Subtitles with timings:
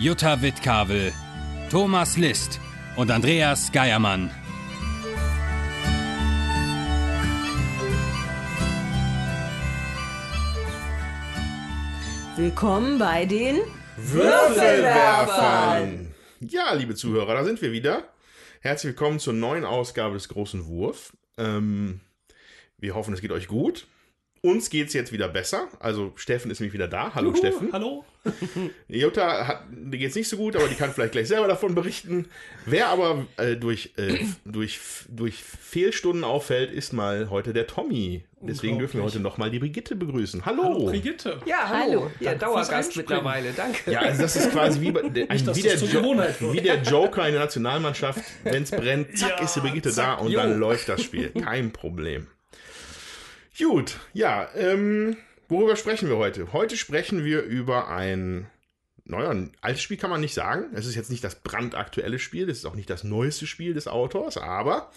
[0.00, 1.12] Jutta Wittkavel,
[1.70, 2.60] Thomas List
[2.94, 4.30] und Andreas Geiermann.
[12.36, 13.58] Willkommen bei den
[13.96, 16.14] Würfelwerfern.
[16.38, 18.04] Ja, liebe Zuhörer, da sind wir wieder.
[18.60, 21.12] Herzlich willkommen zur neuen Ausgabe des Großen Wurf.
[21.38, 22.02] Ähm,
[22.76, 23.88] wir hoffen, es geht euch gut.
[24.40, 25.68] Uns geht es jetzt wieder besser.
[25.80, 27.14] Also Steffen ist nämlich wieder da.
[27.14, 27.72] Hallo Juhu, Steffen.
[27.72, 28.04] Hallo.
[28.88, 31.74] Jutta hat, die geht es nicht so gut, aber die kann vielleicht gleich selber davon
[31.74, 32.26] berichten.
[32.66, 38.24] Wer aber äh, durch, äh, durch, durch Fehlstunden auffällt, ist mal heute der Tommy.
[38.40, 40.46] Deswegen dürfen wir heute nochmal die Brigitte begrüßen.
[40.46, 40.62] Hallo.
[40.62, 41.40] Hallo Brigitte.
[41.44, 42.10] Ja, hallo.
[42.20, 43.52] Ja, Dauergast mittlerweile.
[43.52, 43.90] Danke.
[43.90, 47.26] Ja, also das ist quasi wie, bei, ein, dass wie, der Jo- wie der Joker
[47.26, 48.20] in der Nationalmannschaft.
[48.44, 50.38] Wenn es brennt, zack, Ja, ist die Brigitte zack, da und jo.
[50.38, 51.30] dann läuft das Spiel.
[51.30, 52.28] Kein Problem.
[53.58, 55.16] Gut, ja, ähm,
[55.48, 56.52] worüber sprechen wir heute?
[56.52, 58.48] Heute sprechen wir über ein,
[59.04, 60.66] naja, ein altes Spiel kann man nicht sagen.
[60.74, 63.88] Es ist jetzt nicht das brandaktuelle Spiel, es ist auch nicht das neueste Spiel des
[63.88, 64.92] Autors, aber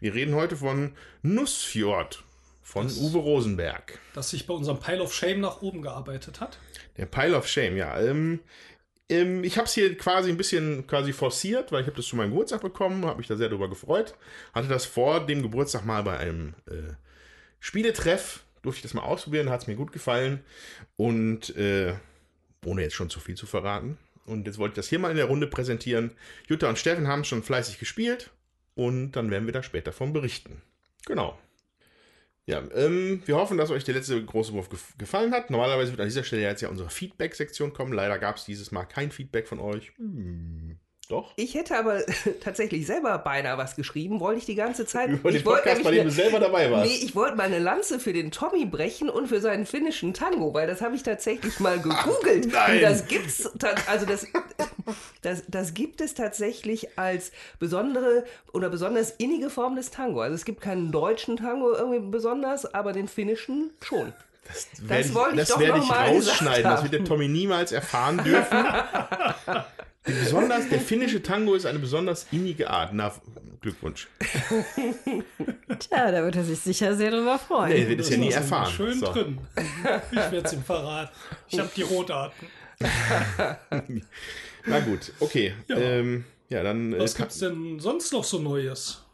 [0.00, 2.22] wir reden heute von Nussfjord
[2.60, 3.98] von Uwe Rosenberg.
[4.12, 6.58] Das sich bei unserem Pile of Shame nach oben gearbeitet hat.
[6.98, 7.98] Der Pile of Shame, ja.
[7.98, 8.40] Ähm,
[9.08, 12.16] ähm, ich habe es hier quasi ein bisschen quasi forciert, weil ich habe das zu
[12.16, 14.14] meinem Geburtstag bekommen, habe mich da sehr drüber gefreut.
[14.52, 16.94] Hatte das vor dem Geburtstag mal bei einem äh,
[17.64, 20.40] Spieletreff, durfte ich das mal ausprobieren, hat es mir gut gefallen.
[20.96, 21.94] Und äh,
[22.66, 23.98] ohne jetzt schon zu viel zu verraten.
[24.26, 26.10] Und jetzt wollte ich das hier mal in der Runde präsentieren.
[26.48, 28.30] Jutta und Steffen haben schon fleißig gespielt
[28.74, 30.60] und dann werden wir da später von berichten.
[31.06, 31.38] Genau.
[32.46, 35.50] Ja, ähm, wir hoffen, dass euch der letzte große Wurf gef gefallen hat.
[35.50, 37.92] Normalerweise wird an dieser Stelle jetzt ja unsere Feedback-Sektion kommen.
[37.92, 39.92] Leider gab es dieses Mal kein Feedback von euch.
[39.98, 40.78] Hm,
[41.12, 41.32] doch.
[41.36, 42.00] Ich hätte aber
[42.42, 45.08] tatsächlich selber beinahe was geschrieben, wollte ich die ganze Zeit.
[45.10, 46.90] Über den ich wollte Podcast, bei dem du selber dabei warst.
[46.90, 50.52] Nee, ich wollte mal eine Lanze für den Tommy brechen und für seinen finnischen Tango,
[50.54, 52.52] weil das habe ich tatsächlich mal gegoogelt.
[52.52, 52.76] nein.
[52.76, 53.48] Und das gibt's,
[53.86, 54.26] also das,
[55.22, 60.20] das, das gibt es tatsächlich als besondere oder besonders innige Form des Tango.
[60.20, 64.12] Also es gibt keinen deutschen Tango irgendwie besonders, aber den finnischen schon.
[64.48, 66.64] Das, Das werd ich- ich das doch werde ich rausschneiden.
[66.64, 68.58] Das wird der Tommy niemals erfahren dürfen.
[70.04, 72.92] Besonders, der finnische Tango ist eine besonders innige Art.
[72.92, 73.12] Na,
[73.60, 74.08] Glückwunsch.
[75.78, 77.72] Tja, da wird er sich sicher sehr drüber freuen.
[77.72, 78.72] Nee, wird es ja nie erfahren.
[78.72, 79.12] Schön So.
[79.12, 79.38] drin.
[80.10, 81.14] Ich werde es ihm verraten.
[81.48, 82.48] Ich habe die Rotarten.
[84.66, 85.54] Na gut, okay.
[85.68, 85.76] Ja.
[85.76, 86.98] Ähm, ja, dann.
[86.98, 89.04] Was äh, gibt's denn sonst noch so Neues?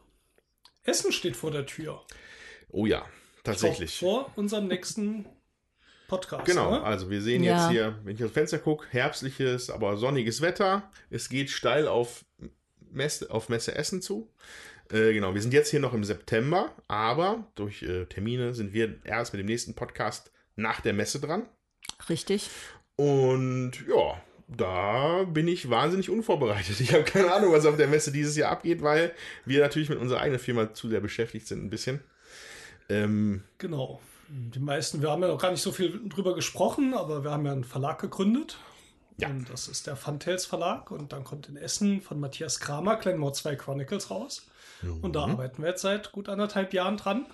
[0.84, 2.03] Essen steht vor der Tür.
[2.70, 3.05] oh ja,
[3.44, 3.99] tatsächlich.
[3.99, 5.26] Vor unserem nächsten
[6.08, 6.44] Podcast.
[6.46, 6.82] Genau, Ne?
[6.82, 7.56] also wir sehen Ja.
[7.56, 10.91] jetzt hier, wenn ich aus dem Fenster gucke, herbstliches, aber sonniges Wetter.
[11.10, 12.24] Es geht steil auf
[12.91, 14.28] Messe, auf Messe Essen zu.
[14.91, 18.96] Äh, genau, wir sind jetzt hier noch im September, aber durch äh, Termine sind wir
[19.04, 21.46] erst mit dem nächsten Podcast nach der Messe dran.
[22.08, 22.48] Richtig.
[22.96, 26.76] Und ja, da bin ich wahnsinnig unvorbereitet.
[26.80, 29.12] Ich habe keine Ahnung, was auf der Messe dieses Jahr abgeht, weil
[29.44, 32.00] wir natürlich mit unserer eigenen Firma zu sehr beschäftigt sind, ein bisschen.
[32.88, 34.00] Ähm, Genau.
[34.28, 37.46] Die meisten, wir haben ja noch gar nicht so viel drüber gesprochen, aber wir haben
[37.46, 38.58] ja einen Verlag gegründet.
[39.16, 39.28] Ja.
[39.28, 40.90] Und das ist der Funtails Verlag.
[40.90, 44.46] Und dann kommt in Essen von Matthias Kramer Glenmore 2 Chronicles raus.
[45.02, 47.26] Und da arbeiten wir jetzt seit gut anderthalb Jahren dran.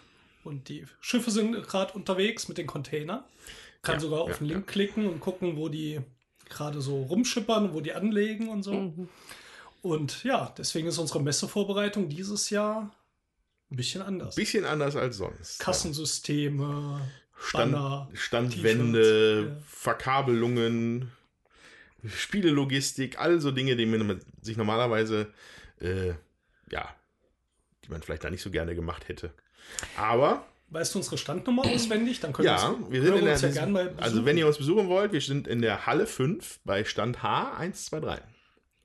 [0.45, 3.25] Und die Schiffe sind gerade unterwegs mit den Containern.
[3.83, 6.01] Kann Ja, sogar auf ja, den Link klicken und gucken, wo die
[6.49, 8.93] gerade so rumschippern, wo die anlegen und so.
[9.83, 12.91] Und ja, deswegen ist unsere Messevorbereitung dieses Jahr
[13.71, 14.35] ein bisschen anders.
[14.35, 15.61] bisschen anders als sonst.
[15.61, 17.01] Kassensysteme,
[17.37, 19.63] Stand, Banner, Standwände, ja.
[19.67, 21.11] Verkabelungen,
[22.07, 25.33] Spielelogistik, all so Dinge, die man sich normalerweise,
[25.81, 26.11] äh,
[26.71, 26.95] ja,
[27.85, 29.33] die man vielleicht da nicht so gerne gemacht hätte.
[29.97, 32.21] Aber, Weißt du unsere Standnummer auswendig?
[32.21, 35.13] Dann können ja, uns, wir sind in der, ja also wenn ihr uns besuchen wollt,
[35.13, 38.21] wir sind in der Halle 5 bei Stand H123.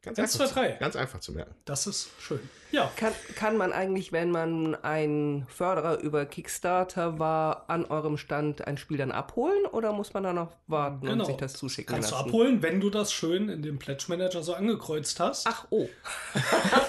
[0.02, 0.72] Ganz 1, einfach, 2, 3.
[0.78, 1.54] Ganz einfach zu merken.
[1.66, 2.40] Das ist schön.
[2.72, 8.66] Ja, Kann, kann man eigentlich, wenn man ein Förderer über Kickstarter war, an eurem Stand
[8.66, 12.02] ein Spiel dann abholen oder muss man da noch warten und sich das zuschicken Genau.
[12.02, 12.24] Kannst lassen?
[12.24, 15.46] du abholen, wenn du das schön in dem Pledge Manager so angekreuzt hast.
[15.48, 15.90] Ach oh,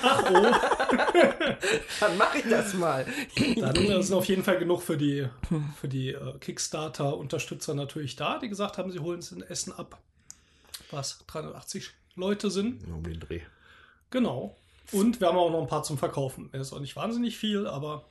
[0.02, 0.52] Ach oh,
[2.00, 3.06] dann mache ich das mal.
[3.56, 5.26] dann sind auf jeden Fall genug für die,
[5.80, 9.98] für die äh, Kickstarter-Unterstützer natürlich da, die gesagt haben, sie holen es in Essen ab.
[10.92, 11.24] Was?
[11.26, 12.82] 380 Leute sind.
[12.88, 13.40] Um den Dreh.
[14.10, 14.56] Genau.
[14.92, 16.48] Und wir haben auch noch ein paar zum Verkaufen.
[16.52, 18.04] Er ist auch nicht wahnsinnig viel, aber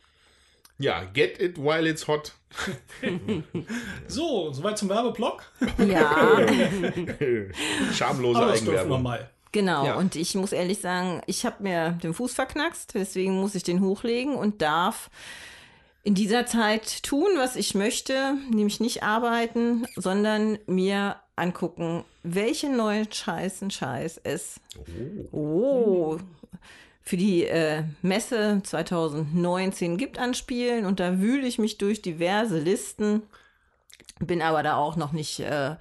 [0.77, 2.33] Ja, get it while it's hot.
[4.07, 5.43] so, soweit zum Werbeblock.
[5.77, 6.37] Ja,
[7.93, 9.03] Schamlose Aber das dürfen wir Eigenwerbung.
[9.03, 9.29] mal.
[9.51, 9.85] genau.
[9.85, 9.95] Ja.
[9.95, 13.81] Und ich muss ehrlich sagen, ich habe mir den Fuß verknackst, deswegen muss ich den
[13.81, 15.09] hochlegen und darf
[16.03, 23.11] in dieser Zeit tun, was ich möchte, nämlich nicht arbeiten, sondern mir angucken, welche neuen
[23.11, 24.59] Scheißen Scheiß es
[25.31, 26.17] oh.
[27.01, 32.59] für die äh, Messe 2019 gibt an Spielen und da wühle ich mich durch diverse
[32.59, 33.23] Listen,
[34.19, 35.75] bin aber da auch noch nicht äh,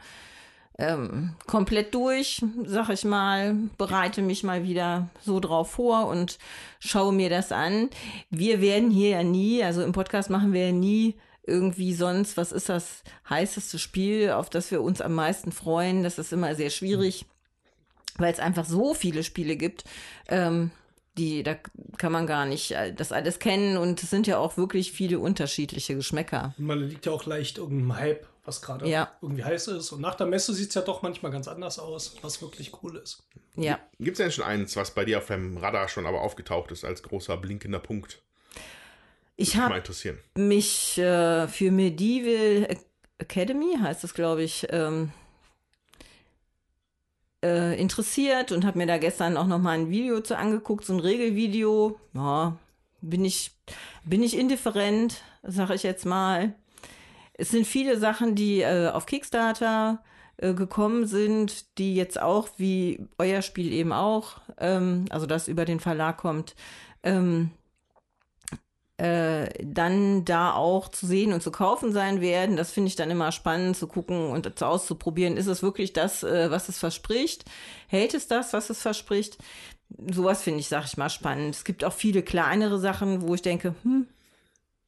[0.78, 6.38] ähm, komplett durch, sag ich mal, bereite mich mal wieder so drauf vor und
[6.78, 7.90] schaue mir das an.
[8.30, 11.16] Wir werden hier ja nie, also im Podcast machen wir ja nie
[11.48, 16.02] irgendwie sonst, was ist das heißeste Spiel, auf das wir uns am meisten freuen.
[16.02, 17.24] Das ist immer sehr schwierig,
[18.16, 19.84] weil es einfach so viele Spiele gibt.
[20.28, 20.70] Ähm,
[21.16, 21.56] die, da
[21.96, 25.18] kann man gar nicht äh, das alles kennen und es sind ja auch wirklich viele
[25.18, 26.54] unterschiedliche Geschmäcker.
[26.58, 29.10] Man liegt ja auch leicht irgendeinem Hype, was gerade Ja.
[29.20, 29.90] irgendwie heiß ist.
[29.90, 32.96] Und nach der Messe sieht es ja doch manchmal ganz anders aus, was wirklich cool
[32.96, 33.26] ist.
[33.56, 33.80] Ja.
[33.98, 36.84] Gibt es denn schon eins, was bei dir auf deinem Radar schon aber aufgetaucht ist
[36.84, 38.22] als großer blinkender Punkt?
[39.40, 39.80] Ich habe
[40.34, 42.76] mich äh, für Medieval
[43.18, 45.12] Academy, heißt das, glaube ich, ähm,
[47.44, 50.92] äh, interessiert und habe mir da gestern auch noch mal ein Video zu angeguckt, so
[50.92, 52.00] ein Regelvideo.
[52.14, 52.56] Ja,
[53.00, 53.52] bin ich,
[54.04, 56.56] bin ich indifferent, sage ich jetzt mal.
[57.34, 60.02] Es sind viele Sachen, die äh, auf Kickstarter
[60.38, 65.64] äh, gekommen sind, die jetzt auch, wie euer Spiel eben auch, ähm, also das über
[65.64, 66.56] den Verlag kommt,
[67.04, 67.52] ähm,
[68.98, 72.56] äh, dann da auch zu sehen und zu kaufen sein werden.
[72.56, 75.36] Das finde ich dann immer spannend zu gucken und zu auszuprobieren.
[75.36, 77.44] Ist es wirklich das, äh, was es verspricht?
[77.86, 79.38] Hält es das, was es verspricht?
[80.10, 81.54] Sowas finde ich, sag ich mal, spannend.
[81.54, 84.08] Es gibt auch viele kleinere Sachen, wo ich denke, hm,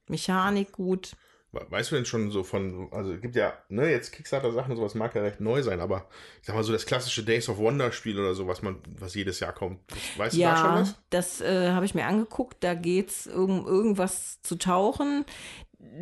[0.08, 1.12] Mechanik gut.
[1.52, 4.76] We- Weißt du denn schon so von, also es gibt ja, ne, jetzt Kickstarter-Sachen und
[4.76, 6.06] sowas mag ja recht neu sein, aber
[6.40, 9.40] ich sag mal so das klassische Days of Wonder-Spiel oder so, was man, was jedes
[9.40, 9.80] Jahr kommt.
[10.16, 10.94] Weißt du da schon Ja, was?
[11.10, 12.58] das äh, habe ich mir angeguckt.
[12.60, 15.24] Da geht's um irgendwas zu tauchen.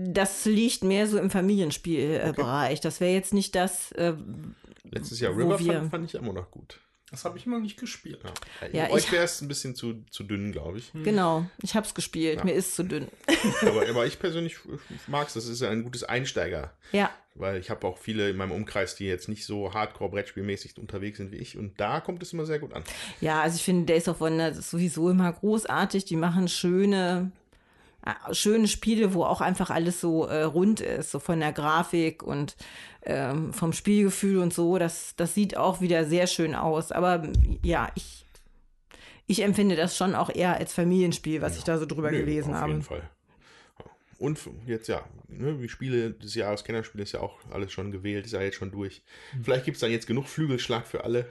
[0.05, 2.35] Das liegt mehr so im Familienspielbereich.
[2.37, 2.81] Bereich.
[2.81, 4.15] Das wäre jetzt nicht das, äh,
[4.91, 6.81] Letztes Jahr River wir- fand, fand ich immer noch gut.
[7.10, 8.20] Das habe ich immer nicht gespielt.
[8.62, 8.69] Ja.
[8.87, 10.93] Ja, Euch ich- wäre es ein bisschen zu, zu dünn, glaube ich.
[10.93, 11.46] genau.
[11.62, 12.44] Ich habe es gespielt.
[12.44, 13.08] Mir ist zu dünn.
[13.62, 14.56] aber, aber ich persönlich
[15.06, 15.34] mag es.
[15.34, 16.72] Das ist ja ein gutes Einsteiger.
[16.93, 21.16] Ja, Weil ich habe auch viele in meinem Umkreis, die jetzt nicht so hardcore-Brettspielmäßig unterwegs
[21.19, 21.56] sind wie ich.
[21.56, 22.84] Und da kommt es immer sehr gut an.
[23.20, 26.05] Ja, also ich finde Days of Wonder ist sowieso immer großartig.
[26.05, 27.31] Die machen schöne,
[28.33, 32.56] schöne Spiele, wo auch einfach alles so äh, rund ist, so von der Grafik und
[33.03, 34.79] ähm, vom Spielgefühl und so.
[34.79, 36.93] Das, das sieht auch wieder sehr schön aus.
[36.93, 37.29] Aber
[37.62, 38.25] ja, ich,
[39.27, 42.55] ich empfinde das schon auch eher als Familienspiel, was ich da so drüber Nö, gelesen
[42.55, 42.71] auf habe.
[42.73, 43.11] jeden Fall.
[44.19, 48.27] Und jetzt ja, ne, wie Spiele des Jahres, Kennerspiele ist ja auch alles schon gewählt,
[48.27, 49.03] ist ja jetzt schon durch.
[49.43, 51.29] Vielleicht gibt es dann jetzt genug Flügelschlag für alle,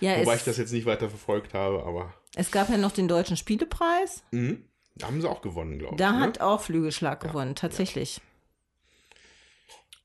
[0.00, 3.06] Ja, wobei ich das jetzt nicht weiter verfolgt habe, aber es gab ja noch den
[3.06, 4.24] Deutschen Spielepreis.
[4.32, 4.64] mhm,
[4.96, 5.98] da haben sie auch gewonnen, glaube ich.
[5.98, 6.20] Da ne?
[6.20, 8.20] hat auch Flügelschlag gewonnen, tatsächlich.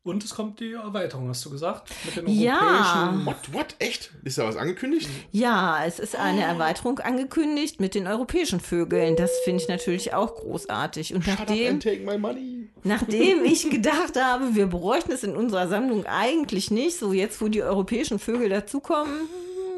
[0.03, 1.91] Und es kommt die Erweiterung, hast du gesagt?
[2.05, 2.61] Mit den Ja.
[2.61, 3.25] europäischen.
[3.25, 4.13] What, what, echt?
[4.23, 5.09] Ist da was angekündigt?
[5.33, 9.17] Ja, es ist eine Erweiterung angekündigt mit den europäischen Vögeln.
[9.17, 11.13] Das finde ich natürlich auch großartig.
[11.13, 12.69] Und Shut up nachdem, and take my money.
[12.83, 17.49] nachdem ich gedacht habe, wir bräuchten es in unserer Sammlung eigentlich nicht, so jetzt, wo
[17.49, 19.13] die europäischen Vögel dazukommen,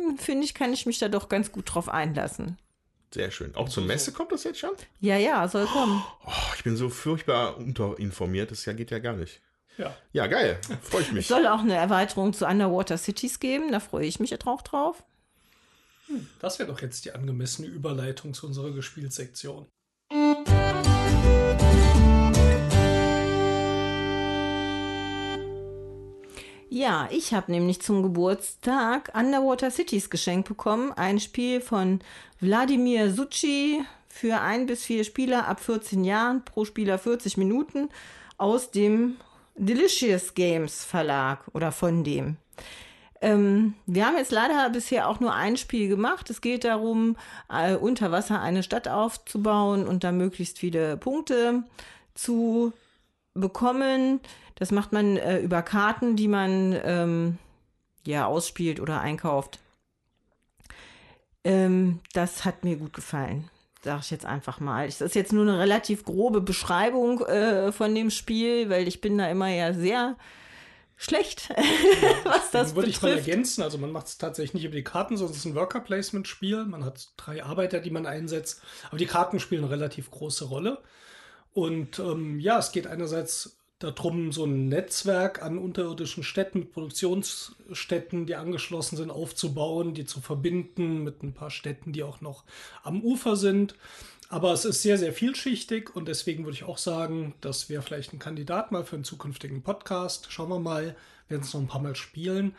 [0.06, 2.60] hm, finde ich, kann ich mich da doch ganz gut drauf einlassen.
[3.14, 3.56] Sehr schön.
[3.56, 4.72] Auch zur Messe kommt das jetzt schon?
[5.00, 6.04] Ja, ja, soll kommen.
[6.26, 9.42] Oh, ich bin so furchtbar unterinformiert, das geht ja gar nicht.
[9.78, 9.96] Ja.
[10.12, 10.60] Ja, geil.
[10.82, 11.28] Freue ich Es mich.
[11.28, 15.04] soll auch eine Erweiterung zu Underwater Cities geben, da freue ich mich auch drauf.
[16.40, 19.68] Das wäre doch jetzt die angemessene Überleitung zu unserer Gespielsektion.
[26.72, 30.92] Ja, ich habe nämlich zum Geburtstag Underwater Cities geschenkt bekommen.
[30.92, 32.00] Ein Spiel von
[32.40, 37.90] Wladimir Succi für ein bis vier Spieler ab 14 Jahren, pro Spieler 40 Minuten
[38.38, 39.18] aus dem
[39.56, 42.38] Delicious Games Verlag oder von dem.
[43.20, 46.30] Ähm, wir haben jetzt leider bisher auch nur ein Spiel gemacht.
[46.30, 47.18] Es geht darum,
[47.52, 51.64] äh, unter Wasser eine Stadt aufzubauen und da möglichst viele Punkte
[52.14, 52.74] zu
[53.34, 54.20] bekommen.
[54.60, 57.38] Das macht man äh, über Karten, die man ähm,
[58.06, 59.60] ja ausspielt oder einkauft.
[61.44, 63.50] Ähm, das hat mir gut gefallen,
[63.82, 64.86] sage ich jetzt einfach mal.
[64.88, 69.18] Das ist jetzt nur eine relativ grobe Beschreibung äh, von dem Spiel, weil ich bin
[69.18, 70.18] da immer ja sehr
[70.98, 71.50] schlecht,
[72.26, 73.30] was das Dann würde ich mal betrifft.
[73.30, 73.62] ergänzen.
[73.64, 76.66] Also man macht es tatsächlich nicht über die Karten, sondern es ist ein Worker-Placement-Spiel.
[76.66, 78.62] Man hat drei Arbeiter, die man einsetzt.
[78.90, 80.80] Aber die Karten spielen eine relativ große Rolle.
[81.54, 88.26] Und ähm, ja, es geht einerseits darum, so ein Netzwerk an unterirdischen Städten, mit Produktionsstätten,
[88.26, 92.44] die angeschlossen sind, aufzubauen, die zu verbinden mit ein paar Städten, die auch noch
[92.84, 93.76] am Ufer sind.
[94.28, 98.14] Aber es ist sehr, sehr vielschichtig und deswegen würde ich auch sagen, das wäre vielleicht
[98.14, 100.28] ein Kandidat mal für einen zukünftigen Podcast.
[100.30, 100.96] Schauen wir mal,
[101.30, 102.56] werden es noch ein paar Mal spielen.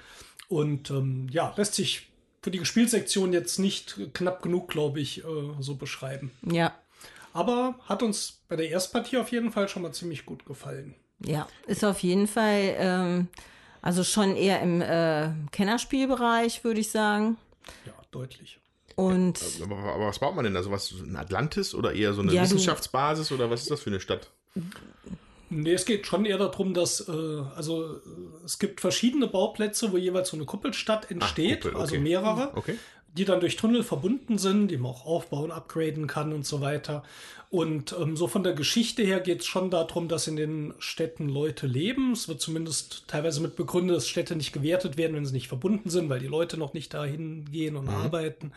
[0.49, 2.11] Und ähm, ja, lässt sich
[2.43, 5.29] für die Gespielsektion jetzt nicht knapp genug, glaube ich, äh,
[5.61, 6.33] so beschreiben.
[6.43, 6.75] Ja,
[7.33, 10.97] Aber hat uns bei der Erstpartie auf jeden Fall schon mal ziemlich gut gefallen.
[11.25, 13.29] Ja, ist auf jeden Fall, ähm,
[13.83, 17.37] also schon eher im äh, Kennerspielbereich, würde ich sagen.
[17.87, 18.59] Ja, deutlich.
[18.97, 20.63] Und Aber, aber was baut man denn da?
[20.63, 23.91] So was, ein Atlantis oder eher so eine Ja, Wissenschaftsbasis oder was ist das für
[23.91, 24.31] eine Stadt?
[25.49, 27.13] Nee, es geht schon eher darum, dass äh,
[27.57, 27.99] also äh,
[28.45, 31.81] es gibt verschiedene Bauplätze, wo jeweils so eine Kuppelstadt entsteht, Kuppel, okay.
[31.81, 32.79] also mehrere, Okay.
[33.17, 37.03] Die dann durch Tunnel verbunden sind, die man auch aufbauen, upgraden kann und so weiter.
[37.51, 41.29] Und ähm, so von der Geschichte her geht es schon darum, dass in den Städten
[41.29, 42.13] Leute leben.
[42.13, 45.91] Es wird zumindest teilweise mit begründet, dass Städte nicht gewertet werden, wenn sie nicht verbunden
[45.91, 48.53] sind, weil die Leute noch nicht dahin gehen und arbeiten.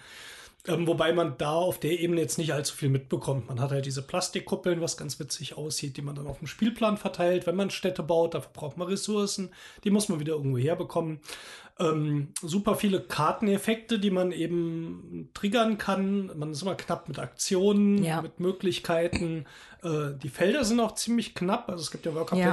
[0.66, 3.50] Ähm, wobei man da auf der Ebene jetzt nicht allzu viel mitbekommt.
[3.50, 6.96] Man hat halt diese Plastikkuppeln, was ganz witzig aussieht, die man dann auf dem Spielplan
[6.98, 7.46] verteilt.
[7.46, 9.50] Wenn man Städte baut, dafür braucht man Ressourcen.
[9.84, 11.20] Die muss man wieder irgendwo herbekommen.
[11.80, 16.32] Ähm, super viele Karteneffekte, die man eben triggern kann.
[16.38, 18.22] Man ist immer knapp mit Aktionen, Ja.
[18.22, 19.46] mit Möglichkeiten.
[19.84, 21.68] Äh, die Felder sind auch ziemlich knapp.
[21.70, 22.46] Also es gibt ja Worker Ja.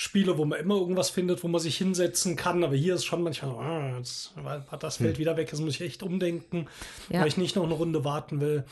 [0.00, 2.62] Spiele, wo man immer irgendwas findet, wo man sich hinsetzen kann.
[2.62, 4.32] Aber hier ist schon manchmal, ah, jetzt
[4.70, 6.68] hat das Feld wieder weg, jetzt muss ich echt umdenken,
[7.08, 7.20] Ja.
[7.20, 8.64] weil ich nicht noch eine Runde warten will.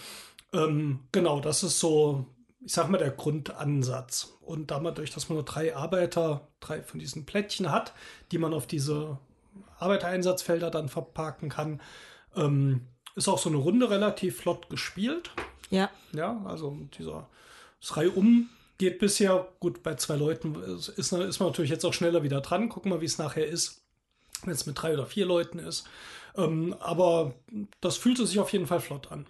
[0.52, 2.26] Ähm, genau, das ist so,
[2.64, 4.36] ich sag mal, der Grundansatz.
[4.40, 7.92] Und dadurch, dass man nur drei Arbeiter, drei von diesen Plättchen hat,
[8.30, 9.18] die man auf diese
[9.80, 11.80] Arbeitereinsatzfelder dann verpacken kann,
[12.36, 12.82] ähm,
[13.16, 15.30] ist auch so eine Runde relativ flott gespielt.
[15.70, 17.28] ja, Ja, also dieser
[17.80, 20.54] das Reihum geht bisher gut bei zwei Leuten.
[20.76, 22.68] Ist, ist man natürlich jetzt auch schneller wieder dran.
[22.68, 23.82] Gucken wir, wie es nachher ist,
[24.44, 25.86] wenn es mit drei oder vier Leuten ist.
[26.36, 27.34] Ähm, aber
[27.80, 29.26] das fühlte sich auf jeden Fall flott an.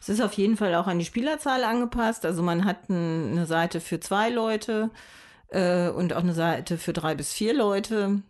[0.00, 2.24] es ist auf jeden Fall auch an die Spielerzahl angepasst.
[2.24, 4.90] Also man hat ein, eine Seite für zwei Leute
[5.48, 8.22] äh, und auch eine Seite für drei bis vier Leute.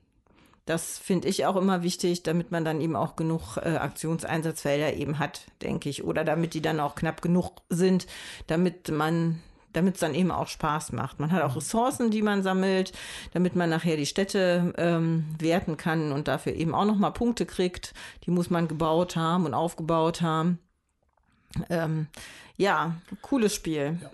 [0.66, 5.18] Das finde ich auch immer wichtig, damit man dann eben auch genug äh, Aktionseinsatzfelder eben
[5.18, 6.04] hat, denke ich.
[6.04, 8.06] Oder damit die dann auch knapp genug sind,
[8.46, 9.40] damit man
[9.73, 11.21] damit es dann eben auch Spaß macht.
[11.21, 12.93] Man hat auch Ressourcen, die man sammelt,
[13.33, 17.95] damit man nachher die Städte ähm, werten kann und dafür eben auch nochmal Punkte kriegt.
[18.25, 20.59] Die muss man gebaut haben und aufgebaut haben.
[21.69, 22.07] Ähm,
[22.57, 23.99] ja, cooles Spiel.
[24.00, 24.11] Ja.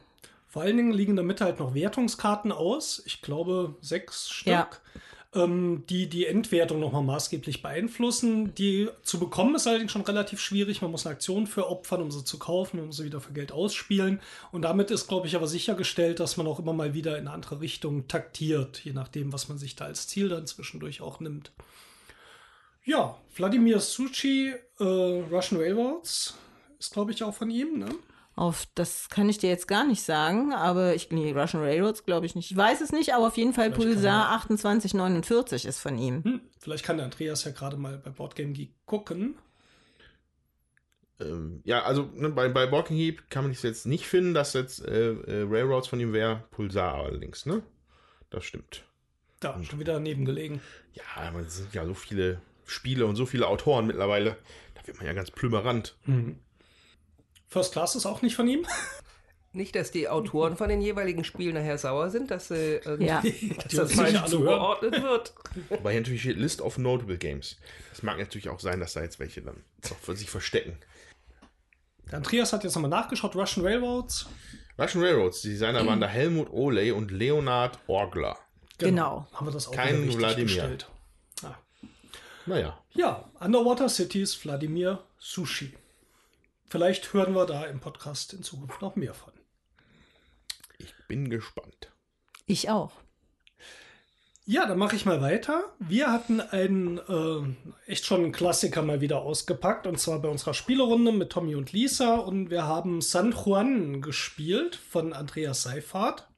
[0.48, 3.02] Vor allen Dingen liegen Mitte halt noch Wertungskarten aus.
[3.04, 4.52] Ich glaube, sechs Stück.
[4.52, 4.68] Ja.
[5.34, 8.54] Ähm, die die Endwertung nochmal maßgeblich beeinflussen.
[8.54, 10.80] Die zu bekommen ist allerdings schon relativ schwierig.
[10.80, 13.52] Man muss eine Aktion für opfern, um sie zu kaufen, um sie wieder für Geld
[13.52, 14.20] ausspielen.
[14.52, 17.32] Und damit ist, glaube ich, aber sichergestellt, dass man auch immer mal wieder in eine
[17.32, 21.52] andere Richtung taktiert, je nachdem, was man sich da als Ziel dann zwischendurch auch nimmt.
[22.84, 26.38] Ja, Wladimir Suchi, äh, Russian Railroads,
[26.78, 27.90] ist, glaube ich, auch von ihm, ne?
[28.38, 32.24] Auf das kann ich dir jetzt gar nicht sagen, aber ich nee, Russian Railroads glaube
[32.24, 32.52] ich nicht.
[32.52, 36.22] Ich weiß es nicht, aber auf jeden Fall Vielleicht Pulsar 2849 ist von ihm.
[36.22, 39.34] Hm, vielleicht kann der Andreas ja gerade mal bei Boardgame Geek gucken.
[41.18, 44.52] Ähm, ja, also ne, bei, bei Walking Heap kann man es jetzt nicht finden, dass
[44.52, 47.64] jetzt äh, äh, Railroads von ihm wäre, Pulsar allerdings, ne?
[48.30, 48.84] Das stimmt.
[49.40, 50.60] Da, schon wieder daneben gelegen.
[50.92, 54.36] Ja, aber es sind ja so viele Spiele und so viele Autoren mittlerweile.
[54.76, 55.96] Da wird man ja ganz plümerant.
[57.48, 58.66] First Class ist auch nicht von ihm.
[59.52, 63.22] Nicht, dass die Autoren von den jeweiligen Spielen nachher sauer sind, dass, sie irgendwie- Ja.
[63.64, 65.34] dass das nicht falsch zugeordnet wird.
[65.70, 67.56] Wobei hier natürlich steht List of Notable Games.
[67.90, 69.64] Das mag natürlich auch sein, dass da jetzt welche dann
[70.02, 70.76] für sich verstecken.
[72.10, 73.34] Der Andreas hat jetzt nochmal nachgeschaut.
[73.34, 74.26] Russian Railroads.
[74.78, 78.38] Russian Railroads, die Designer waren da Helmut Oley und Leonard Orgler.
[78.76, 79.26] Genau.
[79.32, 80.78] Haben wir das auch Kein Wladimir.
[81.42, 81.56] Ah.
[82.46, 85.74] Naja, Ja, Underwater Cities, Wladimir Sushi.
[86.70, 89.32] Vielleicht hören wir da im Podcast in Zukunft noch mehr von.
[90.76, 91.90] ich bin gespannt.
[92.44, 92.92] Ich auch.
[94.44, 95.64] Ja, dann mache ich mal weiter.
[95.78, 100.52] Wir hatten einen äh, echt schon einen Klassiker mal wieder ausgepackt und zwar bei unserer
[100.52, 106.28] Spielerunde mit Tommy und Lisa und wir haben San Juan gespielt von Andreas Seifert.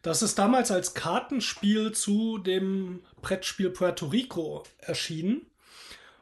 [0.00, 5.46] Das ist damals als Kartenspiel zu dem Brettspiel Puerto Rico erschienen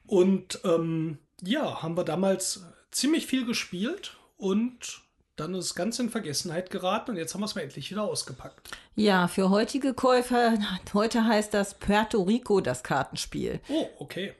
[0.06, 5.02] und ähm, ja, haben wir damals ziemlich viel gespielt und
[5.36, 8.02] dann ist es ganz in Vergessenheit geraten und jetzt haben wir es mal endlich wieder
[8.02, 8.70] ausgepackt.
[8.94, 10.58] Ja, für heutige Käufer,
[10.94, 13.60] heute heißt das Puerto Rico, das Kartenspiel.
[13.68, 14.34] Oh, okay.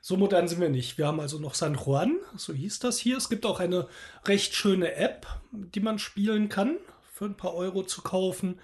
[0.00, 0.98] So modern sind wir nicht.
[0.98, 3.16] Wir haben also noch San Juan, so hieß das hier.
[3.16, 3.88] Es gibt auch eine
[4.26, 6.76] recht schöne App, die man spielen kann,
[7.10, 8.60] für ein paar Euro zu kaufen.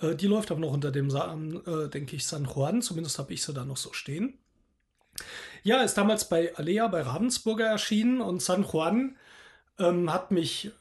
[0.00, 2.82] Äh, die läuft aber noch unter dem, äh, denke ich, San Juan.
[2.82, 4.38] Zumindest habe ich sie da noch so stehen.
[5.64, 9.16] Ja, ist damals bei Alea bei Ravensburger erschienen und San Juan
[9.78, 10.72] ähm, hat mich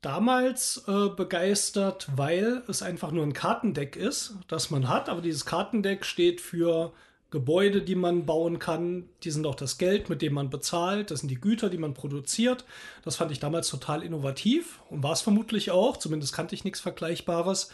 [0.00, 5.08] damals äh, begeistert, weil es einfach nur ein Kartendeck ist, das man hat.
[5.08, 6.92] Aber dieses Kartendeck steht für
[7.30, 9.08] Gebäude, die man bauen kann.
[9.22, 11.12] Die sind auch das Geld, mit dem man bezahlt.
[11.12, 12.64] Das sind die Güter, die man produziert.
[13.04, 15.98] Das fand ich damals total innovativ und war es vermutlich auch.
[15.98, 17.70] Zumindest kannte ich nichts Vergleichbares.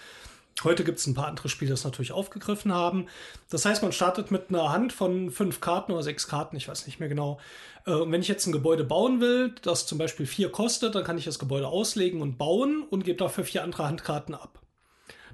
[0.64, 3.06] Heute gibt es ein paar andere Spiele, die das natürlich aufgegriffen haben.
[3.50, 6.86] Das heißt, man startet mit einer Hand von fünf Karten oder sechs Karten, ich weiß
[6.86, 7.38] nicht mehr genau.
[7.86, 11.04] Äh, und wenn ich jetzt ein Gebäude bauen will, das zum Beispiel vier kostet, dann
[11.04, 14.60] kann ich das Gebäude auslegen und bauen und gebe dafür vier andere Handkarten ab.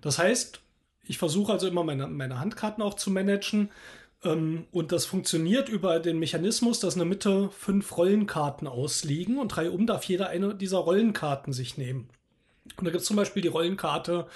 [0.00, 0.60] Das heißt,
[1.06, 3.70] ich versuche also immer meine, meine Handkarten auch zu managen.
[4.22, 9.48] Ähm, und das funktioniert über den Mechanismus, dass in der Mitte fünf Rollenkarten ausliegen und
[9.48, 12.08] drei um darf jeder eine dieser Rollenkarten sich nehmen.
[12.76, 14.26] Und da gibt es zum Beispiel die Rollenkarte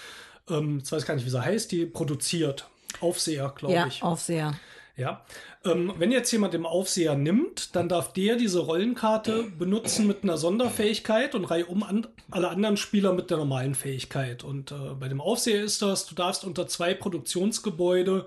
[0.50, 2.68] ähm, jetzt weiß ich gar nicht, wie sie heißt, die produziert.
[3.00, 4.02] Aufseher, glaube ja, ich.
[4.02, 4.54] Aufseher.
[4.96, 5.24] Ja.
[5.64, 10.36] Ähm, wenn jetzt jemand den Aufseher nimmt, dann darf der diese Rollenkarte benutzen mit einer
[10.36, 14.42] Sonderfähigkeit und reihe um an alle anderen Spieler mit der normalen Fähigkeit.
[14.42, 18.26] Und äh, bei dem Aufseher ist das, du darfst unter zwei Produktionsgebäude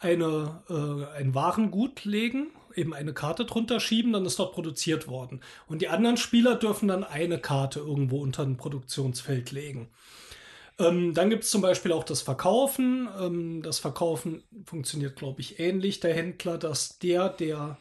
[0.00, 5.40] eine, äh, ein Warengut legen, eben eine Karte drunter schieben, dann ist dort produziert worden.
[5.68, 9.88] Und die anderen Spieler dürfen dann eine Karte irgendwo unter ein Produktionsfeld legen.
[10.82, 13.08] Ähm, dann gibt es zum Beispiel auch das Verkaufen.
[13.20, 16.00] Ähm, das Verkaufen funktioniert, glaube ich, ähnlich.
[16.00, 17.78] Der Händler, dass der, der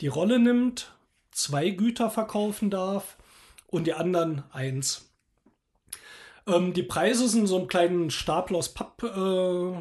[0.00, 0.92] die Rolle nimmt,
[1.32, 3.16] zwei Güter verkaufen darf
[3.66, 5.08] und die anderen eins.
[6.46, 9.72] Ähm, die Preise sind so einen kleinen Stapel aus Papp, äh,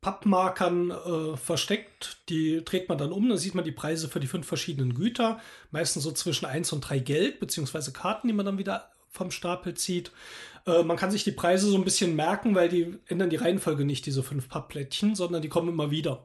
[0.00, 2.18] Pappmarkern äh, versteckt.
[2.28, 3.28] Die dreht man dann um.
[3.28, 5.40] Dann sieht man die Preise für die fünf verschiedenen Güter.
[5.70, 9.74] Meistens so zwischen 1 und 3 Geld, beziehungsweise Karten, die man dann wieder vom Stapel
[9.74, 10.12] zieht.
[10.66, 13.84] Äh, man kann sich die Preise so ein bisschen merken, weil die ändern die Reihenfolge
[13.84, 16.24] nicht, diese fünf Pappplättchen, sondern die kommen immer wieder.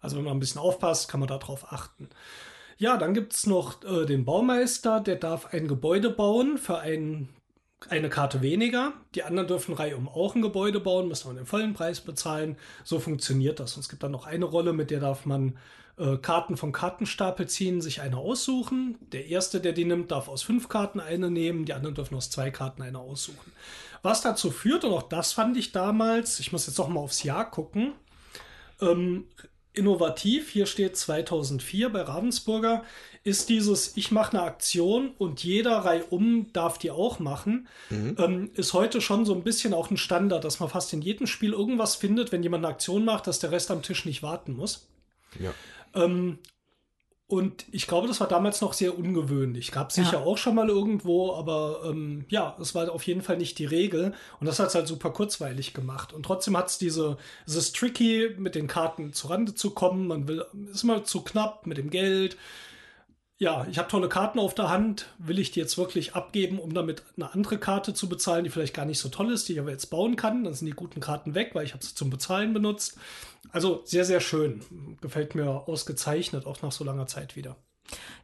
[0.00, 2.08] Also wenn man ein bisschen aufpasst, kann man darauf achten.
[2.78, 7.28] Ja, dann gibt es noch äh, den Baumeister, der darf ein Gebäude bauen für ein,
[7.88, 8.94] eine Karte weniger.
[9.14, 12.56] Die anderen dürfen reihum auch ein Gebäude bauen, müssen aber den vollen Preis bezahlen.
[12.82, 13.76] So funktioniert das.
[13.76, 15.58] Und es gibt dann noch eine Rolle, mit der darf man
[15.98, 18.96] äh, Karten vom Kartenstapel ziehen, sich eine aussuchen.
[19.12, 22.30] Der erste, der die nimmt, darf aus fünf Karten eine nehmen, die anderen dürfen aus
[22.30, 23.52] zwei Karten eine aussuchen.
[24.02, 27.22] Was dazu führt, und auch das fand ich damals, ich muss jetzt noch mal aufs
[27.22, 27.92] Jahr gucken,
[28.80, 29.26] ähm,
[29.74, 32.84] innovativ, hier steht 2004 bei Ravensburger,
[33.24, 38.16] ist dieses, ich mache eine Aktion und jeder Reihe um darf die auch machen, mhm.
[38.18, 41.26] ähm, ist heute schon so ein bisschen auch ein Standard, dass man fast in jedem
[41.26, 44.54] Spiel irgendwas findet, wenn jemand eine Aktion macht, dass der Rest am Tisch nicht warten
[44.54, 44.88] muss.
[45.38, 45.54] Ja.
[45.94, 46.38] Ähm,
[47.32, 49.72] und ich glaube, das war damals noch sehr ungewöhnlich.
[49.72, 50.24] Gab sicher ja.
[50.24, 54.12] auch schon mal irgendwo, aber ähm, ja, es war auf jeden Fall nicht die Regel.
[54.38, 56.12] Und das hat es halt super kurzweilig gemacht.
[56.12, 60.08] Und trotzdem hat es diese, es ist tricky, mit den Karten zurande zu kommen.
[60.08, 62.36] Man will, ist immer zu knapp mit dem Geld
[63.42, 66.74] ja, ich habe tolle Karten auf der Hand, will ich die jetzt wirklich abgeben, um
[66.74, 69.58] damit eine andere Karte zu bezahlen, die vielleicht gar nicht so toll ist, die ich
[69.58, 70.44] aber jetzt bauen kann.
[70.44, 72.96] Dann sind die guten Karten weg, weil ich habe sie zum Bezahlen benutzt.
[73.50, 74.62] Also sehr, sehr schön.
[75.00, 77.56] Gefällt mir ausgezeichnet, auch nach so langer Zeit wieder.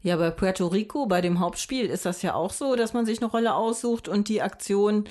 [0.04, 3.20] Ja, bei Puerto Rico, bei dem Hauptspiel, ist das ja auch so, dass man sich
[3.20, 5.08] eine Rolle aussucht und die Aktion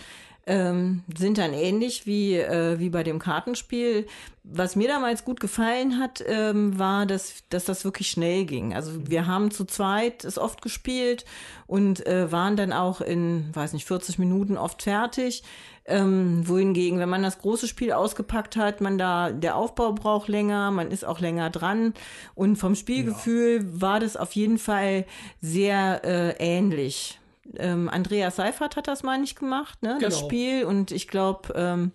[0.47, 4.07] ähm, sind dann ähnlich wie, äh, wie bei dem Kartenspiel.
[4.43, 8.73] Was mir damals gut gefallen hat, ähm, war, dass, dass das wirklich schnell ging.
[8.73, 11.25] Also wir haben zu zweit es oft gespielt
[11.67, 15.43] und äh, waren dann auch in, weiß nicht, 40 Minuten oft fertig.
[15.83, 20.71] Ähm, wohingegen, wenn man das große Spiel ausgepackt hat, man da, der Aufbau braucht länger,
[20.71, 21.93] man ist auch länger dran.
[22.35, 23.81] Und vom Spielgefühl ja.
[23.81, 25.05] war das auf jeden Fall
[25.41, 27.19] sehr äh, ähnlich
[27.55, 29.97] ähm, Andreas Seifert hat das, meine ich, gemacht, ne?
[29.99, 30.01] Genau.
[30.01, 30.65] das Spiel.
[30.65, 31.91] Und ich glaube, ähm,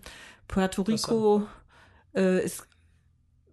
[0.47, 1.47] Puerto Rico
[2.15, 2.67] äh, ist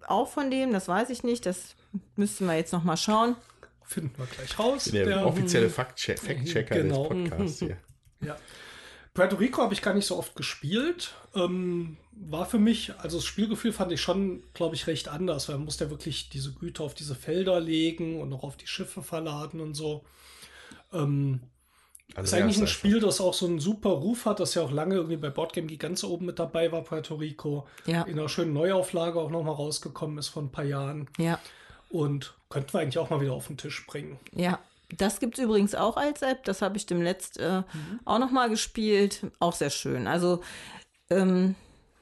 [0.06, 1.46] auch von dem, das weiß ich nicht.
[1.46, 1.76] Das
[2.16, 3.36] müssten wir jetzt noch mal schauen.
[3.84, 4.84] Finden wir gleich raus.
[4.84, 7.08] Der, der offizielle Fact-Checker genau.
[7.08, 7.76] des Podcasts hier.
[8.20, 8.36] Ja.
[9.14, 11.14] Puerto Rico habe ich gar nicht so oft gespielt.
[11.34, 15.56] Ähm, war für mich, also das Spielgefühl fand ich schon, glaube ich, recht anders, weil
[15.56, 19.02] man musste ja wirklich diese Güter auf diese Felder legen und noch auf die Schiffe
[19.02, 20.04] verladen und so.
[20.92, 21.40] Ähm,
[22.14, 24.70] also ist eigentlich ein Spiel, das auch so einen super Ruf hat, das ja auch
[24.70, 27.66] lange irgendwie bei Boardgame Geek ganz oben mit dabei war, Puerto Rico.
[27.86, 28.02] Ja.
[28.02, 31.08] In einer schönen Neuauflage auch nochmal rausgekommen ist vor ein paar Jahren.
[31.18, 31.38] Ja.
[31.88, 34.18] Und könnten wir eigentlich auch mal wieder auf den Tisch bringen.
[34.32, 34.58] Ja.
[34.96, 36.42] Das gibt es übrigens auch als App.
[36.44, 38.00] Das habe ich dem letzt äh, mhm.
[38.04, 39.24] auch noch mal gespielt.
[39.38, 40.08] Auch sehr schön.
[40.08, 40.40] Also
[41.10, 41.54] ähm,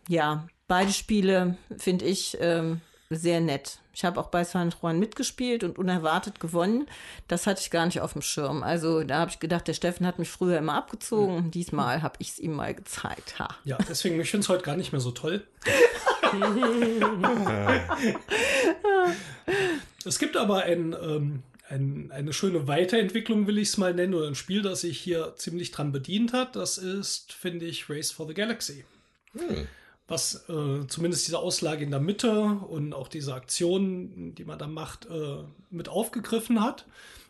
[0.09, 3.79] ja, beide Spiele finde ich ähm, sehr nett.
[3.99, 6.87] Ich habe auch bei San Juan mitgespielt und unerwartet gewonnen.
[7.27, 8.63] Das hatte ich gar nicht auf dem Schirm.
[8.63, 11.35] Also da habe ich gedacht, der Steffen hat mich früher immer abgezogen.
[11.35, 13.41] Und diesmal habe ich es ihm mal gezeigt.
[13.41, 13.49] Ha.
[13.65, 15.43] Ja, deswegen, ich finde es heute gar nicht mehr so toll.
[20.05, 24.29] es gibt aber ein, ähm, ein, eine schöne Weiterentwicklung, will ich es mal nennen, oder
[24.29, 26.55] ein Spiel, das sich hier ziemlich dran bedient hat.
[26.55, 28.85] Das ist, finde ich, Race for the Galaxy.
[29.33, 29.67] Hm
[30.09, 32.33] was äh, zumindest diese Auslage in der Mitte
[32.69, 36.87] und auch diese Aktion, die man da macht, äh, mit aufgegriffen hat.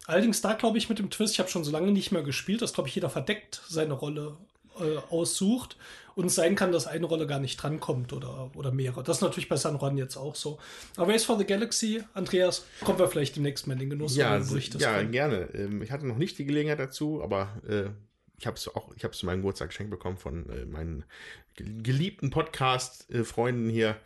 [0.07, 2.63] Allerdings da glaube ich mit dem Twist, ich habe schon so lange nicht mehr gespielt,
[2.63, 4.37] dass glaube ich jeder verdeckt seine Rolle
[4.81, 5.77] äh, aussucht
[6.15, 9.03] und es sein kann, dass eine Rolle gar nicht drankommt oder, oder mehrere.
[9.03, 10.59] Das ist natürlich bei San Juan jetzt auch so.
[10.97, 14.17] Aber Race for the Galaxy, Andreas, kommen wir vielleicht demnächst mal in den Genuss.
[14.17, 15.49] Ja, ja gerne.
[15.55, 17.91] Ähm, ich hatte noch nicht die Gelegenheit dazu, aber äh,
[18.39, 21.05] ich habe es auch, ich habe es zu meinem Geburtstag geschenkt bekommen von äh, meinen
[21.57, 23.97] geliebten Podcast-Freunden hier.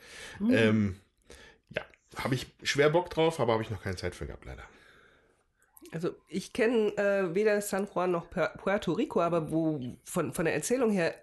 [0.41, 0.53] Mhm.
[0.53, 1.01] Ähm,
[1.71, 1.83] ja,
[2.17, 4.65] habe ich schwer Bock drauf, aber habe ich noch keine Zeit für gehabt, leider.
[5.93, 10.55] Also ich kenne äh, weder San Juan noch Puerto Rico, aber wo von, von der
[10.55, 11.15] Erzählung her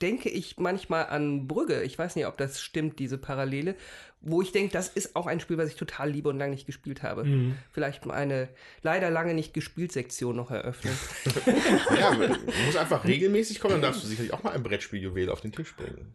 [0.00, 1.82] denke ich manchmal an Brügge.
[1.82, 3.74] Ich weiß nicht, ob das stimmt, diese Parallele.
[4.20, 6.66] Wo ich denke, das ist auch ein Spiel, was ich total liebe und lange nicht
[6.66, 7.24] gespielt habe.
[7.24, 7.56] Mhm.
[7.72, 8.48] Vielleicht mal eine
[8.82, 10.96] leider lange nicht gespielt Sektion noch eröffnen.
[12.00, 12.28] ja, du
[12.64, 15.76] musst einfach regelmäßig kommen, dann darfst du sicherlich auch mal ein Brettspieljuwel auf den Tisch
[15.76, 16.14] bringen.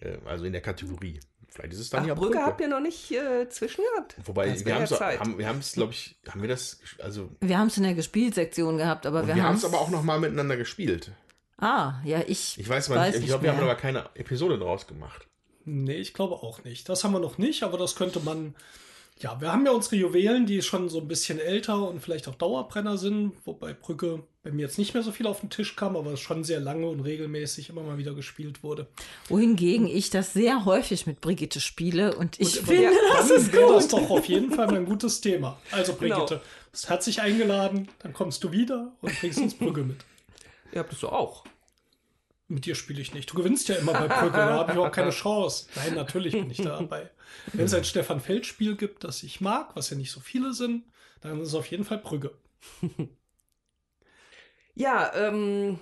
[0.00, 1.18] Äh, also in der Kategorie.
[1.48, 4.14] Vielleicht ist es dann Ach, ja Brücke, Brücke habt ihr noch nicht äh, zwischen gehabt.
[4.24, 7.28] Wobei, wir haben, so, haben wir haben es, glaube ich, haben wir das, also...
[7.40, 10.04] Wir haben es in der Gespielsektion gehabt, aber wir, wir haben es aber auch noch
[10.04, 11.10] mal miteinander gespielt.
[11.60, 12.58] Ah, ja, ich.
[12.58, 15.26] Ich weiß mal nicht, ich glaube, wir haben aber keine Episode draus gemacht.
[15.64, 16.88] Nee, ich glaube auch nicht.
[16.88, 18.54] Das haben wir noch nicht, aber das könnte man.
[19.18, 22.34] Ja, wir haben ja unsere Juwelen, die schon so ein bisschen älter und vielleicht auch
[22.34, 25.94] Dauerbrenner sind, wobei Brücke bei mir jetzt nicht mehr so viel auf den Tisch kam,
[25.94, 28.86] aber es schon sehr lange und regelmäßig immer mal wieder gespielt wurde.
[29.28, 33.52] Wohingegen ich das sehr häufig mit Brigitte spiele und ich und, finde, ja, das ist
[33.52, 33.60] gut.
[33.68, 35.60] das doch auf jeden Fall ein gutes Thema.
[35.70, 36.14] Also genau.
[36.14, 36.70] Brigitte, genau.
[36.70, 39.98] bist herzlich eingeladen, dann kommst du wieder und bringst uns Brücke mit.
[40.72, 41.44] Ihr habt es so auch.
[42.48, 43.30] Mit dir spiele ich nicht.
[43.30, 45.66] Du gewinnst ja immer bei Brücke, da habe ich auch keine Chance.
[45.76, 47.08] Nein, natürlich bin ich dabei.
[47.52, 50.84] Wenn es ein Stefan Feld-Spiel gibt, das ich mag, was ja nicht so viele sind,
[51.20, 52.32] dann ist es auf jeden Fall Brügge.
[54.74, 55.78] Ja, ähm,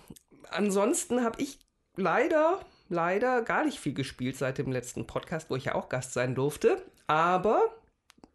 [0.51, 1.59] ansonsten habe ich
[1.97, 6.13] leider, leider gar nicht viel gespielt seit dem letzten Podcast, wo ich ja auch Gast
[6.15, 6.83] sein durfte.
[7.07, 7.63] Aber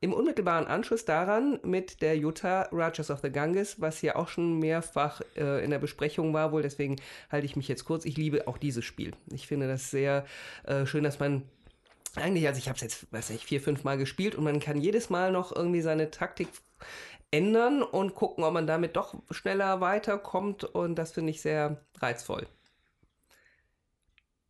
[0.04, 4.60] im unmittelbaren Anschluss daran mit der Utah Rajas of the Ganges, was hier auch schon
[4.60, 6.62] mehrfach äh, in der Besprechung war, wohl.
[6.62, 6.98] Deswegen
[7.32, 8.04] halte ich mich jetzt kurz.
[8.04, 9.14] Ich liebe auch dieses Spiel.
[9.32, 10.26] Ich finde das sehr
[10.66, 11.44] äh, schön, dass man
[12.16, 14.76] eigentlich, also ich habe es jetzt, weiß nicht, vier, fünf Mal gespielt und man kann
[14.76, 16.50] jedes Mal noch irgendwie seine Taktik
[17.32, 20.66] ändern und gucken, ob man damit doch schneller weiterkommt.
[20.66, 22.46] Und das finde ich sehr reizvoll.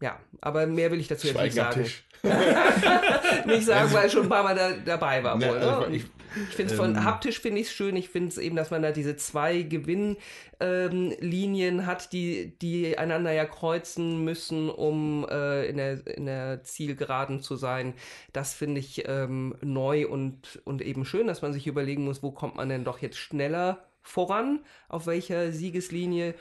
[0.03, 1.85] Ja, aber mehr will ich dazu jetzt nicht sagen.
[3.45, 5.35] nicht sagen, weil ich schon ein paar Mal da, dabei war.
[5.35, 5.77] Wohl, ne?
[5.77, 6.03] Also ich,
[6.49, 7.95] ich finde es von ähm, haptisch finde ich schön.
[7.95, 10.59] Ich finde es eben, dass man da diese zwei Gewinnlinien
[11.79, 17.39] ähm, hat, die, die einander ja kreuzen müssen, um äh, in, der, in der Zielgeraden
[17.39, 17.93] zu sein.
[18.33, 22.31] Das finde ich ähm, neu und, und eben schön, dass man sich überlegen muss, wo
[22.31, 26.35] kommt man denn doch jetzt schneller voran, auf welcher Siegeslinie.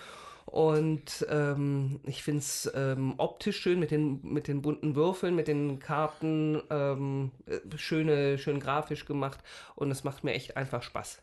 [0.47, 5.49] Und ähm, ich finde es ähm, optisch schön mit den, mit den bunten Würfeln, mit
[5.49, 9.41] den Karten, ähm, äh, schöne, schön grafisch gemacht.
[9.75, 11.23] Und es macht mir echt einfach Spaß.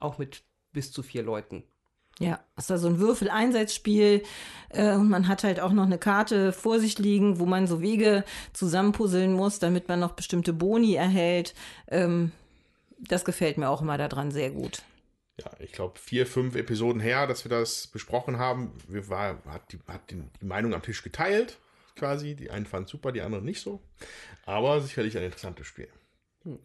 [0.00, 1.62] Auch mit bis zu vier Leuten.
[2.20, 4.22] Ja, ist da so ein Würfeleinsatzspiel
[4.68, 7.80] äh, und man hat halt auch noch eine Karte vor sich liegen, wo man so
[7.80, 11.54] Wege zusammenpuzzeln muss, damit man noch bestimmte Boni erhält.
[11.88, 12.30] Ähm,
[12.98, 14.82] das gefällt mir auch immer daran sehr gut
[15.40, 18.72] ja, ich glaube, vier, fünf Episoden her, dass wir das besprochen haben.
[18.86, 21.58] Wir war, hat, die, hat die, die Meinung am Tisch geteilt,
[21.96, 22.34] quasi.
[22.34, 23.82] Die einen fanden super, die anderen nicht so.
[24.46, 25.88] Aber sicherlich ein interessantes Spiel.
[26.44, 26.58] Hm.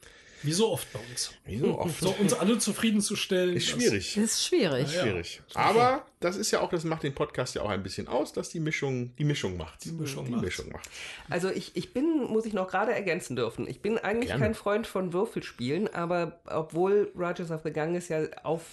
[0.43, 1.34] Wie so oft bei uns.
[1.45, 1.99] Wie so oft.
[1.99, 3.55] So, uns alle zufriedenzustellen.
[3.55, 4.15] Ist schwierig.
[4.15, 4.86] Ist schwierig.
[4.86, 5.41] Ist schwierig.
[5.55, 5.69] Ja, ja.
[5.69, 8.49] Aber das ist ja auch, das macht den Podcast ja auch ein bisschen aus, dass
[8.49, 9.86] die Mischung, die Mischung macht.
[9.86, 10.43] Die Mischung, die macht.
[10.43, 10.89] Mischung macht.
[11.29, 13.65] Also ich, ich bin, muss ich noch gerade ergänzen dürfen.
[13.69, 14.43] Ich bin eigentlich Gerne.
[14.43, 18.63] kein Freund von Würfelspielen, aber obwohl Rogers of the Ganges ja auf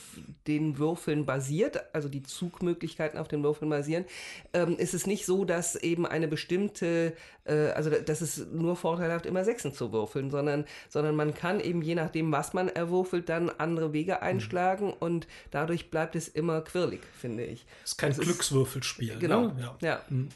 [0.48, 4.06] den Würfeln basiert, also die Zugmöglichkeiten auf den Würfeln basieren,
[4.52, 7.12] ähm, ist es nicht so, dass eben eine bestimmte,
[7.44, 11.80] äh, also dass es nur vorteilhaft immer Sechsen zu würfeln, sondern, sondern man kann eben
[11.80, 14.26] je nachdem, was man erwürfelt, dann andere Wege mhm.
[14.26, 14.94] einschlagen mhm.
[14.98, 17.35] und dadurch bleibt es immer quirlig, finde ich.
[17.36, 19.12] Das ist kein das Glückswürfelspiel.
[19.12, 19.48] Ist, genau.
[19.48, 19.60] Ne?
[19.60, 19.76] Ja.
[19.80, 20.02] Ja.
[20.08, 20.28] Mhm.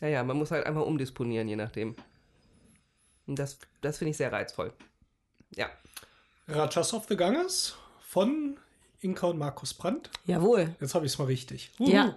[0.00, 1.94] ja, ja, man muss halt einfach umdisponieren, je nachdem.
[3.26, 4.72] Und das, das finde ich sehr reizvoll.
[5.54, 5.68] Ja.
[6.46, 8.56] Rajas of the Ganges von
[9.00, 10.10] Inka und Markus Brandt.
[10.24, 10.74] Jawohl.
[10.80, 11.70] Jetzt habe ich es mal richtig.
[11.78, 12.16] Ja.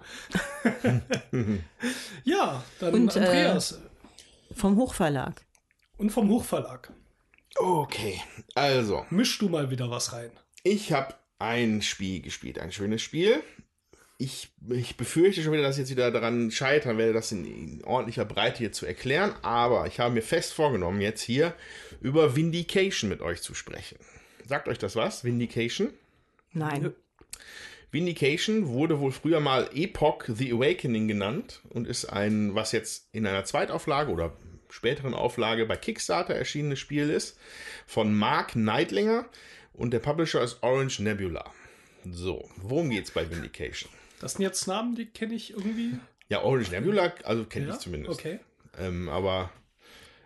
[2.24, 3.80] ja, dann Und, äh, Andreas.
[4.54, 5.44] Vom Hochverlag.
[5.98, 6.92] und vom Hochverlag.
[7.56, 8.20] Okay,
[8.54, 10.30] also, Misch du mal wieder was rein.
[10.62, 13.42] ich habe ein Spiel gespielt, ein schönes Spiel.
[14.22, 17.84] Ich, ich befürchte schon wieder, dass ich jetzt wieder daran scheitern werde, das in, in
[17.84, 19.34] ordentlicher Breite hier zu erklären.
[19.42, 21.54] Aber ich habe mir fest vorgenommen, jetzt hier
[22.00, 23.98] über Vindication mit euch zu sprechen.
[24.46, 25.24] Sagt euch das was?
[25.24, 25.90] Vindication?
[26.52, 26.92] Nein.
[27.90, 33.26] Vindication wurde wohl früher mal Epoch The Awakening genannt und ist ein, was jetzt in
[33.26, 34.36] einer Zweitauflage oder
[34.70, 37.38] späteren Auflage bei Kickstarter erschienenes Spiel ist,
[37.86, 39.26] von Mark Neidlinger
[39.72, 41.50] und der Publisher ist Orange Nebula.
[42.10, 43.90] So, worum geht's bei Vindication?
[44.22, 45.98] Das sind jetzt Namen, die kenne ich irgendwie.
[46.28, 48.18] Ja, Orange Nebula, also kenne Ja, ich zumindest.
[48.18, 48.38] Okay.
[48.78, 49.50] Ähm, aber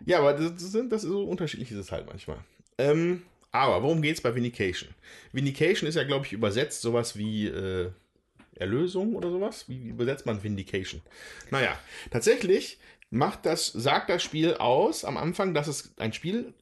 [0.05, 2.37] ja, aber das, sind, das ist so unterschiedlich ist es halt manchmal.
[2.77, 4.89] Ähm, aber worum geht's bei Vindication?
[5.31, 7.89] Vindication ist ja, glaube ich, übersetzt sowas wie äh,
[8.55, 9.67] Erlösung oder sowas.
[9.67, 11.01] Wie, wie übersetzt man Vindication?
[11.49, 11.77] Naja,
[12.11, 12.77] tatsächlich
[13.09, 16.53] macht das, sagt das Spiel aus am Anfang, dass es ein Spiel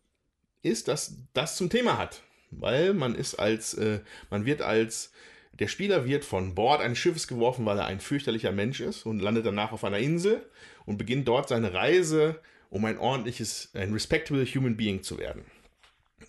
[0.62, 2.22] ist, das das zum Thema hat.
[2.52, 5.12] Weil man ist als, äh, man wird als,
[5.60, 9.20] der Spieler wird von Bord eines Schiffes geworfen, weil er ein fürchterlicher Mensch ist und
[9.20, 10.46] landet danach auf einer Insel
[10.86, 15.46] und beginnt dort seine Reise, um ein ordentliches, ein respectable human being zu werden.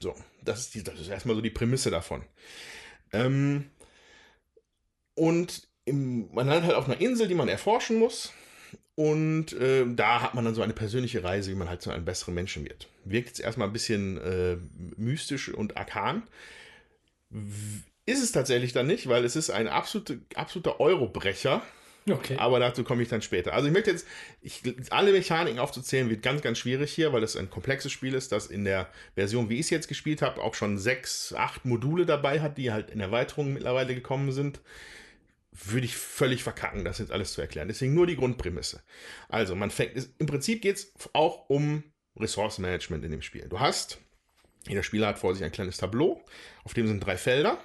[0.00, 2.22] So, das ist, die, das ist erstmal so die Prämisse davon.
[3.12, 3.70] Ähm,
[5.14, 8.32] und im, man landet halt auf einer Insel, die man erforschen muss.
[8.94, 12.04] Und äh, da hat man dann so eine persönliche Reise, wie man halt zu einem
[12.04, 12.88] besseren Menschen wird.
[13.04, 14.56] Wirkt jetzt erstmal ein bisschen äh,
[14.96, 16.22] mystisch und arkan.
[18.06, 21.62] Ist es tatsächlich dann nicht, weil es ist ein absolute, absoluter Eurobrecher.
[22.08, 22.36] Okay.
[22.38, 23.52] Aber dazu komme ich dann später.
[23.52, 24.06] Also ich möchte jetzt,
[24.40, 28.30] ich, alle Mechaniken aufzuzählen, wird ganz, ganz schwierig hier, weil es ein komplexes Spiel ist,
[28.30, 32.06] das in der Version, wie ich es jetzt gespielt habe, auch schon sechs, acht Module
[32.06, 34.60] dabei hat, die halt in Erweiterungen mittlerweile gekommen sind.
[35.50, 37.66] Würde ich völlig verkacken, das jetzt alles zu erklären.
[37.66, 38.82] Deswegen nur die Grundprämisse.
[39.28, 41.82] Also, man fängt, im Prinzip geht es auch um
[42.16, 43.48] Ressourcenmanagement in dem Spiel.
[43.48, 43.98] Du hast,
[44.68, 46.22] jeder Spieler hat vor sich ein kleines Tableau,
[46.62, 47.58] auf dem sind drei Felder.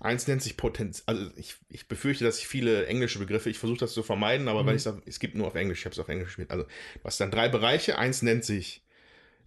[0.00, 3.78] Eins nennt sich Potenz, also ich, ich befürchte, dass ich viele englische Begriffe, ich versuche
[3.78, 5.98] das zu vermeiden, aber weil ich sage, es gibt nur auf Englisch, ich habe es
[5.98, 6.50] auf Englisch gespielt.
[6.50, 7.98] Also, du hast dann drei Bereiche.
[7.98, 8.82] Eins nennt sich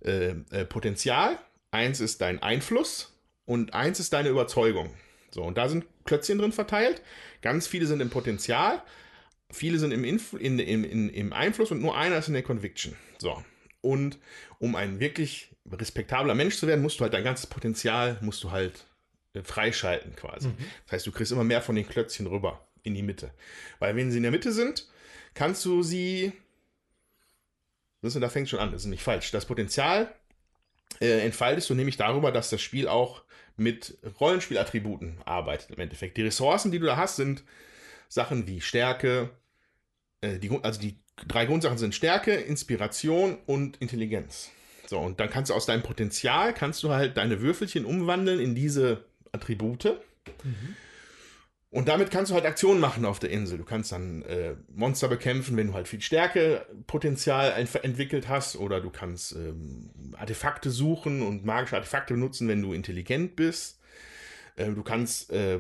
[0.02, 1.38] äh, äh, Potenzial,
[1.72, 3.14] eins ist dein Einfluss
[3.46, 4.94] und eins ist deine Überzeugung.
[5.32, 7.02] So, und da sind Klötzchen drin verteilt.
[7.42, 8.82] Ganz viele sind im Potenzial,
[9.52, 12.44] viele sind im, Inf in, in, in, im Einfluss und nur einer ist in der
[12.44, 12.96] Conviction.
[13.20, 13.44] So.
[13.82, 14.18] Und
[14.60, 18.52] um ein wirklich respektabler Mensch zu werden, musst du halt dein ganzes Potenzial, musst du
[18.52, 18.87] halt
[19.44, 20.50] freischalten quasi.
[20.86, 23.32] Das heißt, du kriegst immer mehr von den Klötzchen rüber in die Mitte.
[23.80, 24.88] Weil wenn sie in der Mitte sind,
[25.34, 26.34] kannst du sie.
[28.02, 29.32] Das da fängt schon an, das ist nicht falsch.
[29.32, 30.14] Das Potenzial
[31.02, 33.24] äh, entfaltest du nämlich darüber, dass das Spiel auch
[33.58, 36.16] mit Rollenspielattributen arbeitet im Endeffekt.
[36.18, 37.44] Die Ressourcen, die du da hast, sind
[38.08, 39.32] Sachen wie Stärke,
[40.22, 44.52] äh, die, also die drei Grundsachen sind Stärke, Inspiration und Intelligenz.
[44.88, 48.56] So, und dann kannst du aus deinem Potenzial, kannst du halt deine Würfelchen umwandeln in
[48.56, 49.04] diese
[49.38, 50.00] Attribute.
[51.70, 53.58] Und damit kannst du halt Aktionen machen auf der Insel.
[53.58, 58.56] Du kannst dann äh, Monster bekämpfen, wenn du halt viel Stärkepotenzial entwickelt hast.
[58.56, 63.82] Oder du kannst ähm, Artefakte suchen und magische Artefakte benutzen, wenn du intelligent bist.
[64.56, 65.60] Äh, du kannst äh,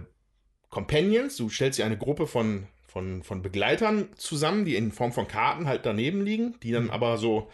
[0.70, 5.28] Companions, du stellst dir eine Gruppe von, von, von Begleitern zusammen, die in Form von
[5.28, 7.52] Karten halt daneben liegen, die dann aber so,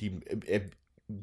[0.00, 0.62] die äh,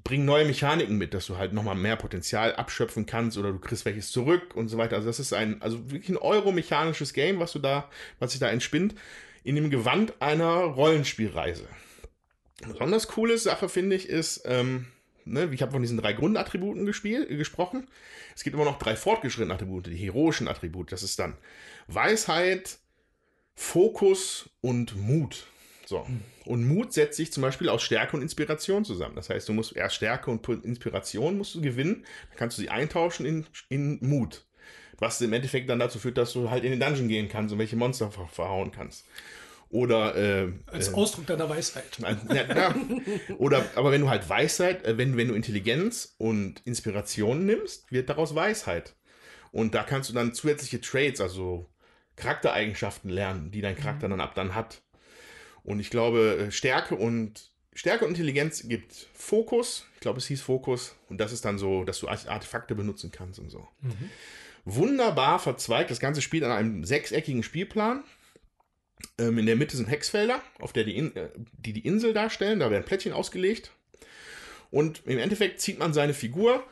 [0.04, 3.86] bringen neue Mechaniken mit, dass du halt nochmal mehr Potenzial abschöpfen kannst oder du kriegst
[3.86, 4.96] welches zurück und so weiter.
[4.96, 8.50] Also das ist ein, also wirklich ein euromechanisches Game, was du da, was sich da
[8.50, 8.96] entspinnt,
[9.44, 11.68] in dem Gewand einer Rollenspielreise.
[12.68, 14.88] Besonders coole Sache, finde ich, ist, ähm,
[15.26, 17.88] ne, ich habe von diesen drei Grundattributen gespielt, gesprochen.
[18.36, 20.92] Es gibt immer noch drei fortgeschrittene Attribute, die heroischen Attribute.
[20.92, 21.38] Das ist dann
[21.88, 22.80] Weisheit,
[23.56, 25.48] Fokus und Mut.
[25.90, 26.06] So.
[26.46, 29.16] Und Mut setzt sich zum Beispiel aus Stärke und Inspiration zusammen.
[29.16, 32.70] Das heißt, du musst erst Stärke und Inspiration musst du gewinnen, dann kannst du sie
[32.70, 34.46] eintauschen in, in Mut.
[35.00, 37.58] Was im Endeffekt dann dazu führt, dass du halt in den Dungeon gehen kannst und
[37.58, 39.08] welche Monster ver verhauen kannst.
[39.70, 41.98] Oder äh, Als äh, Ausdruck deiner Weisheit.
[41.98, 42.76] ja, ja.
[43.40, 48.10] Oder, aber wenn du halt Weisheit, äh, wenn, wenn du Intelligenz und Inspiration nimmst, wird
[48.10, 48.94] daraus Weisheit.
[49.52, 51.66] Und da kannst du dann zusätzliche Traits, also
[52.16, 54.84] Charaktereigenschaften lernen, die dein Charakter dann ab dann hat.
[55.70, 59.86] Und ich glaube, äh, Stärke und Stärke und Intelligenz gibt Fokus.
[59.94, 60.96] Ich glaube, es hieß Fokus.
[61.10, 63.68] Und das ist dann so, dass du Artefakte benutzen kannst und so.
[64.66, 68.04] Wunderbar verzweigt das ganze Spiel an einem sechseckigen Spielplan.
[69.20, 71.30] Ähm, in der Mitte sind Hexfelder, auf der die, In äh,
[71.60, 72.60] die die Insel darstellen.
[72.60, 73.70] Da werden Plättchen ausgelegt.
[74.72, 76.64] Und im Endeffekt zieht man seine Figur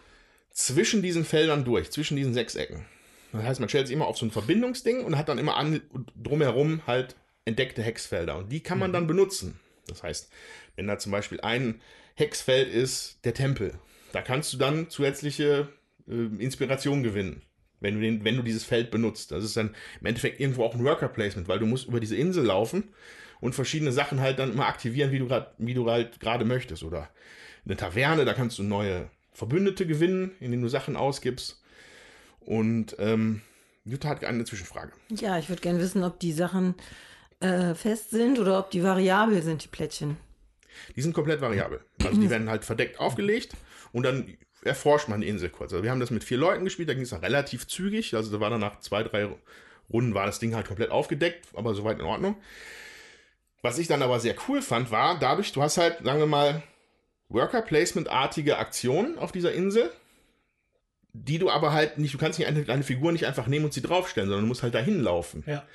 [0.52, 2.84] zwischen diesen Feldern durch, zwischen diesen Sechsecken.
[3.32, 5.82] Das heißt, man stellt sich immer auf so ein Verbindungsding und hat dann immer an,
[6.16, 7.16] drumherum halt
[7.48, 8.38] entdeckte Hexfelder.
[8.38, 9.60] Und die kann man dann benutzen.
[9.88, 10.30] Das heißt,
[10.76, 11.82] wenn da zum Beispiel ein
[12.16, 13.74] Hexfeld ist, der Tempel,
[14.12, 15.70] da kannst du dann zusätzliche
[16.08, 17.42] äh, Inspiration gewinnen,
[17.80, 19.32] wenn du, den, wenn du dieses Feld benutzt.
[19.32, 22.16] Das ist dann im Endeffekt irgendwo auch ein Worker Placement, weil du musst über diese
[22.16, 22.84] Insel laufen
[23.40, 26.84] und verschiedene Sachen halt dann immer aktivieren, wie du, grad, wie du halt gerade möchtest.
[26.84, 27.10] Oder
[27.66, 31.62] eine Taverne, da kannst du neue Verbündete gewinnen, indem du Sachen ausgibst.
[32.40, 33.42] Und ähm,
[33.86, 34.92] Jutta hat eine Zwischenfrage.
[35.10, 36.76] Ja, ich würde gerne wissen, ob die Sachen
[37.40, 40.18] äh, fest sind oder ob die variabel sind, die Plättchen.
[40.96, 41.82] Die sind komplett variabel.
[42.04, 43.54] Also die werden halt verdeckt aufgelegt
[43.92, 45.72] und dann erforscht man die Insel kurz.
[45.72, 48.16] Also wir haben das mit vier Leuten gespielt, da ging es auch relativ zügig.
[48.16, 49.30] Also da war dann nach zwei, drei
[49.92, 52.36] Runden war das Ding halt komplett aufgedeckt, aber soweit in Ordnung.
[53.62, 56.62] Was ich dann aber sehr cool fand, war dadurch, du hast halt, sagen wir mal,
[57.30, 59.92] Worker-Placement-artige Aktionen auf dieser Insel,
[61.14, 63.74] die du aber halt nicht, du kannst nicht eine, eine Figur nicht einfach nehmen und
[63.74, 65.44] sie draufstellen, sondern du musst halt dahin laufen.
[65.48, 65.66] Ja.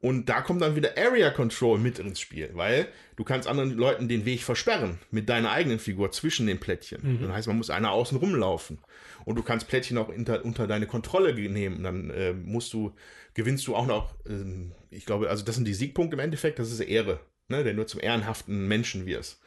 [0.00, 4.08] Und da kommt dann wieder Area Control mit ins Spiel, weil du kannst anderen Leuten
[4.08, 7.00] den Weg versperren mit deiner eigenen Figur zwischen den Plättchen.
[7.02, 7.22] Mhm.
[7.22, 8.78] Das heißt, man muss einer außen rumlaufen.
[9.24, 11.82] Und du kannst Plättchen auch unter, unter deine Kontrolle nehmen.
[11.82, 12.94] Dann äh, musst du,
[13.34, 16.70] gewinnst du auch noch, ähm, ich glaube, also das sind die Siegpunkte im Endeffekt, das
[16.70, 19.40] ist Ehre, ne, der nur zum ehrenhaften Menschen wirst.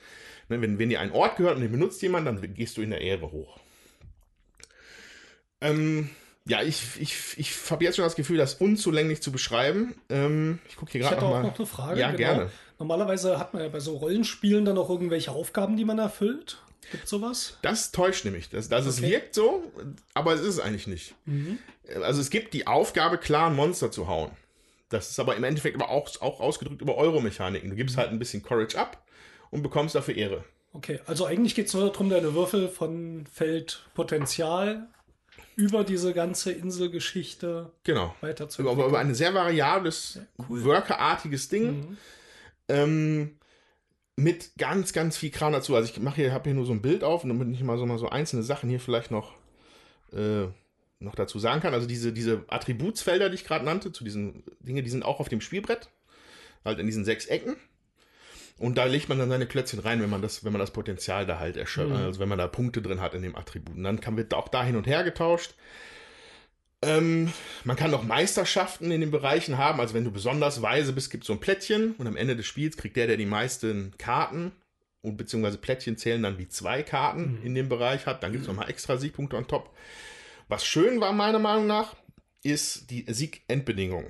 [0.49, 2.89] Ne, wenn, wenn dir ein Ort gehört und den benutzt jemand, dann gehst du in
[2.89, 3.57] der Ehre hoch.
[5.61, 6.09] Ähm,
[6.47, 9.95] ja, ich, ich, ich habe jetzt schon das Gefühl, das unzulänglich zu beschreiben.
[10.09, 11.47] Ähm, ich gucke hier Ich gerade hätte noch auch mal.
[11.49, 11.99] noch eine Frage.
[11.99, 12.17] Ja, genau.
[12.17, 12.51] gerne.
[12.79, 16.57] Normalerweise hat man ja bei so Rollenspielen dann auch irgendwelche Aufgaben, die man erfüllt.
[16.91, 17.57] Gibt sowas?
[17.61, 18.49] Das täuscht nämlich.
[18.49, 19.11] Das, das es Okay.
[19.11, 19.71] wirkt so,
[20.15, 21.13] aber es ist es eigentlich nicht.
[22.01, 24.31] Also es gibt die Aufgabe, klar ein Monster zu hauen.
[24.89, 27.69] Das ist aber im Endeffekt aber auch, auch ausgedrückt über Euro-Mechaniken.
[27.69, 29.05] Du gibst halt ein bisschen Courage ab
[29.51, 30.43] und bekommst dafür Ehre.
[30.73, 34.87] Okay, also eigentlich geht es nur darum, deine Würfel von Feldpotenzial
[35.55, 38.15] über diese ganze Inselgeschichte Genau.
[38.21, 41.97] weiter zu Aber über ein sehr variables, workerartiges Ding.
[42.67, 43.37] Ähm,
[44.15, 45.75] mit ganz, ganz viel Kram dazu.
[45.75, 47.85] Also ich mache hier, habe hier nur so ein Bild auf, damit ich mal so,
[47.85, 49.33] mal so einzelne Sachen hier vielleicht noch,
[50.13, 50.47] äh,
[50.99, 51.73] noch dazu sagen kann.
[51.73, 55.29] Also diese, diese Attributsfelder, die ich gerade nannte, zu diesen Dingen, die sind auch auf
[55.29, 55.89] dem Spielbrett.
[56.63, 57.55] Halt in diesen sechs Ecken.
[58.61, 61.25] Und da legt man dann seine Klötzchen rein, wenn man das, wenn man das Potenzial
[61.25, 63.75] da halt erschöpft, also wenn man da Punkte drin hat in dem Attribut.
[63.75, 65.55] Und dann kann wird auch da hin und her getauscht.
[66.83, 69.79] Ähm, man kann auch Meisterschaften in den Bereichen haben.
[69.79, 72.45] Also wenn du besonders weise bist, gibt es so ein Plättchen und am Ende des
[72.45, 74.51] Spiels kriegt der, der die meisten Karten
[75.01, 78.21] und beziehungsweise Plättchen zählen dann wie zwei Karten in dem Bereich hat.
[78.21, 79.75] Dann gibt es nochmal extra Siegpunkte on top.
[80.49, 81.95] Was schön war meiner Meinung nach,
[82.43, 84.05] ist die Sieg-Endbedingung.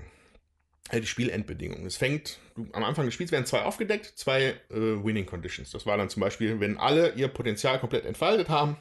[0.91, 1.85] Äh, die Spielendbedingungen.
[1.85, 5.71] Es fängt, du, am Anfang des Spiels werden zwei aufgedeckt, zwei äh, Winning Conditions.
[5.71, 8.75] Das war dann zum Beispiel, wenn alle ihr Potenzial komplett entfaltet haben.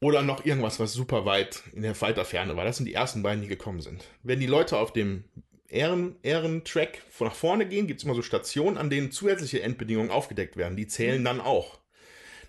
[0.00, 2.64] Oder noch irgendwas, was super weit in der weiter Ferne war.
[2.64, 4.04] Das sind die ersten beiden, die gekommen sind.
[4.22, 5.24] Wenn die Leute auf dem
[5.68, 10.56] Ehren, Ehrentrack nach vorne gehen, gibt es immer so Stationen, an denen zusätzliche Endbedingungen aufgedeckt
[10.56, 10.76] werden.
[10.76, 11.80] Die zählen dann auch.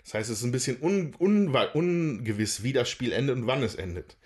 [0.03, 3.63] Das heißt, es ist ein bisschen un, un, ungewiss, wie das Spiel endet und wann
[3.63, 4.17] es endet.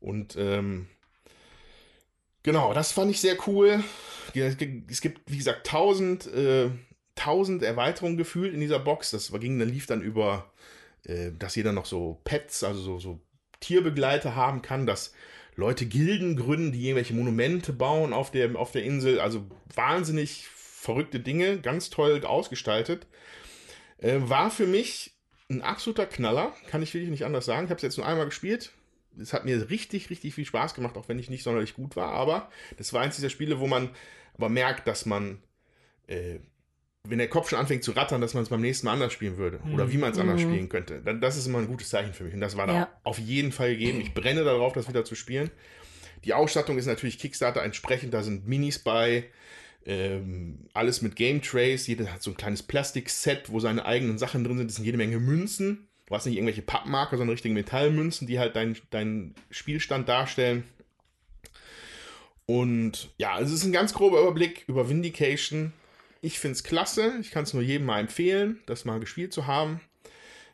[0.00, 0.88] Und ähm,
[2.46, 3.84] genau, das fand ich sehr cool.
[4.34, 4.56] Es
[5.00, 6.70] gibt, wie gesagt, tausend, äh,
[7.14, 9.10] tausend Erweiterungen gefühlt in dieser Box.
[9.10, 10.50] Das ging, dann lief dann über,
[11.04, 13.20] äh, dass jeder noch so Pets, also so, so
[13.60, 15.12] Tierbegleiter haben kann, dass
[15.56, 19.20] Leute Gilden gründen, die irgendwelche Monumente bauen auf der, auf der Insel.
[19.20, 23.06] Also wahnsinnig verrückte Dinge, ganz toll ausgestaltet.
[23.98, 25.14] Äh, war für mich
[25.48, 27.64] ein absoluter Knaller, kann ich wirklich nicht anders sagen.
[27.64, 28.72] Ich habe es jetzt nur einmal gespielt.
[29.20, 32.12] Es hat mir richtig, richtig viel Spaß gemacht, auch wenn ich nicht sonderlich gut war.
[32.12, 33.90] Aber das war eins dieser Spiele, wo man
[34.34, 35.38] aber merkt, dass man,
[36.06, 36.38] äh,
[37.08, 39.36] wenn der Kopf schon anfängt zu rattern, dass man es beim nächsten Mal anders spielen
[39.36, 39.60] würde.
[39.72, 41.00] Oder wie man es anders spielen könnte.
[41.04, 42.34] Dann, das ist immer ein gutes Zeichen für mich.
[42.34, 42.72] Und das war Ja.
[42.86, 44.00] da auf jeden Fall gegeben.
[44.00, 45.50] Ich brenne darauf, das wieder zu spielen.
[46.24, 48.12] Die Ausstattung ist natürlich Kickstarter entsprechend.
[48.12, 49.24] Da sind Minis bei.
[49.88, 51.86] Ähm, alles mit Game Trays.
[51.86, 54.68] Jeder hat so ein kleines Plastikset, wo seine eigenen Sachen drin sind.
[54.68, 55.85] Das sind jede Menge Münzen.
[56.06, 60.64] Du hast nicht irgendwelche Pappmarker, sondern richtige Metallmünzen, die halt deinen deinen Spielstand darstellen.
[62.46, 65.72] Und ja, also es ist ein ganz grober Überblick über Vindication.
[66.20, 67.14] Ich finde es klasse.
[67.20, 69.80] Ich kann es nur jedem mal empfehlen, das mal gespielt zu haben.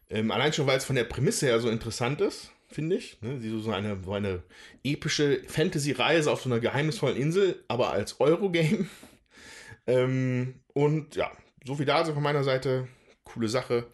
[0.09, 3.21] Ähm, allein schon, weil es von der Prämisse her so interessant ist, finde ich.
[3.21, 3.41] Ne?
[3.61, 4.43] So eine, so eine
[4.85, 8.87] epische Fantasy-Reise auf so einer geheimnisvollen Insel, aber als Eurogame.
[9.85, 11.33] Ähm, und ja,
[11.67, 12.87] so viel dazu von meiner Seite.
[13.25, 13.89] Coole Sache.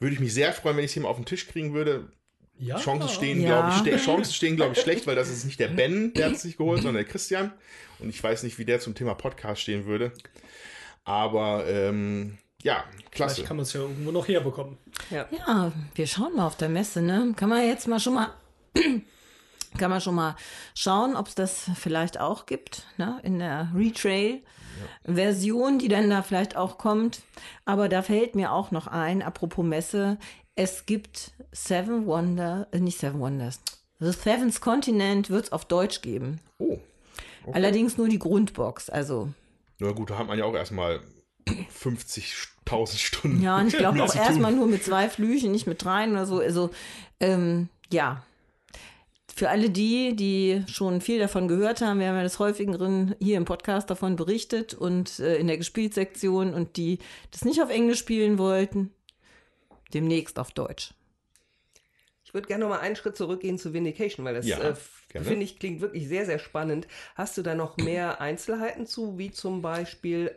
[0.00, 2.10] Würde ich mich sehr freuen, wenn ich es hier mal auf den Tisch kriegen würde.
[2.58, 2.78] Ja.
[2.78, 3.48] Chancen stehen, Ja.
[3.60, 6.26] glaube ich, ste Chancen stehen, glaube ich, schlecht, weil das ist nicht der Ben, der
[6.26, 7.52] hat es sich geholt, sondern der Christian.
[8.00, 10.12] Und ich weiß nicht, wie der zum Thema Podcast stehen würde.
[11.04, 13.36] Aber ähm, ja, klasse.
[13.36, 14.76] Vielleicht kann man es ja irgendwo noch herbekommen.
[15.10, 17.32] Ja, wir schauen mal auf der Messe, ne?
[17.36, 18.30] Kann man jetzt mal schon mal
[19.78, 20.36] kann man schon mal
[20.74, 23.20] schauen, ob es das vielleicht auch gibt, ne?
[23.22, 27.22] in der Retrail-Version, die dann da vielleicht auch kommt.
[27.64, 30.18] Aber da fällt mir auch noch ein, apropos Messe,
[30.56, 33.60] es gibt Seven Wonders, äh, nicht Seven Wonders,
[34.00, 36.40] The Seventh Continent wird es auf Deutsch geben.
[36.58, 36.78] Oh.
[37.52, 39.28] Allerdings nur die Grundbox, also
[39.78, 41.00] Na gut, da hat man ja auch erstmal
[41.48, 43.42] 50.000 Stunden.
[43.42, 46.40] Ja, und ich glaube auch erstmal nur mit zwei Flüchen, nicht mit dreien oder so.
[46.40, 46.70] Also,
[47.20, 48.22] ähm, ja.
[49.40, 53.38] Für alle die, die schon viel davon gehört haben, wir haben ja des häufigeren hier
[53.38, 56.98] im Podcast davon berichtet und äh, in der Gespielt-Sektion und die
[57.30, 58.90] das nicht auf Englisch spielen wollten,
[59.94, 60.92] demnächst auf Deutsch.
[62.22, 64.74] Ich würde gerne noch mal einen Schritt zurückgehen zu Vindication, weil das, Ja, äh,
[65.22, 66.86] finde ich, klingt wirklich sehr, sehr spannend.
[67.14, 70.32] Hast du da noch mehr Einzelheiten zu, wie zum Beispiel?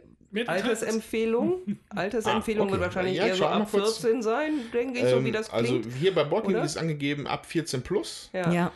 [0.47, 1.78] Altersempfehlung?
[1.89, 2.86] Altersempfehlung Ah, wird okay.
[2.86, 3.97] wahrscheinlich Ja, eher so ab kurz.
[3.97, 5.93] 14 sein, denke ich, so wie Ähm, das also klingt.
[5.95, 6.64] hier bei Bocking oder?
[6.64, 8.30] ist angegeben ab 14 plus.
[8.32, 8.49] ja.
[8.49, 8.72] Ja.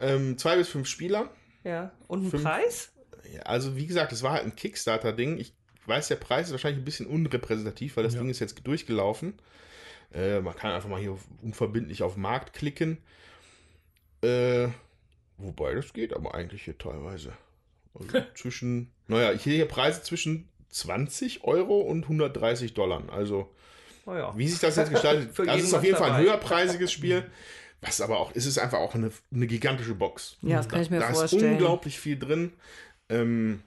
[0.00, 1.30] Ähm, zwei bis fünf Spieler.
[1.64, 1.92] ja.
[2.08, 2.42] Und ein Fünf.
[2.42, 2.92] Preis?
[3.34, 5.38] Ja, also wie gesagt, es war halt ein Kickstarter-Ding.
[5.38, 5.52] Ich
[5.86, 8.20] weiß, der Preis ist wahrscheinlich ein bisschen unrepräsentativ, weil das Ja.
[8.20, 9.34] Ding ist jetzt durchgelaufen.
[10.12, 12.98] Äh, man kann einfach mal hier unverbindlich auf Markt klicken.
[14.22, 14.68] Äh,
[15.38, 17.32] wobei, das geht aber eigentlich hier teilweise.
[17.94, 23.02] Also zwischen, naja, ich sehe hier Preise zwischen 20 Euro und 130 Dollar.
[23.12, 23.52] Also,
[24.06, 24.32] Oh ja.
[24.36, 26.24] wie sich das jetzt gestaltet, das ist auf jeden Fall ein dabei.
[26.24, 27.24] höherpreisiges Spiel.
[27.82, 30.36] Was aber auch, es ist einfach auch eine, eine gigantische Box.
[30.42, 31.44] Ja, das kann ich mir da vorstellen.
[31.44, 32.52] ist unglaublich viel drin.
[33.08, 33.62] Ähm,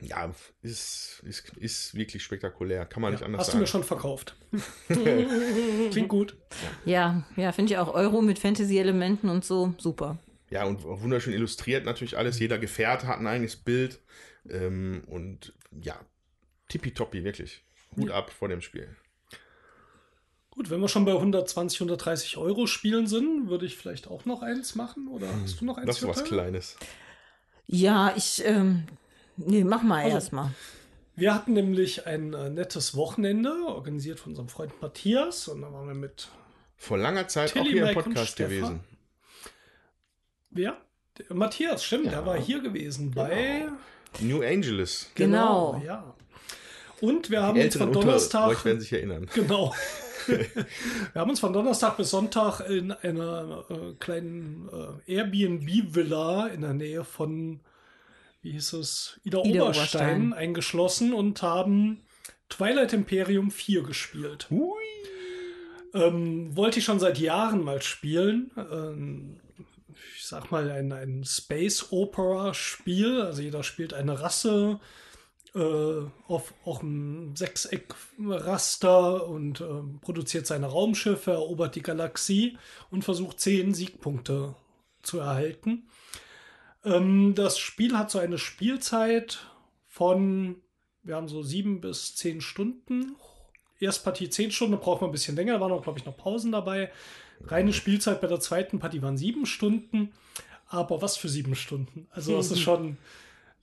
[0.00, 0.32] ja,
[0.62, 2.86] ist, ist, ist wirklich spektakulär.
[2.86, 3.60] Kann man nicht anders Hast du sagen.
[3.60, 4.36] mir schon verkauft.
[4.88, 6.36] Klingt gut.
[6.84, 10.18] Ja, ja, finde ich auch Euro mit Fantasy-Elementen und so, super.
[10.50, 12.38] Ja, und wunderschön illustriert natürlich alles.
[12.38, 14.00] Jeder Gefährte hat ein eigenes Bild.
[14.48, 15.98] Ähm, und ja,
[16.68, 17.62] tippitoppi, wirklich.
[17.96, 18.94] Hut ab vor dem Spiel.
[20.56, 24.42] Gut, wenn wir schon bei 120, 130 Euro Spielen sind, würde ich vielleicht auch noch
[24.42, 25.06] eins machen.
[25.08, 25.86] Oder hast du noch eins?
[25.86, 26.24] Das ist was?
[26.24, 26.76] Kleines.
[27.66, 28.84] Ja, ich, ähm,
[29.36, 30.50] nee, mach mal Also- erstmal.
[31.14, 35.48] Wir hatten nämlich ein äh, nettes Wochenende, organisiert von unserem Freund Matthias.
[35.48, 36.28] Und da waren wir mit,
[36.76, 38.80] Vor langer Zeit Tilly, auch hier im Mike Podcast gewesen.
[40.50, 40.76] wer?
[41.18, 42.10] Der Matthias, stimmt, Ja.
[42.12, 43.68] der war hier gewesen bei.
[44.20, 45.10] New Angeles.
[45.14, 45.80] Genau.
[45.84, 46.14] Ja.
[47.00, 48.48] Und wir haben Die uns Älteren von unter Donnerstag.
[48.48, 49.28] euch werden sich erinnern.
[49.34, 49.74] Genau.
[51.12, 54.68] Wir haben uns von Donnerstag bis Sonntag in einer äh, kleinen
[55.06, 57.60] äh, Airbnb-Villa in der Nähe von,
[58.42, 60.32] wie hieß es, Ida, Ida Oberstein, Oberstein.
[60.32, 62.02] eingeschlossen und haben
[62.48, 64.48] Twilight Imperium 4 gespielt.
[65.94, 68.50] Ähm, wollte ich schon seit Jahren mal spielen.
[68.56, 69.40] Ähm,
[70.16, 73.22] ich sag mal, ein, ein Space Opera-Spiel.
[73.22, 74.80] Also jeder spielt eine Rasse
[75.56, 82.58] äh, auf auch ein Sechseck-Raster und ähm, produziert seine Raumschiffe, erobert die Galaxie
[82.90, 84.54] und versucht zehn Siegpunkte
[85.02, 85.88] zu erhalten.
[86.84, 89.46] Ähm, das Spiel hat so eine Spielzeit
[89.86, 90.56] von,
[91.02, 93.16] wir haben so sieben bis zehn Stunden.
[93.80, 96.18] Erstpartie zehn Stunden, da braucht man ein bisschen länger, da waren auch, glaube ich, noch
[96.18, 96.90] Pausen dabei.
[97.44, 100.12] Reine Spielzeit bei der zweiten Partie waren sieben Stunden.
[100.68, 102.08] Aber was für sieben Stunden?
[102.10, 102.98] Also, das ist schon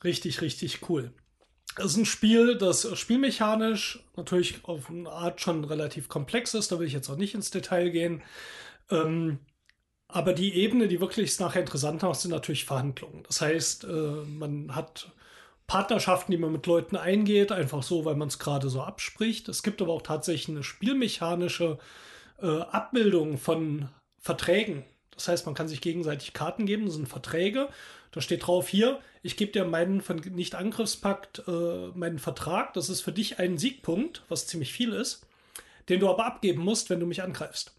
[0.03, 1.11] richtig, richtig cool.
[1.77, 6.71] Es ist ein Spiel, das spielmechanisch natürlich auf eine Art schon relativ komplex ist.
[6.71, 8.21] Da will ich jetzt auch nicht ins Detail gehen.
[8.91, 9.39] Ähm,
[10.07, 13.23] aber die Ebene, die wirklich nachher interessant macht, sind natürlich Verhandlungen.
[13.23, 15.11] Das heißt, äh, man hat
[15.65, 19.49] Partnerschaften, die man mit Leuten eingeht, einfach so, weil man es gerade so abspricht.
[19.49, 21.79] Es gibt aber auch tatsächlich eine spielmechanische
[22.41, 24.83] äh, Abbildung von Verträgen.
[25.15, 27.69] Das heißt, man kann sich gegenseitig Karten geben, das sind Verträge.
[28.13, 32.73] Da steht drauf hier, ich gebe dir meinen von Nicht-Angriffspakt, äh, meinen Vertrag.
[32.73, 35.25] Das ist für dich ein Siegpunkt, was ziemlich viel ist,
[35.89, 37.73] den du aber abgeben musst, wenn du mich angreifst.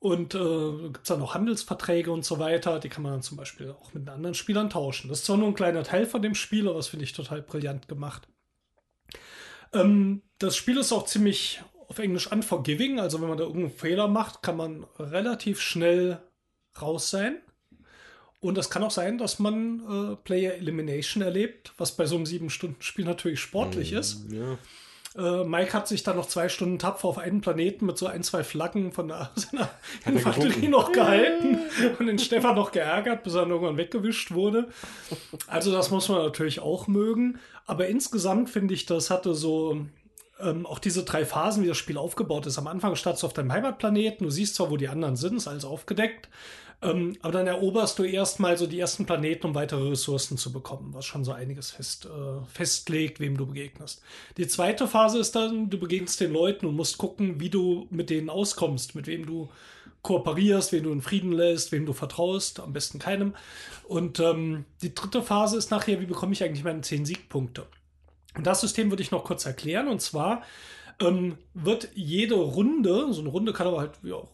[0.00, 2.80] Und äh, gibt es dann noch Handelsverträge und so weiter.
[2.80, 5.08] Die kann man dann zum Beispiel auch mit anderen Spielern tauschen.
[5.08, 7.40] Das ist zwar nur ein kleiner Teil von dem Spiel, aber das finde ich total
[7.40, 8.28] brillant gemacht.
[9.72, 12.98] Ähm, das Spiel ist auch ziemlich auf Englisch unforgiving.
[12.98, 16.20] Also wenn man da irgendeinen Fehler macht, kann man relativ schnell
[16.80, 17.40] raus sein.
[18.44, 22.26] Und es kann auch sein, dass man äh, Player Elimination erlebt, was bei so einem
[22.26, 24.26] 7-Stunden-Spiel natürlich sportlich ist.
[24.30, 24.58] Ja.
[25.16, 28.22] Äh, Mike hat sich dann noch zwei Stunden tapfer auf einen Planeten mit so ein,
[28.22, 29.70] zwei Flaggen von der, seiner
[30.04, 31.58] er Infanterie noch gehalten
[31.98, 34.68] und den Stefan noch geärgert, bis er irgendwann weggewischt wurde.
[35.46, 37.38] Also das muss man natürlich auch mögen.
[37.64, 39.86] Aber insgesamt finde ich, das hatte so
[40.38, 42.58] ähm, auch diese drei Phasen, wie das Spiel aufgebaut ist.
[42.58, 45.48] Am Anfang startest du auf deinem Heimatplaneten, du siehst zwar, wo die anderen sind, ist
[45.48, 46.28] alles aufgedeckt.
[46.84, 50.92] Ähm, aber dann eroberst du erstmal so die ersten Planeten, um weitere Ressourcen zu bekommen,
[50.92, 54.02] was schon so einiges fest, äh, festlegt, wem du begegnest.
[54.36, 58.10] Die zweite Phase ist dann, du begegnest den Leuten und musst gucken, wie du mit
[58.10, 59.48] denen auskommst, mit wem du
[60.02, 63.34] kooperierst, wen du in Frieden lässt, wem du vertraust, am besten keinem.
[63.88, 67.66] Und ähm, die dritte Phase ist nachher, wie bekomme ich eigentlich meine 10 Siegpunkte?
[68.36, 69.88] Und das System würde ich noch kurz erklären.
[69.88, 70.42] Und zwar
[71.00, 74.28] ähm, wird jede Runde, so eine Runde kann aber halt wie auch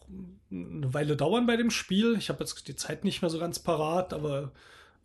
[0.50, 2.16] eine Weile dauern bei dem Spiel.
[2.18, 4.52] Ich habe jetzt die Zeit nicht mehr so ganz parat, aber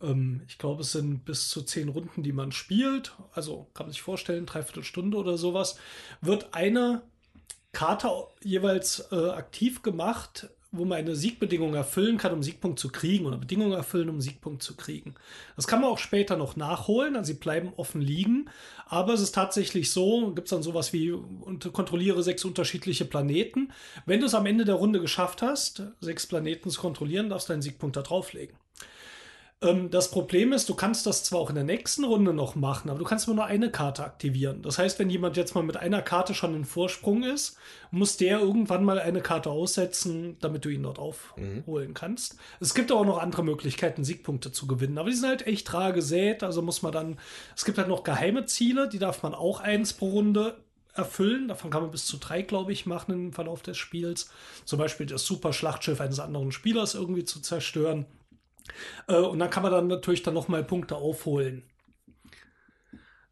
[0.02, 3.14] ähm, ich glaube, es sind bis zu zehn Runden, die man spielt.
[3.32, 5.78] Also kann man sich vorstellen, dreiviertel Stunde oder sowas.
[6.20, 7.02] Wird eine
[7.72, 8.08] Karte
[8.42, 13.38] jeweils äh, aktiv gemacht, wo man eine Siegbedingung erfüllen kann, um Siegpunkt zu kriegen oder
[13.38, 15.14] Bedingungen erfüllen, um Siegpunkt zu kriegen.
[15.54, 18.50] Das kann man auch später noch nachholen, also sie bleiben offen liegen,
[18.86, 23.72] aber es ist tatsächlich so, gibt es dann sowas wie und kontrolliere sechs unterschiedliche Planeten.
[24.04, 27.52] Wenn du es am Ende der Runde geschafft hast, sechs Planeten zu kontrollieren, darfst du
[27.52, 28.56] einen Siegpunkt da drauflegen.
[29.62, 32.90] Ähm, das Problem ist, du kannst das zwar auch in der nächsten Runde noch machen,
[32.90, 34.62] aber du kannst nur eine Karte aktivieren.
[34.62, 37.56] Das heißt, wenn jemand jetzt mal mit einer Karte schon in Vorsprung ist,
[37.90, 41.94] muss der irgendwann mal eine Karte aussetzen, damit du ihn dort aufholen mhm.
[41.94, 42.36] kannst.
[42.60, 45.92] Es gibt auch noch andere Möglichkeiten, Siegpunkte zu gewinnen, aber die sind halt echt rar
[45.92, 46.42] gesät.
[46.42, 47.18] Also muss man dann,
[47.56, 50.58] es gibt halt noch geheime Ziele, die darf man auch eins pro Runde
[50.92, 51.48] erfüllen.
[51.48, 54.30] Davon kann man bis zu drei, glaube ich, machen im Verlauf des Spiels.
[54.64, 58.06] Zum Beispiel das super Schlachtschiff eines anderen Spielers irgendwie zu zerstören.
[59.08, 61.64] Äh, und dann kann man dann natürlich dann nochmal Punkte aufholen.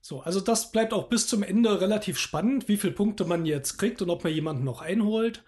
[0.01, 3.78] So, also das bleibt auch bis zum Ende relativ spannend, wie viele Punkte man jetzt
[3.78, 5.43] kriegt und ob man jemanden noch einholt.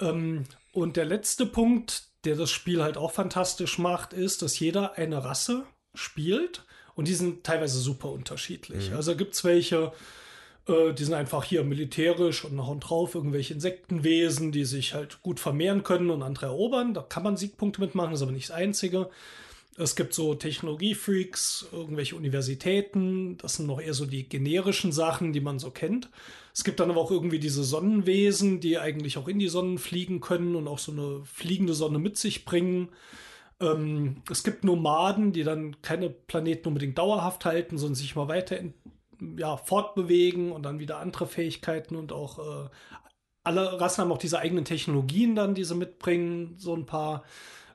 [0.00, 4.98] Ähm, und der letzte Punkt, der das Spiel halt auch fantastisch macht, ist, dass jeder
[4.98, 5.64] eine Rasse
[5.94, 8.90] spielt und die sind teilweise super unterschiedlich.
[8.90, 8.96] Mhm.
[8.96, 9.92] Also gibt es welche,
[10.66, 15.40] äh, die sind einfach hier militärisch und hauen drauf irgendwelche Insektenwesen, die sich halt gut
[15.40, 16.94] vermehren können und andere erobern.
[16.94, 19.10] Da kann man Siegpunkte mitmachen, ist aber nicht das Einzige.
[19.78, 25.40] Es gibt so Technologiefreaks, irgendwelche Universitäten, das sind noch eher so die generischen Sachen, die
[25.40, 26.08] man so kennt.
[26.54, 30.20] Es gibt dann aber auch irgendwie diese Sonnenwesen, die eigentlich auch in die Sonnen fliegen
[30.20, 32.88] können und auch so eine fliegende Sonne mit sich bringen.
[33.60, 38.95] Ähm, es gibt Nomaden, die dann keine Planeten unbedingt dauerhaft halten, sondern sich mal weiterentwickeln
[39.36, 42.68] ja, fortbewegen und dann wieder andere Fähigkeiten und auch äh,
[43.44, 47.22] alle Rassen haben auch diese eigenen Technologien dann, die sie mitbringen, so ein paar.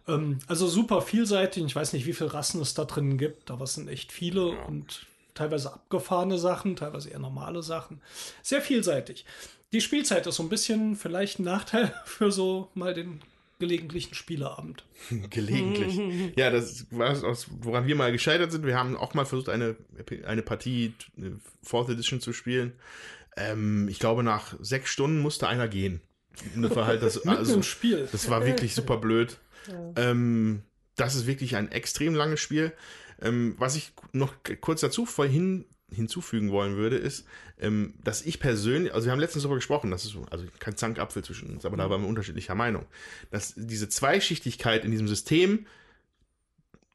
[0.07, 1.63] Ähm, also super vielseitig.
[1.63, 4.53] Ich weiß nicht, wie viele Rassen es da drin gibt, aber es sind echt viele
[4.53, 4.65] ja.
[4.65, 8.01] und teilweise abgefahrene Sachen, teilweise eher normale Sachen.
[8.41, 9.25] Sehr vielseitig.
[9.71, 13.21] Die Spielzeit ist so ein bisschen vielleicht ein Nachteil für so mal den
[13.61, 14.83] gelegentlichen Spieleabend.
[15.29, 16.35] Gelegentlich.
[16.35, 18.65] ja, das war es, woran wir mal gescheitert sind.
[18.65, 19.77] Wir haben auch mal versucht, eine,
[20.25, 20.93] eine Partie
[21.63, 22.73] Fourth Edition zu spielen.
[23.37, 26.01] Ähm, ich glaube, nach sechs Stunden musste einer gehen.
[26.55, 28.09] Und das war halt das, also, Spiel.
[28.11, 29.37] Das war wirklich super blöd.
[29.67, 30.09] Ja.
[30.09, 30.63] Ähm,
[30.95, 32.73] das ist wirklich ein extrem langes Spiel.
[33.21, 37.25] Ähm, was ich noch kurz dazu vorhin hinzufügen wollen würde, ist,
[37.59, 40.77] ähm, dass ich persönlich, also wir haben letztens darüber gesprochen, das ist so, also kein
[40.77, 42.85] Zankapfel zwischen uns, aber da waren wir unterschiedlicher Meinung,
[43.29, 45.65] dass diese Zweischichtigkeit in diesem System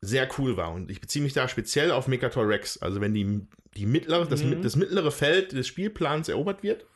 [0.00, 0.72] sehr cool war.
[0.72, 2.78] Und ich beziehe mich da speziell auf Megator Rex.
[2.78, 4.62] Also wenn die, die mittlere, das, mhm.
[4.62, 6.86] das mittlere Feld des Spielplans erobert wird,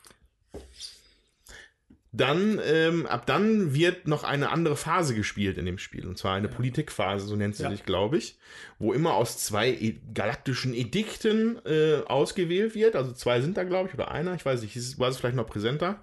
[2.13, 6.07] dann, ähm, ab dann wird noch eine andere Phase gespielt in dem Spiel.
[6.07, 6.53] Und zwar eine ja.
[6.53, 7.71] Politikphase, so nennt sie ja.
[7.71, 8.37] sich, glaube ich,
[8.79, 12.97] wo immer aus zwei e galaktischen Edikten äh, ausgewählt wird.
[12.97, 15.47] Also zwei sind da, glaube ich, oder einer, ich weiß nicht, war es vielleicht noch
[15.47, 16.01] präsenter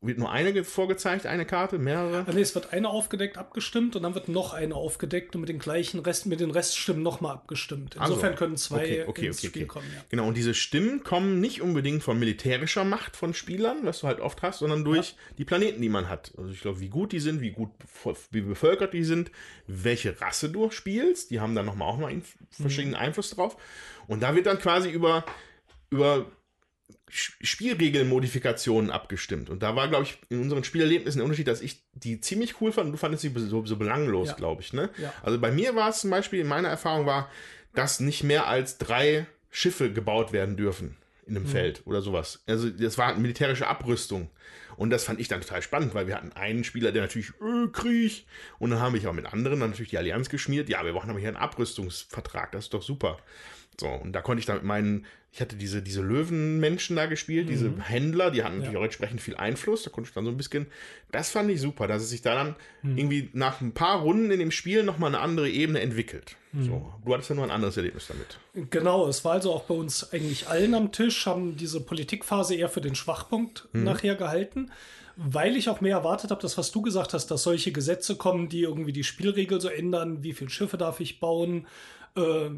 [0.00, 2.24] wird nur eine vorgezeigt, eine Karte, mehrere?
[2.24, 5.58] Also es wird eine aufgedeckt, abgestimmt und dann wird noch eine aufgedeckt und mit den
[5.58, 7.96] gleichen Rest, mit den Reststimmen nochmal abgestimmt.
[7.96, 9.86] Insofern also, können zwei okay, okay, ins okay, Spiel kommen.
[9.92, 10.04] Ja.
[10.08, 14.20] Genau, und diese Stimmen kommen nicht unbedingt von militärischer Macht von Spielern, was du halt
[14.20, 15.16] oft hast, sondern durch ja.
[15.38, 16.32] die Planeten, die man hat.
[16.38, 17.70] Also ich glaube, wie gut die sind, wie gut
[18.30, 19.32] wie bevölkert die sind,
[19.66, 22.12] welche Rasse du spielst, die haben dann nochmal auch mal
[22.50, 23.00] verschiedenen mhm.
[23.00, 23.56] Einfluss drauf.
[24.06, 25.24] Und da wird dann quasi über
[25.90, 26.26] über
[27.08, 29.50] Spielregelmodifikationen abgestimmt.
[29.50, 32.72] Und da war, glaube ich, in unseren Spielerlebnissen der Unterschied, dass ich die ziemlich cool
[32.72, 34.34] fand und du fandest sie so, so belanglos, ja.
[34.34, 34.72] glaube ich.
[34.72, 34.90] Ne?
[34.98, 35.12] Ja.
[35.22, 37.30] Also bei mir war es zum Beispiel, in meiner Erfahrung war,
[37.74, 41.50] dass nicht mehr als drei Schiffe gebaut werden dürfen in einem mhm.
[41.50, 42.42] Feld oder sowas.
[42.46, 44.30] Also das war militärische Abrüstung.
[44.76, 47.66] Und das fand ich dann total spannend, weil wir hatten einen Spieler, der natürlich äh,
[47.72, 48.26] Krieg.
[48.60, 50.68] Und dann habe ich auch mit anderen dann natürlich die Allianz geschmiert.
[50.68, 52.52] Ja, wir brauchen aber hier einen Abrüstungsvertrag.
[52.52, 53.18] Das ist doch super.
[53.80, 55.06] So, und da konnte ich dann mit meinen
[55.38, 57.50] ich hatte diese, diese Löwenmenschen da gespielt, mhm.
[57.50, 58.80] diese Händler, die hatten natürlich ja.
[58.80, 59.84] auch entsprechend viel Einfluss.
[59.84, 60.66] Da konnte ich dann so ein bisschen.
[61.12, 62.98] Das fand ich super, dass es sich da dann mhm.
[62.98, 66.34] irgendwie nach ein paar Runden in dem Spiel nochmal eine andere Ebene entwickelt.
[66.50, 66.64] Mhm.
[66.64, 68.68] So, du hattest ja nur ein anderes Erlebnis damit.
[68.68, 72.68] Genau, es war also auch bei uns eigentlich allen am Tisch, haben diese Politikphase eher
[72.68, 73.84] für den Schwachpunkt mhm.
[73.84, 74.72] nachher gehalten
[75.20, 78.48] weil ich auch mehr erwartet habe, das, was du gesagt hast, dass solche Gesetze kommen,
[78.48, 81.66] die irgendwie die Spielregel so ändern, wie viele Schiffe darf ich bauen,
[82.16, 82.50] äh,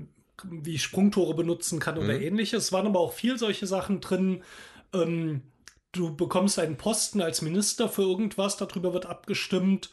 [0.48, 2.22] wie Sprungtore benutzen kann oder mhm.
[2.22, 2.64] ähnliches.
[2.64, 4.42] Es waren aber auch viel solche Sachen drin,
[4.92, 5.42] ähm,
[5.92, 9.90] du bekommst einen Posten als Minister für irgendwas, darüber wird abgestimmt.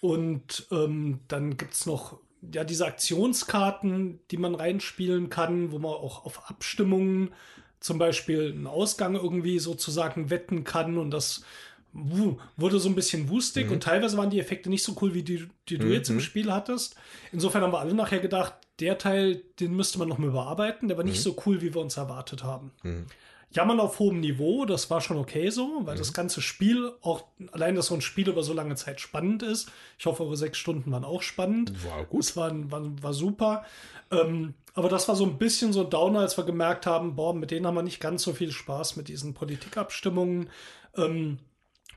[0.00, 2.18] Und ähm, dann gibt es noch
[2.52, 7.34] ja, diese Aktionskarten, die man reinspielen kann, wo man auch auf Abstimmungen
[7.80, 11.44] zum Beispiel einen Ausgang irgendwie sozusagen wetten kann und das
[11.92, 13.72] wurde so ein bisschen wustig mhm.
[13.72, 15.92] und teilweise waren die Effekte nicht so cool, wie die, die du mhm.
[15.92, 16.96] jetzt im Spiel hattest.
[17.32, 20.96] Insofern haben wir alle nachher gedacht, der Teil, den müsste man noch mal überarbeiten, der
[20.96, 21.22] war nicht mhm.
[21.22, 22.72] so cool, wie wir uns erwartet haben.
[22.82, 23.06] Mhm.
[23.50, 25.98] Jammern auf hohem Niveau, das war schon okay so, weil mhm.
[25.98, 29.70] das ganze Spiel, auch allein, dass so ein Spiel über so lange Zeit spannend ist.
[29.98, 31.72] Ich hoffe, eure sechs Stunden waren auch spannend.
[31.84, 32.24] War gut.
[32.24, 33.64] Es war, war, war super.
[34.10, 37.34] Ähm, aber das war so ein bisschen so ein Downer, als wir gemerkt haben, boah,
[37.34, 40.50] mit denen haben wir nicht ganz so viel Spaß mit diesen Politikabstimmungen.
[40.96, 41.38] Ähm,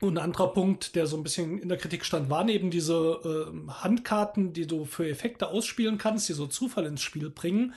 [0.02, 3.52] und ein anderer Punkt, der so ein bisschen in der Kritik stand, waren eben diese
[3.52, 7.74] äh, Handkarten, die du für Effekte ausspielen kannst, die so Zufall ins Spiel bringen.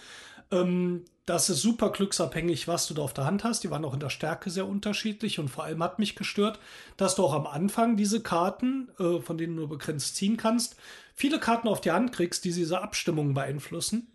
[0.51, 3.63] Ähm, das ist super glücksabhängig, was du da auf der Hand hast.
[3.63, 6.59] Die waren auch in der Stärke sehr unterschiedlich und vor allem hat mich gestört,
[6.97, 10.77] dass du auch am Anfang diese Karten, äh, von denen du begrenzt ziehen kannst,
[11.13, 14.07] viele Karten auf die Hand kriegst, die diese Abstimmungen beeinflussen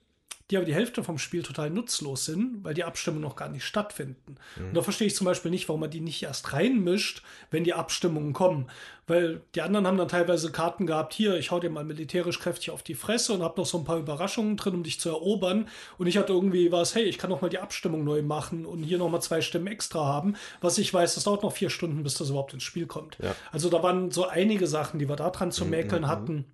[0.51, 3.65] die aber die Hälfte vom Spiel total nutzlos sind, weil die Abstimmungen noch gar nicht
[3.65, 4.37] stattfinden.
[4.57, 4.69] Mhm.
[4.69, 7.73] Und da verstehe ich zum Beispiel nicht, warum man die nicht erst reinmischt, wenn die
[7.73, 8.69] Abstimmungen kommen.
[9.07, 12.71] Weil die anderen haben dann teilweise Karten gehabt, hier, ich hau dir mal militärisch kräftig
[12.71, 15.69] auf die Fresse und habe noch so ein paar Überraschungen drin, um dich zu erobern.
[15.99, 18.83] Und ich hatte irgendwie was, hey, ich kann noch mal die Abstimmung neu machen und
[18.83, 20.37] hier noch mal zwei Stimmen extra haben.
[20.61, 23.19] Was ich weiß, das dauert noch vier Stunden, bis das überhaupt ins Spiel kommt.
[23.23, 23.35] Ja.
[23.53, 26.09] Also da waren so einige Sachen, die wir da dran zu mhm, mäkeln mhm.
[26.09, 26.45] hatten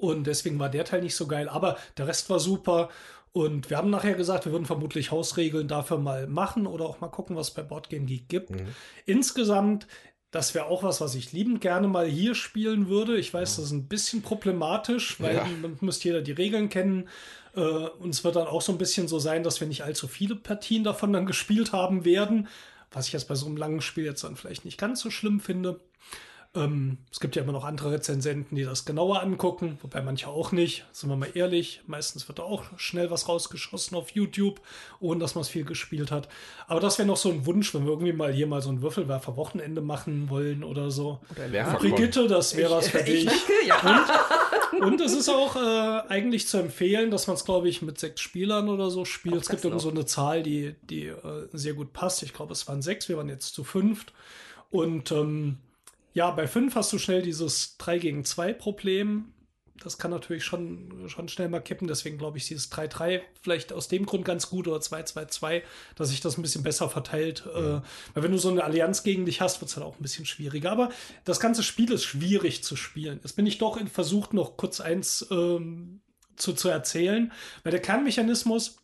[0.00, 2.88] und deswegen war der Teil nicht so geil, aber der Rest war super.
[3.32, 7.08] Und wir haben nachher gesagt, wir würden vermutlich Hausregeln dafür mal machen oder auch mal
[7.08, 8.50] gucken, was es bei Boardgame Geek gibt.
[8.50, 8.68] Mhm.
[9.06, 9.86] Insgesamt,
[10.30, 13.16] das wäre auch was, was ich liebend gerne mal hier spielen würde.
[13.16, 15.46] Ich weiß, das ist ein bisschen problematisch, weil ja.
[15.62, 17.08] man müsste jeder die Regeln kennen.
[17.54, 20.08] Äh, und es wird dann auch so ein bisschen so sein, dass wir nicht allzu
[20.08, 22.48] viele Partien davon dann gespielt haben werden.
[22.90, 25.40] Was ich jetzt bei so einem langen Spiel jetzt dann vielleicht nicht ganz so schlimm
[25.40, 25.80] finde.
[26.54, 30.50] Ähm, es gibt ja immer noch andere Rezensenten, die das genauer angucken, wobei manche auch
[30.50, 30.86] nicht.
[30.92, 34.60] Sind wir mal ehrlich, meistens wird da auch schnell was rausgeschossen auf YouTube,
[34.98, 36.28] ohne dass man es viel gespielt hat.
[36.66, 38.80] Aber das wäre noch so ein Wunsch, wenn wir irgendwie mal hier mal so ein
[38.80, 41.20] Würfelwerfer-Wochenende machen wollen oder so.
[41.30, 43.26] Oder Brigitte, das wäre was für dich.
[43.26, 44.06] Denke, ja.
[44.72, 47.98] Und, und, es ist auch äh, eigentlich zu empfehlen, dass man es, glaube ich, mit
[47.98, 49.36] sechs Spielern oder so spielt.
[49.36, 52.22] Auch es gibt irgend so eine Zahl, die, die äh, sehr gut passt.
[52.22, 54.14] Ich glaube, es waren sechs, wir waren jetzt zu fünft.
[54.70, 55.58] Und ähm,
[56.12, 59.32] ja, bei 5 hast du schnell dieses 3 gegen 2 Problem.
[59.82, 61.86] Das kann natürlich schon, schon schnell mal kippen.
[61.86, 65.62] Deswegen glaube ich, dieses 3-3 vielleicht aus dem Grund ganz gut oder 2-2-2,
[65.94, 67.44] dass sich das ein bisschen besser verteilt.
[67.46, 67.78] Ja.
[67.78, 67.82] Äh,
[68.14, 70.26] weil wenn du so eine Allianz gegen dich hast, wird es halt auch ein bisschen
[70.26, 70.72] schwieriger.
[70.72, 70.90] Aber
[71.24, 73.20] das ganze Spiel ist schwierig zu spielen.
[73.22, 76.00] Jetzt bin ich doch versucht, noch kurz eins ähm,
[76.36, 77.32] zu, zu erzählen.
[77.62, 78.78] Weil der Kernmechanismus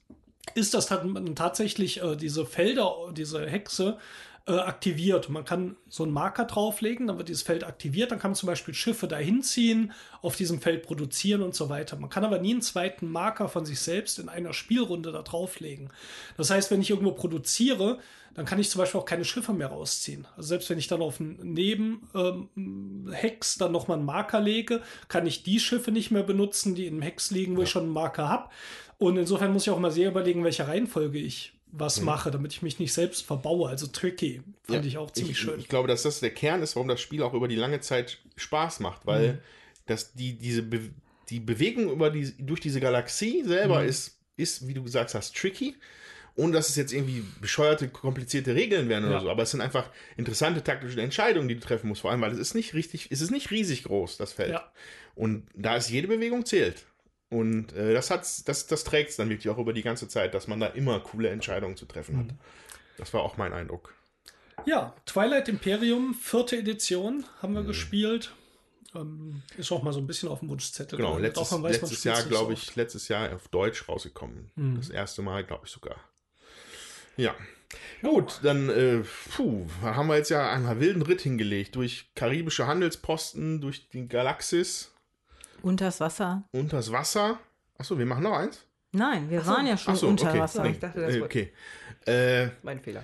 [0.54, 0.92] ist, dass
[1.34, 3.98] tatsächlich äh, diese Felder, diese Hexe,
[4.46, 5.30] äh, aktiviert.
[5.30, 8.46] Man kann so einen Marker drauflegen, dann wird dieses Feld aktiviert, dann kann man zum
[8.46, 11.96] Beispiel Schiffe dahin ziehen, auf diesem Feld produzieren und so weiter.
[11.96, 15.90] Man kann aber nie einen zweiten Marker von sich selbst in einer Spielrunde da drauflegen.
[16.36, 18.00] Das heißt, wenn ich irgendwo produziere,
[18.34, 20.26] dann kann ich zum Beispiel auch keine Schiffe mehr rausziehen.
[20.36, 25.26] Also selbst wenn ich dann auf einen Nebenhex ähm, dann nochmal einen Marker lege, kann
[25.26, 27.64] ich die Schiffe nicht mehr benutzen, die im Hex liegen, wo ja.
[27.64, 28.50] ich schon einen Marker habe.
[28.98, 32.06] Und insofern muss ich auch mal sehr überlegen, welche Reihenfolge ich was mhm.
[32.06, 33.68] mache, damit ich mich nicht selbst verbaue.
[33.68, 35.58] Also tricky, fand ja, ich auch ziemlich ich, schön.
[35.58, 38.18] Ich glaube, dass das der Kern ist, warum das Spiel auch über die lange Zeit
[38.36, 39.38] Spaß macht, weil mhm.
[39.86, 40.90] das, die, diese Be
[41.30, 43.88] die Bewegung über die, durch diese Galaxie selber mhm.
[43.88, 45.74] ist, ist, wie du gesagt hast, tricky.
[46.36, 49.20] Ohne dass es jetzt irgendwie bescheuerte, komplizierte Regeln wären oder ja.
[49.20, 49.30] so.
[49.30, 52.02] Aber es sind einfach interessante taktische Entscheidungen, die du treffen musst.
[52.02, 54.50] Vor allem, weil es ist nicht richtig, es ist nicht riesig groß, das Feld.
[54.50, 54.70] Ja.
[55.14, 56.84] Und da ist jede Bewegung zählt.
[57.34, 60.34] Und äh, das, hat's, das, das trägt es dann wirklich auch über die ganze Zeit,
[60.34, 62.26] dass man da immer coole Entscheidungen zu treffen hat.
[62.26, 62.38] Mhm.
[62.96, 63.92] Das war auch mein Eindruck.
[64.66, 67.66] Ja, Twilight Imperium, vierte Edition, haben wir mhm.
[67.66, 68.32] gespielt.
[68.94, 70.96] Ähm, ist auch mal so ein bisschen auf dem Wunschzettel.
[70.96, 74.52] Genau, letztes, weiß, letztes Jahr, glaube ich, letztes Jahr auf Deutsch rausgekommen.
[74.54, 74.76] Mhm.
[74.76, 75.96] Das erste Mal, glaube ich sogar.
[77.16, 77.34] Ja.
[78.00, 79.02] Gut, dann äh,
[79.34, 84.93] puh, haben wir jetzt ja einen wilden Ritt hingelegt durch karibische Handelsposten, durch die Galaxis.
[85.64, 86.44] Unters Wasser.
[86.52, 87.38] Unters Wasser.
[87.78, 88.66] Achso, wir machen noch eins?
[88.92, 89.50] Nein, wir so.
[89.50, 90.38] waren ja schon so, unter okay.
[90.38, 90.62] Wasser.
[90.62, 91.52] Nee, ich dachte, das okay.
[92.06, 93.02] Äh, mein Fehler.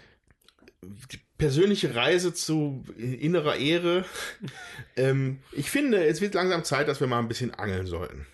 [1.38, 4.04] Persönliche Reise zu innerer Ehre.
[4.96, 8.26] ähm, ich finde, es wird langsam Zeit, dass wir mal ein bisschen angeln sollten.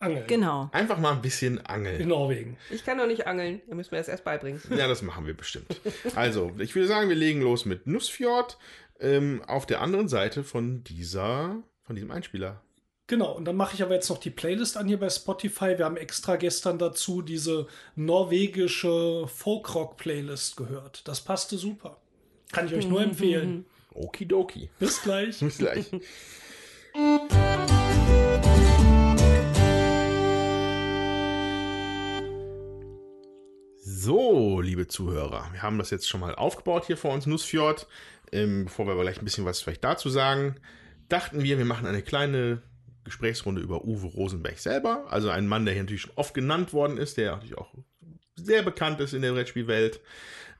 [0.00, 0.26] Angeln.
[0.26, 0.68] Genau.
[0.72, 2.00] Einfach mal ein bisschen angeln.
[2.00, 2.56] In Norwegen.
[2.70, 3.62] Ich kann doch nicht angeln.
[3.68, 4.60] Da müssen wir das erst beibringen.
[4.70, 5.80] Ja, das machen wir bestimmt.
[6.16, 8.58] Also, ich würde sagen, wir legen los mit Nussfjord
[8.98, 12.60] ähm, auf der anderen Seite von dieser, von diesem Einspieler.
[13.12, 15.76] Genau, und dann mache ich aber jetzt noch die Playlist an hier bei Spotify.
[15.76, 21.06] Wir haben extra gestern dazu diese norwegische Folkrock-Playlist gehört.
[21.06, 21.98] Das passte super.
[22.52, 23.66] Kann ich euch nur empfehlen.
[23.92, 24.70] Okidoki.
[24.78, 25.38] Bis gleich.
[25.40, 25.90] Bis gleich.
[33.84, 37.86] So, liebe Zuhörer, wir haben das jetzt schon mal aufgebaut hier vor uns, Nussfjord.
[38.32, 40.54] Ähm, bevor wir aber gleich ein bisschen was vielleicht dazu sagen,
[41.10, 42.62] dachten wir, wir machen eine kleine
[43.04, 45.04] Gesprächsrunde über Uwe Rosenberg selber.
[45.08, 47.72] Also ein Mann, der hier natürlich schon oft genannt worden ist, der natürlich auch
[48.36, 50.00] sehr bekannt ist in der Brettspielwelt.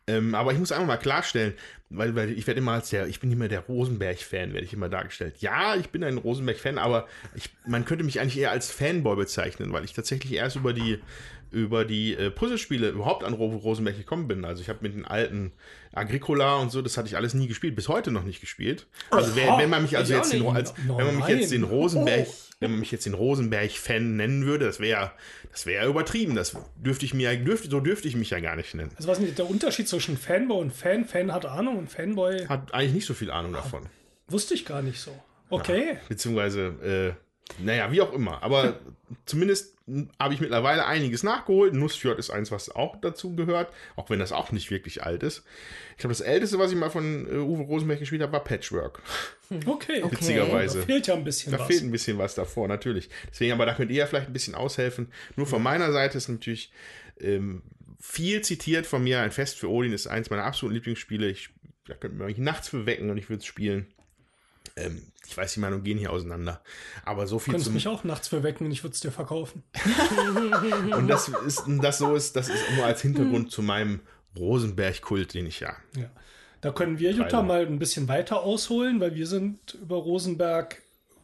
[0.08, 1.54] Ähm, aber ich muss einfach mal klarstellen,
[1.88, 4.88] weil, weil ich werde immer als der, ich bin immer der Rosenberg-Fan, werde ich immer
[4.88, 5.36] dargestellt.
[5.38, 9.72] Ja, ich bin ein Rosenberg-Fan, aber ich, man könnte mich eigentlich eher als Fanboy bezeichnen,
[9.72, 10.98] weil ich tatsächlich erst über die
[11.52, 14.44] über die äh, Puzzlespiele überhaupt an Rosenberg gekommen bin.
[14.44, 15.52] Also ich habe mit den alten
[15.92, 18.86] Agricola und so, das hatte ich alles nie gespielt, bis heute noch nicht gespielt.
[19.10, 22.26] Also wer, wenn man mich also jetzt den, als, wenn man mich jetzt den Rosenberg,
[22.60, 25.12] wenn man mich jetzt den Rosenberg-Fan nennen würde, das wäre
[25.52, 26.34] das wäre übertrieben.
[26.34, 28.92] Das dürfte ich mir, dürfte, so dürfte ich mich ja gar nicht nennen.
[28.96, 31.04] Also was ist der Unterschied zwischen Fanboy und Fan?
[31.04, 32.46] Fan hat Ahnung und Fanboy.
[32.46, 33.86] Hat eigentlich nicht so viel Ahnung davon.
[34.28, 35.14] Wusste ich gar nicht so.
[35.50, 35.94] Okay.
[35.94, 38.42] Ja, beziehungsweise, äh, naja, wie auch immer.
[38.42, 38.78] Aber
[39.26, 39.76] zumindest
[40.18, 41.74] habe ich mittlerweile einiges nachgeholt.
[41.74, 45.44] Nussfjord ist eins, was auch dazu gehört, auch wenn das auch nicht wirklich alt ist.
[45.92, 49.02] Ich glaube, das älteste, was ich mal von äh, Uwe Rosenberg gespielt habe, war Patchwork.
[49.66, 50.02] Okay.
[50.08, 50.80] Witzigerweise.
[50.80, 51.66] Da fehlt ja ein bisschen da was.
[51.66, 53.10] Da fehlt ein bisschen was davor, natürlich.
[53.30, 55.08] Deswegen, aber da könnt ihr ja vielleicht ein bisschen aushelfen.
[55.36, 56.72] Nur von meiner Seite ist natürlich
[57.20, 57.62] ähm,
[58.00, 59.20] viel zitiert von mir.
[59.20, 61.28] Ein Fest für Odin ist eins meiner absoluten Lieblingsspiele.
[61.28, 61.50] Ich,
[61.86, 63.86] da könnt ihr mich nachts für wecken und ich würde es spielen.
[64.76, 66.62] Ähm, ich weiß, die Meinungen gehen hier auseinander.
[67.04, 69.62] Aber so viel Du könntest mich auch nachts verwecken und ich würde es dir verkaufen.
[70.96, 74.00] und das ist, das so ist, das ist nur als Hintergrund zu meinem
[74.36, 75.74] Rosenberg-Kult, den ich ja.
[75.96, 76.10] ja.
[76.60, 77.42] Da können wir, Jutta, Teile.
[77.46, 80.80] mal ein bisschen weiter ausholen, weil wir sind über Rosenberg,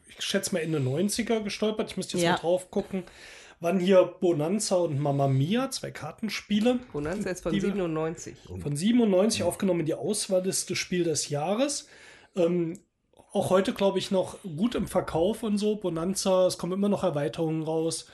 [0.07, 1.91] ich schätze mal Ende 90er gestolpert.
[1.91, 2.33] Ich müsste jetzt ja.
[2.33, 3.05] mal drauf gucken.
[3.61, 6.79] Wann hier Bonanza und Mamma Mia, zwei Kartenspiele.
[6.93, 8.37] Bonanza ist von 97.
[8.61, 11.89] Von 97 aufgenommen in die Auswahlliste Spiel des Jahres.
[12.37, 12.79] Ähm,
[13.39, 15.77] auch heute, glaube ich, noch gut im Verkauf und so.
[15.77, 18.07] Bonanza, es kommen immer noch Erweiterungen raus.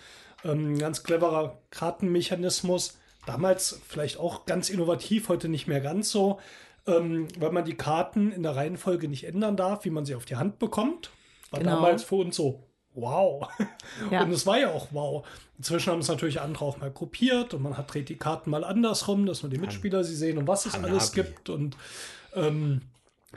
[0.45, 2.99] Ähm, ganz cleverer Kartenmechanismus.
[3.27, 6.41] Damals vielleicht auch ganz innovativ, heute nicht mehr ganz so,
[6.87, 10.27] ähm, weil man die Karten in der Reihenfolge nicht ändern darf, wie man sie auf
[10.27, 11.11] die Hand bekommt.
[11.51, 11.77] War genau.
[11.77, 12.63] damals für uns so,
[12.93, 13.49] wow.
[14.11, 14.23] Ja.
[14.23, 15.27] Und es war ja auch wow.
[15.57, 18.65] Inzwischen haben es natürlich andere auch mal kopiert und man hat dreht die Karten mal
[18.65, 20.91] andersrum, dass nur die Mitspieler sie sehen und was es Hanabi.
[20.91, 21.49] alles gibt.
[21.49, 21.77] Und
[22.35, 22.83] ähm,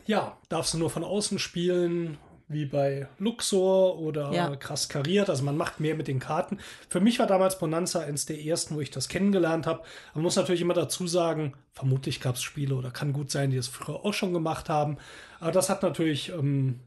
[0.08, 2.18] ja, darfst du nur von außen spielen,
[2.50, 4.56] wie bei Luxor oder ja.
[4.56, 5.30] krass kariert.
[5.30, 6.60] Also man macht mehr mit den Karten.
[6.90, 9.84] Für mich war damals Bonanza eins der ersten, wo ich das kennengelernt habe.
[10.14, 13.58] Man muss natürlich immer dazu sagen, vermutlich gab es Spiele oder kann gut sein, die
[13.58, 14.98] es früher auch schon gemacht haben.
[15.40, 16.80] Aber das hat natürlich ähm,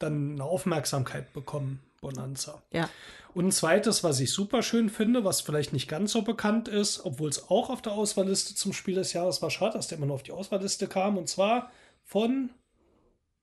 [0.00, 2.60] dann eine Aufmerksamkeit bekommen, Bonanza.
[2.72, 2.88] Ja.
[3.34, 7.04] Und ein zweites, was ich super schön finde, was vielleicht nicht ganz so bekannt ist,
[7.04, 10.08] obwohl es auch auf der Auswahlliste zum Spiel des Jahres war, schade, dass der immer
[10.08, 11.16] nur auf die Auswahlliste kam.
[11.16, 11.70] Und zwar
[12.08, 12.48] von,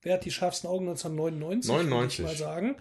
[0.02, 1.70] wer hat die scharfsten Augen 1999?
[1.70, 2.18] 99.
[2.18, 2.76] Ich mal sagen.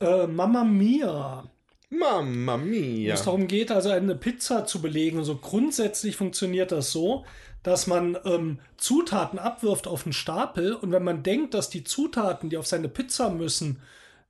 [0.00, 0.24] Ja.
[0.24, 1.50] Äh, Mamma Mia.
[1.90, 3.10] Mamma Mia.
[3.10, 5.24] Wo es darum geht, also eine Pizza zu belegen.
[5.24, 7.26] So grundsätzlich funktioniert das so,
[7.64, 12.48] dass man ähm, Zutaten abwirft auf einen Stapel und wenn man denkt, dass die Zutaten,
[12.48, 13.82] die auf seine Pizza müssen,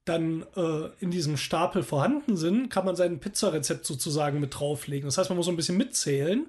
[0.07, 5.07] dann äh, in diesem Stapel vorhanden sind, kann man sein Pizzarezept sozusagen mit drauflegen.
[5.07, 6.47] Das heißt, man muss so ein bisschen mitzählen.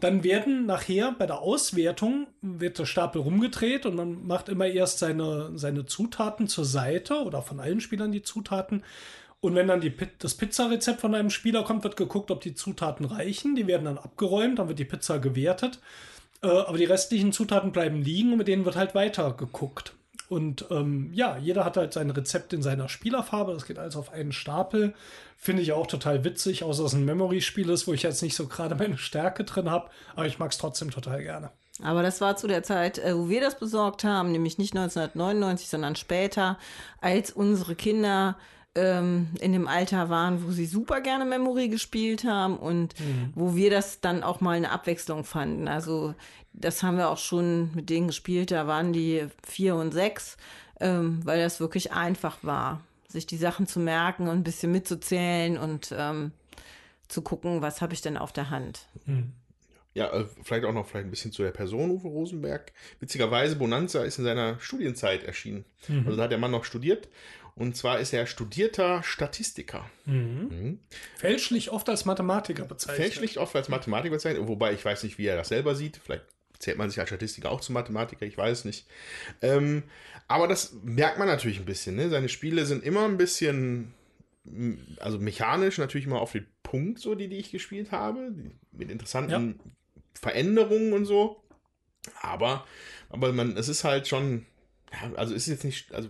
[0.00, 4.98] Dann werden nachher bei der Auswertung wird der Stapel rumgedreht und man macht immer erst
[4.98, 8.82] seine, seine Zutaten zur Seite oder von allen Spielern die Zutaten.
[9.40, 13.04] Und wenn dann die, das Pizzarezept von einem Spieler kommt, wird geguckt, ob die Zutaten
[13.04, 13.54] reichen.
[13.54, 15.80] Die werden dann abgeräumt, dann wird die Pizza gewertet.
[16.42, 19.94] Äh, aber die restlichen Zutaten bleiben liegen und mit denen wird halt weiter geguckt.
[20.28, 23.52] Und ähm, ja, jeder hat halt sein Rezept in seiner Spielerfarbe.
[23.52, 24.94] Das geht alles auf einen Stapel.
[25.36, 28.34] Finde ich auch total witzig, außer dass es ein Memory-Spiel ist, wo ich jetzt nicht
[28.34, 29.90] so gerade meine Stärke drin habe.
[30.14, 31.50] Aber ich mag es trotzdem total gerne.
[31.82, 35.68] Aber das war zu der Zeit, äh, wo wir das besorgt haben, nämlich nicht 1999,
[35.68, 36.58] sondern später,
[37.00, 38.36] als unsere Kinder
[38.74, 43.32] ähm, in dem Alter waren, wo sie super gerne Memory gespielt haben und mhm.
[43.34, 45.68] wo wir das dann auch mal eine Abwechslung fanden.
[45.68, 46.14] Also
[46.52, 50.36] das haben wir auch schon mit denen gespielt, da waren die vier und sechs,
[50.80, 55.56] ähm, weil das wirklich einfach war, sich die Sachen zu merken und ein bisschen mitzuzählen
[55.56, 56.32] und ähm,
[57.08, 58.86] zu gucken, was habe ich denn auf der Hand.
[59.06, 59.32] Mhm.
[59.94, 62.72] Ja, äh, vielleicht auch noch vielleicht ein bisschen zu der Person Uwe Rosenberg.
[62.98, 65.64] Witzigerweise, Bonanza ist in seiner Studienzeit erschienen.
[65.86, 66.02] Mhm.
[66.06, 67.08] Also da hat der Mann noch studiert
[67.56, 69.88] und zwar ist er studierter Statistiker.
[70.06, 70.48] Mhm.
[70.50, 70.78] Mhm.
[71.16, 73.04] Fälschlich oft als Mathematiker bezeichnet.
[73.04, 76.00] Fälschlich oft als Mathematiker bezeichnet, wobei ich weiß nicht, wie er das selber sieht.
[76.02, 76.24] Vielleicht
[76.58, 78.86] zählt man sich als Statistiker auch zum Mathematiker, ich weiß nicht.
[79.42, 79.84] Ähm,
[80.26, 81.94] aber das merkt man natürlich ein bisschen.
[81.94, 82.08] Ne?
[82.10, 83.94] Seine Spiele sind immer ein bisschen,
[84.98, 88.32] also mechanisch natürlich immer auf den Punkt, so die, die ich gespielt habe,
[88.72, 89.72] mit interessanten ja.
[90.14, 91.44] Veränderungen und so.
[92.20, 92.66] Aber,
[93.10, 94.46] aber man, es ist halt schon,
[95.02, 96.08] ja, also ist jetzt nicht, also,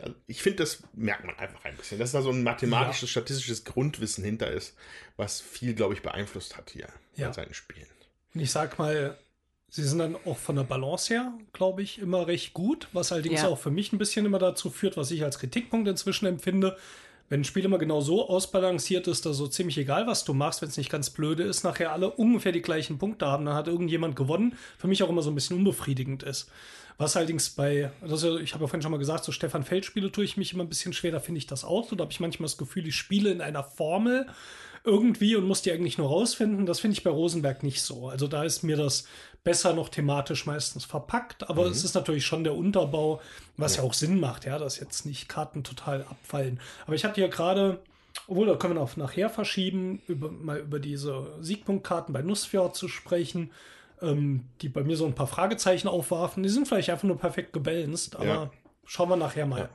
[0.00, 3.64] also ich finde, das merkt man einfach ein bisschen, dass da so ein mathematisches, statistisches
[3.64, 4.74] Grundwissen hinter ist,
[5.16, 7.28] was viel, glaube ich, beeinflusst hat hier Ja.
[7.28, 7.86] bei seinen Spielen.
[8.34, 9.16] Und ich sag mal,
[9.68, 13.42] sie sind dann auch von der Balance her, glaube ich, immer recht gut, was allerdings
[13.42, 13.48] Ja.
[13.48, 16.76] auch für mich ein bisschen immer dazu führt, was ich als Kritikpunkt inzwischen empfinde.
[17.30, 20.60] Wenn ein Spiel immer genau so ausbalanciert ist, dass so ziemlich egal, was du machst,
[20.60, 23.66] wenn es nicht ganz blöde ist, nachher alle ungefähr die gleichen Punkte haben, dann hat
[23.66, 26.50] irgendjemand gewonnen, für mich auch immer so ein bisschen unbefriedigend ist.
[26.96, 30.24] Was allerdings bei, also ich habe ja vorhin schon mal gesagt, so Stefan Feld-Spiele tue
[30.24, 31.96] ich mich immer ein bisschen schwer, da finde ich das auch so.
[31.96, 34.26] Da habe ich manchmal das Gefühl, ich spiele in einer Formel
[34.84, 36.66] irgendwie und muss die eigentlich nur rausfinden.
[36.66, 38.08] Das finde ich bei Rosenberg nicht so.
[38.08, 39.06] Also da ist mir das
[39.42, 43.20] besser noch thematisch meistens verpackt, aber es ist natürlich schon der Unterbau,
[43.56, 43.82] was ja.
[43.82, 46.60] auch Sinn macht, ja, dass jetzt nicht Karten total abfallen.
[46.86, 47.80] Aber ich hatte hier gerade,
[48.26, 52.88] obwohl da können wir noch nachher verschieben, über, mal über diese Siegpunktkarten bei Nussfjord zu
[52.88, 53.50] sprechen,
[54.02, 56.42] ähm, die bei mir so ein paar Fragezeichen aufwarfen.
[56.42, 58.50] Die sind vielleicht einfach nur perfekt gebalanced, aber Ja.
[58.84, 59.68] schauen wir nachher mal.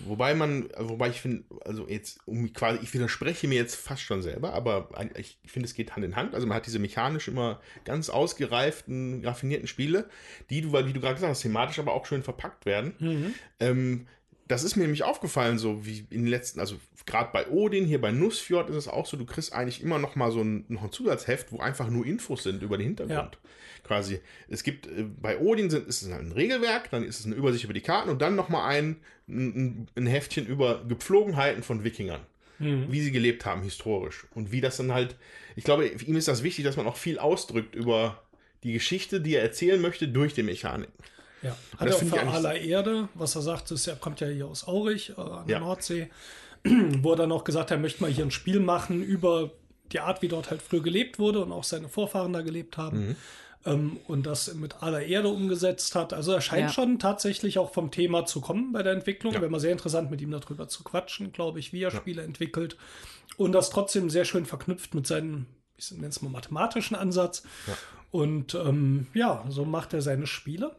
[0.00, 4.22] Wobei man, wobei ich finde, also jetzt, um quasi, ich widerspreche mir jetzt fast schon
[4.22, 6.36] selber, aber ich finde, es geht Hand in Hand.
[6.36, 10.08] Also man hat diese mechanisch immer ganz ausgereiften, raffinierten Spiele,
[10.50, 13.34] die du, weil, wie du gerade gesagt hast, thematisch aber auch schön verpackt werden.
[13.58, 14.06] Ähm,
[14.48, 16.76] das ist mir nämlich aufgefallen, so wie in den letzten, also
[17.06, 20.16] gerade bei Odin, hier bei Nussfjord ist es auch so, du kriegst eigentlich immer noch
[20.16, 23.38] mal so ein, noch ein Zusatzheft, wo einfach nur Infos sind über den Hintergrund.
[23.84, 24.20] Quasi.
[24.48, 27.34] Es gibt, äh, bei Odin sind, ist es halt ein Regelwerk, dann ist es eine
[27.34, 28.96] Übersicht über die Karten und dann noch mal ein,
[29.28, 32.20] ein, ein Heftchen über Gepflogenheiten von Wikingern.
[32.90, 34.26] Wie sie gelebt haben, historisch.
[34.34, 35.14] Und wie das dann halt,
[35.54, 38.20] ich glaube, ihm ist das wichtig, dass man auch viel ausdrückt über
[38.64, 40.88] die Geschichte, die er erzählen möchte, durch die Mechanik.
[41.42, 44.26] Ja, das hat er auch für aller Erde, was er sagt, ist, er kommt ja
[44.28, 45.60] hier aus Aurich äh, an der Ja.
[45.60, 46.10] Nordsee,
[46.64, 49.50] wo er dann auch gesagt hat, er möchte mal hier ein Spiel machen über
[49.92, 53.08] die Art, wie dort halt früher gelebt wurde und auch seine Vorfahren da gelebt haben.
[53.08, 53.16] Mhm.
[53.66, 56.12] Ähm, und das mit aller Erde umgesetzt hat.
[56.12, 56.72] Also er scheint Ja.
[56.72, 59.32] schon tatsächlich auch vom Thema zu kommen bei der Entwicklung.
[59.34, 59.40] Ja.
[59.40, 62.76] Wäre mal sehr interessant, mit ihm darüber zu quatschen, glaube ich, wie er Spiele entwickelt.
[63.36, 67.42] Und das trotzdem sehr schön verknüpft mit seinem, ich nenne es mal, mathematischen Ansatz.
[68.10, 70.76] Und ähm, ja, so macht er seine Spiele.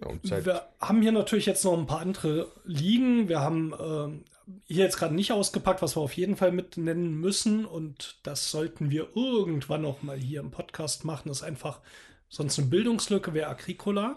[0.00, 3.28] Ja, seit, Wir haben hier natürlich jetzt noch ein paar andere liegen.
[3.28, 4.24] Wir haben ähm,
[4.66, 7.64] hier jetzt gerade nicht ausgepackt, was wir auf jeden Fall mit nennen müssen.
[7.64, 11.28] Und das sollten wir irgendwann noch mal hier im Podcast machen.
[11.28, 11.80] Das ist einfach
[12.28, 14.16] sonst eine Bildungslücke, wäre Agricola.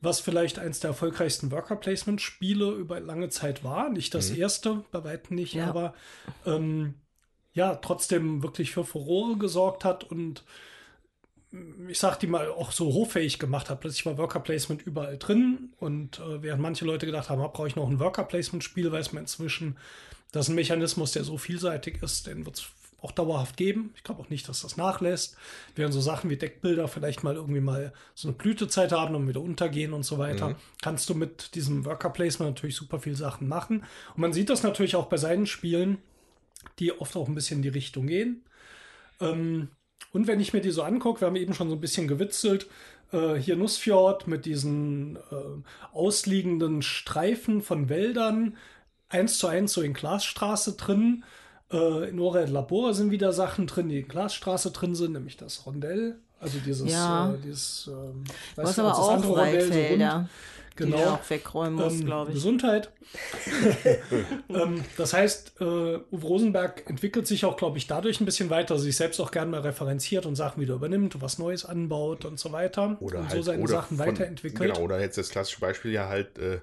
[0.00, 3.88] Was vielleicht eins der erfolgreichsten Worker Placement Spiele über lange Zeit war.
[3.88, 5.68] Nicht das erste, bei weitem nicht, Ja.
[5.68, 5.94] aber
[6.44, 6.94] ähm,
[7.54, 10.42] ja, trotzdem wirklich für Furore gesorgt hat und
[11.88, 13.80] ich sag die mal, auch so hochfähig gemacht hat.
[13.80, 17.76] Plötzlich war Worker Placement überall drin und äh, während manche Leute gedacht haben, brauche ich
[17.76, 19.76] noch ein Worker Placement Spiel, weiß man inzwischen,
[20.32, 22.66] das ist ein Mechanismus, der so vielseitig ist, den wird es
[23.02, 23.92] auch dauerhaft geben.
[23.96, 25.36] Ich glaube auch nicht, dass das nachlässt.
[25.74, 29.40] Während so Sachen wie Deckbilder vielleicht mal irgendwie mal so eine Blütezeit haben und wieder
[29.40, 33.80] untergehen und so weiter, kannst du mit diesem Worker Placement natürlich super viel Sachen machen.
[34.14, 35.98] Und man sieht das natürlich auch bei seinen Spielen,
[36.78, 38.44] die oft auch ein bisschen in die Richtung gehen.
[39.20, 39.68] Ähm,
[40.12, 42.66] und wenn ich mir die so angucke, wir haben eben schon so ein bisschen gewitzelt,
[43.12, 45.20] äh, hier Nussfjord mit diesen äh,
[45.92, 48.56] ausliegenden Streifen von Wäldern,
[49.08, 51.24] eins zu eins so in Glasstraße drin.
[51.70, 55.36] Äh, in Ora et Labor sind wieder Sachen drin, die in Glasstraße drin sind, nämlich
[55.36, 56.18] das Rondell.
[56.40, 57.32] Also dieses, Ja.
[57.34, 58.24] äh, dieses Du
[58.56, 60.00] weißt du, aber auch Rondell so rund.
[60.74, 61.16] Waldfelder, die Genau.
[61.16, 62.34] du auch wegräumen musst, Ähm, glaube ich.
[62.34, 62.90] Gesundheit.
[64.48, 68.74] ähm, das heißt, äh, Uwe Rosenberg entwickelt sich auch, glaube ich, dadurch ein bisschen weiter,
[68.74, 72.24] dass er sich selbst auch gerne mal referenziert und Sachen wieder übernimmt, was Neues anbaut
[72.24, 72.96] und so weiter.
[73.00, 74.74] oder und halt, so seine oder Sachen von- weiterentwickelt.
[74.74, 76.58] Genau, oder jetzt das klassische Beispiel ja halt äh,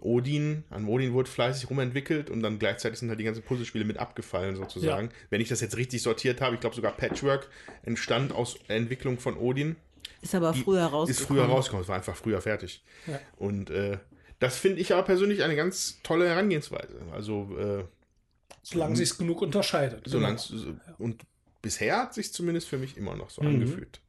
[0.00, 3.98] Odin, an Odin wurde fleißig rumentwickelt und dann gleichzeitig sind halt die ganzen Puzzlespiele mit
[3.98, 5.10] abgefallen sozusagen.
[5.28, 7.50] Wenn ich das jetzt richtig sortiert habe, ich glaube sogar Patchwork
[7.82, 9.76] entstand aus der Entwicklung von Odin.
[10.26, 11.10] Ist aber Die früher rausgekommen.
[11.10, 12.82] Ist früher rausgekommen, es war einfach früher fertig.
[13.06, 13.20] Ja.
[13.36, 13.98] Und äh,
[14.40, 16.96] das finde ich aber persönlich eine ganz tolle Herangehensweise.
[17.12, 17.84] Also äh,
[18.62, 20.02] Solange sich genug unterscheidet.
[20.06, 20.78] solange Genau.
[20.98, 21.22] und
[21.62, 23.48] bisher hat sich zumindest für mich immer noch so Mhm.
[23.48, 24.00] angefühlt.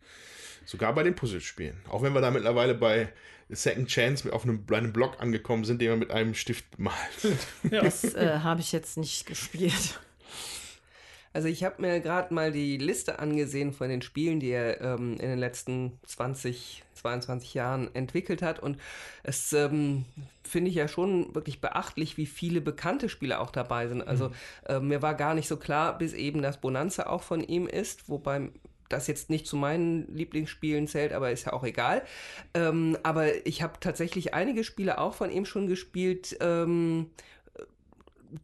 [0.65, 1.78] Sogar bei den Puzzlespielen.
[1.89, 3.13] Auch wenn wir da mittlerweile bei
[3.49, 6.97] Second Chance mit auf einem, einem Block angekommen sind, den man mit einem Stift bemalt.
[7.72, 7.82] Ja.
[7.84, 9.99] Das äh, habe ich jetzt nicht gespielt.
[11.34, 15.14] Also ich habe mir gerade mal die Liste angesehen von den Spielen, die er ähm,
[15.14, 18.60] in den letzten 20, 22 Jahren entwickelt hat.
[18.60, 18.78] Und
[19.24, 20.06] es ähm,
[20.44, 24.02] finde ich ja schon wirklich beachtlich, wie viele bekannte Spiele auch dabei sind.
[24.02, 24.32] Also
[24.68, 28.10] äh, mir war gar nicht so klar, bis eben das Bonanza auch von ihm ist,
[28.10, 28.50] wobei
[28.90, 32.04] das jetzt nicht zu meinen Lieblingsspielen zählt, aber ist ja auch egal.
[32.54, 36.38] Ähm, aber ich habe tatsächlich einige Spiele auch von ihm schon gespielt.
[36.40, 37.12] Ähm,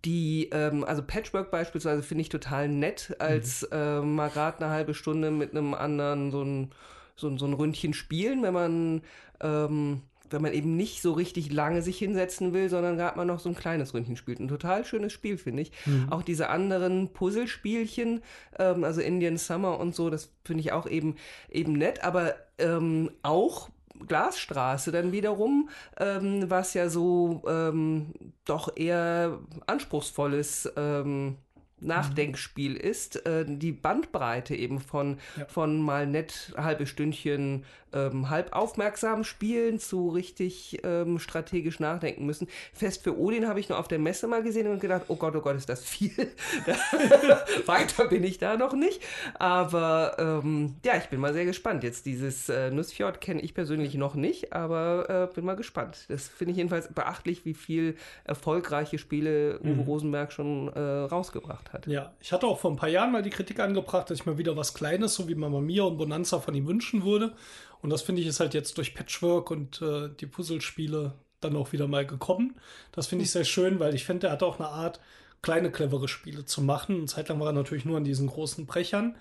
[0.05, 4.93] die, ähm, also Patchwork beispielsweise finde ich total nett, als äh, mal gerade eine halbe
[4.93, 6.71] Stunde mit einem anderen so ein
[7.15, 9.01] so, so ein Ründchen spielen, wenn man
[9.41, 10.01] ähm,
[10.33, 13.49] wenn man eben nicht so richtig lange sich hinsetzen will, sondern gerade mal noch so
[13.49, 14.39] ein kleines Ründchen spielt.
[14.39, 15.71] Ein total schönes Spiel, finde ich.
[15.85, 16.07] Mhm.
[16.09, 18.21] Auch diese anderen Puzzlespielchen,
[18.57, 21.15] ähm, also Indian Summer und so, das finde ich auch eben,
[21.51, 23.69] eben nett, aber ähm, auch
[24.07, 28.13] Glasstraße dann wiederum, ähm, was ja so ähm,
[28.45, 31.37] doch eher anspruchsvolles ähm,
[31.83, 35.45] Nachdenkspiel ist, äh, die Bandbreite eben von, ja.
[35.45, 37.63] von mal nett halbe Stündchen
[37.93, 42.47] ähm, halb aufmerksam spielen zu richtig ähm, strategisch nachdenken müssen.
[42.73, 45.35] Fest für Odin habe ich nur auf der Messe mal gesehen und gedacht, oh Gott,
[45.35, 46.11] oh Gott, ist das viel.
[47.65, 49.01] Weiter bin ich da noch nicht.
[49.37, 51.83] Aber ähm, ja, ich bin mal sehr gespannt.
[51.83, 56.05] Jetzt dieses äh, Nussfjord kenne ich persönlich noch nicht, aber äh, bin mal gespannt.
[56.09, 59.79] Das finde ich jedenfalls beachtlich, wie viel erfolgreiche Spiele Uwe mhm.
[59.81, 61.72] Rosenberg schon äh, rausgebracht hat.
[61.87, 64.37] Ja, ich hatte auch vor ein paar Jahren mal die Kritik angebracht, dass ich mal
[64.37, 67.33] wieder was Kleines, so wie Mama Mia und Bonanza von ihm wünschen würde.
[67.81, 71.73] Und das finde ich ist halt jetzt durch Patchwork und äh, die Puzzlespiele dann auch
[71.73, 72.55] wieder mal gekommen.
[72.91, 74.99] Das finde ich sehr schön, weil ich finde, er hat auch eine Art,
[75.41, 76.95] kleine, clevere Spiele zu machen.
[76.95, 79.17] Eine Zeit lang war er natürlich nur an diesen großen Brechern.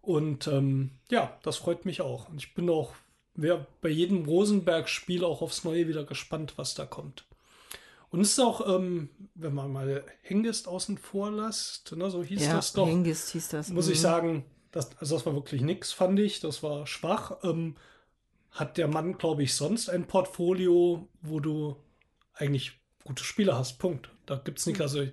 [0.00, 2.28] Und ähm, ja, das freut mich auch.
[2.28, 2.92] Und ich bin auch
[3.38, 7.24] wer bei jedem Rosenberg-Spiel auch aufs Neue wieder gespannt, was da kommt.
[8.10, 12.46] Und es ist auch, ähm, wenn man mal Hengist außen vor lässt, ne, so hieß
[12.46, 12.86] ja, das doch.
[12.86, 13.68] Hengist hieß das.
[13.68, 14.02] Muss ich mhm.
[14.02, 16.40] sagen, das, also das war wirklich nichts, fand ich.
[16.40, 17.38] Das war schwach.
[17.42, 17.76] Ähm,
[18.50, 21.76] hat der Mann, glaube ich, sonst ein Portfolio, wo du
[22.34, 22.72] eigentlich
[23.04, 23.78] gute Spiele hast.
[23.78, 24.10] Punkt.
[24.26, 25.04] Da gibt es nicht, also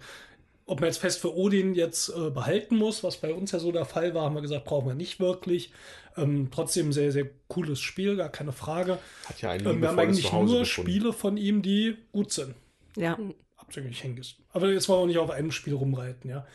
[0.65, 3.71] ob man jetzt fest für Odin jetzt äh, behalten muss, was bei uns ja so
[3.71, 5.71] der Fall war, haben wir gesagt, brauchen wir nicht wirklich.
[6.17, 8.97] Ähm, trotzdem sehr, sehr cooles Spiel, gar keine Frage.
[9.25, 10.65] Hat ja ähm, wir haben eigentlich nur gefunden.
[10.65, 12.55] Spiele von ihm, die gut sind.
[12.95, 13.17] Ja.
[13.57, 14.37] Absichtlich Hengist.
[14.51, 16.45] Aber jetzt wollen wir nicht auf einem Spiel rumreiten, ja.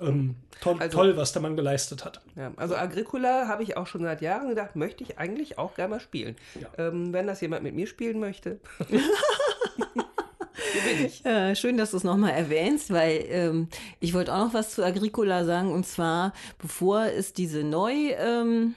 [0.00, 2.20] Ähm, toll, also, toll, was der Mann geleistet hat.
[2.36, 5.94] Ja, also Agricola habe ich auch schon seit Jahren gedacht, möchte ich eigentlich auch gerne
[5.94, 6.36] mal spielen.
[6.60, 6.88] Ja.
[6.88, 8.60] Ähm, wenn das jemand mit mir spielen möchte.
[11.24, 13.68] Äh, schön, dass du es nochmal erwähnst, weil ähm,
[14.00, 15.72] ich wollte auch noch was zu Agricola sagen.
[15.72, 18.74] Und zwar, bevor es diese Neuauflage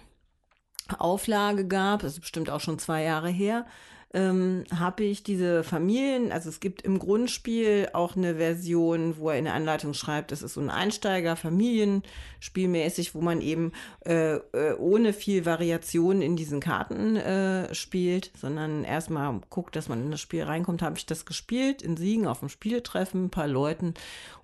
[1.61, 3.65] ähm, gab, das ist bestimmt auch schon zwei Jahre her,
[4.13, 9.37] ähm, habe ich diese Familien, also es gibt im Grundspiel auch eine Version, wo er
[9.37, 13.73] in der Anleitung schreibt, das ist so ein Einsteiger, Familienspielmäßig, wo man eben
[14.05, 20.01] äh, äh, ohne viel Variation in diesen Karten äh, spielt, sondern erstmal guckt, dass man
[20.01, 23.47] in das Spiel reinkommt, habe ich das gespielt, in Siegen auf dem Spieletreffen, ein paar
[23.47, 23.93] Leuten.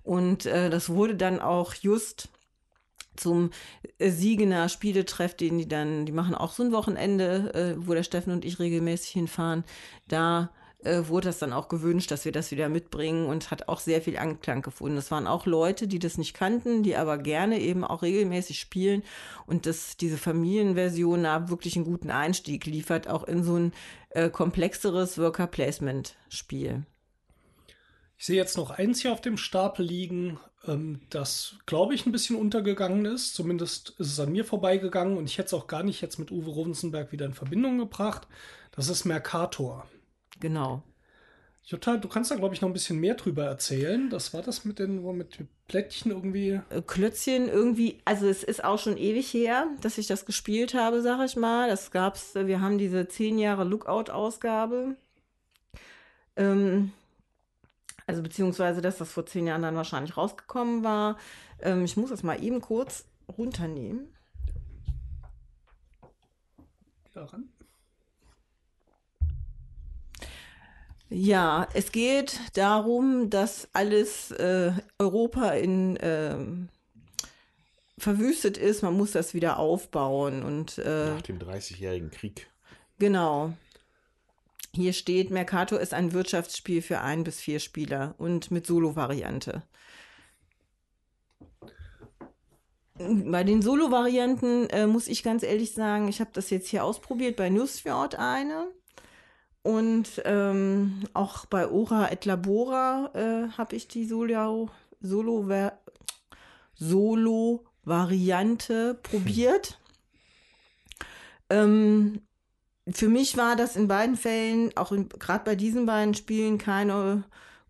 [0.02, 2.28] Und äh, das wurde dann auch just
[3.16, 3.50] zum
[3.98, 8.02] äh, Siegener Spieletreff, den die dann, die machen auch so ein Wochenende, äh, wo der
[8.02, 9.64] Steffen und ich regelmäßig hinfahren.
[10.08, 10.50] Da
[10.84, 14.02] äh, wurde das dann auch gewünscht, dass wir das wieder mitbringen und hat auch sehr
[14.02, 14.98] viel Anklang gefunden.
[14.98, 19.02] Es waren auch Leute, die das nicht kannten, die aber gerne eben auch regelmäßig spielen
[19.46, 23.72] und dass diese Familienversion da wirklich einen guten Einstieg liefert, auch in so ein
[24.10, 26.84] äh, komplexeres Worker Placement Spiel.
[28.24, 32.12] Ich sehe jetzt noch eins hier auf dem Stapel liegen, ähm, das, glaube ich, ein
[32.12, 33.34] bisschen untergegangen ist.
[33.34, 36.30] Zumindest ist es an mir vorbeigegangen und ich hätte es auch gar nicht jetzt mit
[36.30, 38.26] Uwe Rovensenberg wieder in Verbindung gebracht.
[38.72, 39.86] Das ist Mercator.
[40.40, 40.82] Genau.
[41.64, 44.08] Jutta, du kannst da, glaube ich, noch ein bisschen mehr drüber erzählen.
[44.08, 46.62] Das war das mit den, mit Plättchen irgendwie.
[46.70, 51.02] Äh, Klötzchen irgendwie, also es ist auch schon ewig her, dass ich das gespielt habe,
[51.02, 51.68] sag ich mal.
[51.68, 54.96] Das gab's, wir haben diese 10 Jahre Lookout-Ausgabe.
[56.36, 56.90] Ähm,
[58.06, 61.16] also beziehungsweise, dass das vor zehn Jahren dann wahrscheinlich rausgekommen war.
[61.60, 63.04] Ähm, ich muss das mal eben kurz
[63.36, 64.08] runternehmen.
[71.08, 76.36] Ja, es geht darum, dass alles äh, Europa in äh,
[77.96, 78.82] verwüstet ist.
[78.82, 82.48] Man muss das wieder aufbauen und äh, nach dem Dreißigjährigen Krieg.
[82.98, 83.54] Genau.
[84.74, 89.62] Hier steht, Mercator ist ein Wirtschaftsspiel für ein bis vier Spieler und mit Solo-Variante.
[92.96, 97.36] Bei den Solo-Varianten äh, muss ich ganz ehrlich sagen, ich habe das jetzt hier ausprobiert
[97.36, 98.66] bei Nussfjord eine
[99.62, 104.70] und ähm, auch bei Ora et Labora äh, habe ich die Solo,
[105.00, 105.48] Solo,
[106.74, 109.78] Solo Variante probiert.
[111.50, 112.23] ähm,
[112.88, 117.24] für mich war das in beiden Fällen, auch gerade bei diesen beiden Spielen, keine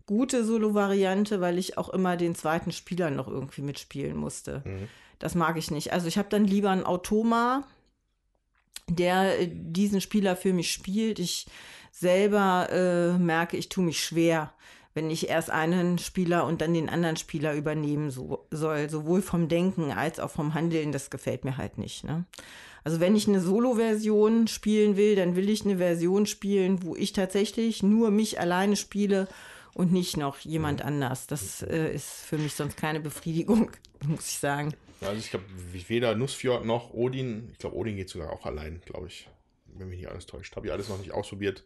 [0.05, 4.61] gute Solo-Variante, weil ich auch immer den zweiten Spieler noch irgendwie mitspielen musste.
[4.65, 4.87] Mhm.
[5.19, 5.93] Das mag ich nicht.
[5.93, 7.63] Also ich habe dann lieber einen Automa,
[8.89, 11.19] der äh, diesen Spieler für mich spielt.
[11.19, 11.47] Ich
[11.91, 14.51] selber äh, merke, ich tue mich schwer,
[14.93, 19.47] wenn ich erst einen Spieler und dann den anderen Spieler übernehmen so, soll, sowohl vom
[19.47, 22.03] Denken als auch vom Handeln, das gefällt mir halt nicht.
[22.03, 22.25] Ne?
[22.85, 27.13] Also wenn ich eine Solo-Version spielen will, dann will ich eine Version spielen, wo ich
[27.13, 29.27] tatsächlich nur mich alleine spiele
[29.73, 31.25] und nicht noch jemand anders.
[31.25, 33.71] Das äh, ist für mich sonst keine Befriedigung,
[34.07, 34.75] muss ich sagen.
[35.01, 35.45] Also ich glaube,
[35.87, 39.27] weder Nussfjord noch Odin, ich glaube, Odin geht sogar auch allein, glaube ich.
[39.77, 40.55] Wenn mich nicht alles täuscht.
[40.55, 41.65] Habe ich alles noch nicht ausprobiert.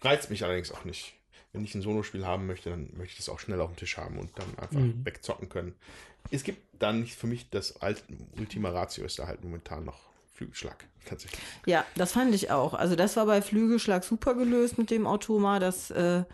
[0.00, 1.14] Reizt mich allerdings auch nicht
[1.52, 3.96] wenn ich ein Solospiel haben möchte, dann möchte ich das auch schnell auf dem Tisch
[3.96, 5.04] haben und dann einfach mhm.
[5.04, 5.74] wegzocken können.
[6.30, 8.02] Es gibt dann nicht für mich das alte
[8.38, 10.09] Ultima Ratio ist da halt momentan noch
[10.40, 11.38] Flügelschlag tatsächlich.
[11.66, 12.72] Ja, das fand ich auch.
[12.72, 15.58] Also das war bei Flügelschlag super gelöst mit dem Automa.
[15.58, 16.24] Das äh,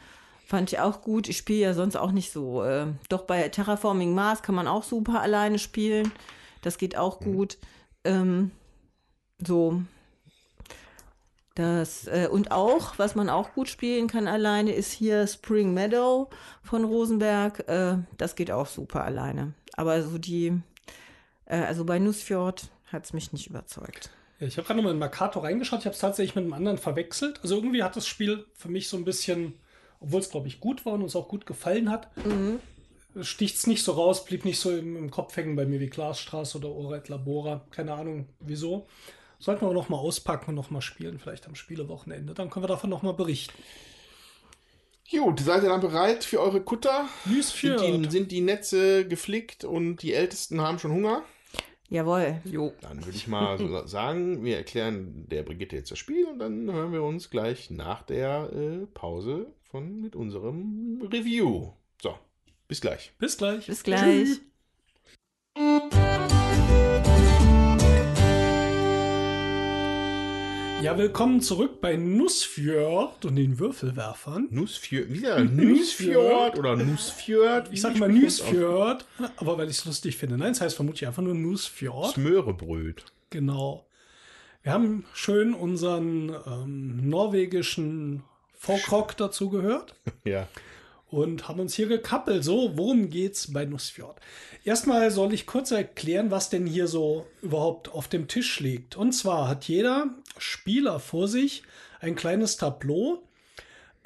[0.47, 1.29] fand ich auch gut.
[1.29, 2.63] Ich spiele ja sonst auch nicht so.
[2.63, 6.13] Äh, doch bei Terraforming Mars kann man auch super alleine spielen.
[6.63, 7.25] Das geht auch mhm.
[7.25, 7.59] gut.
[8.05, 8.13] Mhm.
[8.13, 8.51] Ähm,
[9.45, 9.83] so,
[11.57, 16.31] das, äh, und auch, was man auch gut spielen kann alleine, ist hier Spring Meadow
[16.63, 17.69] von Rosenberg.
[17.69, 19.55] Äh, das geht auch super alleine.
[19.73, 20.61] Aber so die,
[21.47, 24.11] äh, also bei Nussfjord hat es mich nicht überzeugt.
[24.39, 25.81] Ja, ich habe gerade nochmal in Mercator reingeschaut.
[25.81, 27.41] Ich habe es tatsächlich mit einem anderen verwechselt.
[27.43, 29.55] Also irgendwie hat das Spiel für mich so ein bisschen,
[30.01, 32.61] obwohl es, glaube ich, gut war und uns auch gut gefallen hat, mhm.
[33.23, 35.89] sticht es nicht so raus, blieb nicht so im, im Kopf hängen bei mir wie
[35.89, 37.65] Glasstraße oder Oret Labora.
[37.71, 38.87] Keine Ahnung wieso.
[39.39, 42.35] Sollten wir noch mal auspacken und noch mal spielen, vielleicht am Spielewochenende.
[42.35, 43.55] Dann können wir davon noch mal berichten.
[45.11, 47.09] Gut, seid ihr dann bereit für eure Kutter?
[47.85, 51.23] Sind die, sind die Netze geflickt und die Ältesten haben schon Hunger?
[51.89, 52.41] Jawohl.
[52.45, 52.73] Jo.
[52.81, 56.93] Dann würde ich mal sagen, wir erklären der Brigitte jetzt das Spiel und dann hören
[56.93, 61.73] wir uns gleich nach der äh, Pause von mit unserem Review.
[62.03, 62.19] So,
[62.69, 63.13] bis gleich.
[63.19, 63.67] Bis gleich.
[63.67, 64.41] Bis gleich.
[65.55, 66.16] Tschüss.
[70.83, 74.49] Ja, willkommen zurück bei Nussfjord und den Würfelwerfern.
[74.51, 77.69] Nussfjord, wieder Nussfjord oder Nussfjord.
[77.73, 79.05] Ich sag mal Nussfjord,
[79.37, 80.37] aber weil ich es lustig finde.
[80.37, 82.15] Nein, es heißt vermutlich einfach nur Nussfjord.
[82.15, 83.05] Smörebröt.
[83.31, 83.87] Genau.
[84.63, 88.23] Wir haben schön unseren ähm, norwegischen
[88.55, 89.95] Folkrock dazu gehört.
[90.25, 90.47] Ja
[91.11, 92.45] und haben uns hier gekappelt.
[92.45, 94.21] So, worum geht's bei Nussfjord?
[94.65, 98.97] Erstmal soll ich kurz erklären, was denn hier so überhaupt auf dem Tisch liegt.
[98.97, 101.63] Und zwar hat jeder Spieler vor sich
[102.01, 103.23] ein kleines Tableau.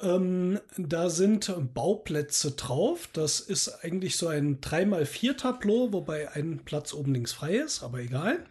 [0.01, 3.09] Ähm, da sind Bauplätze drauf.
[3.13, 7.99] Das ist eigentlich so ein 3x4 Tableau, wobei ein Platz oben links frei ist, aber
[7.99, 8.45] egal.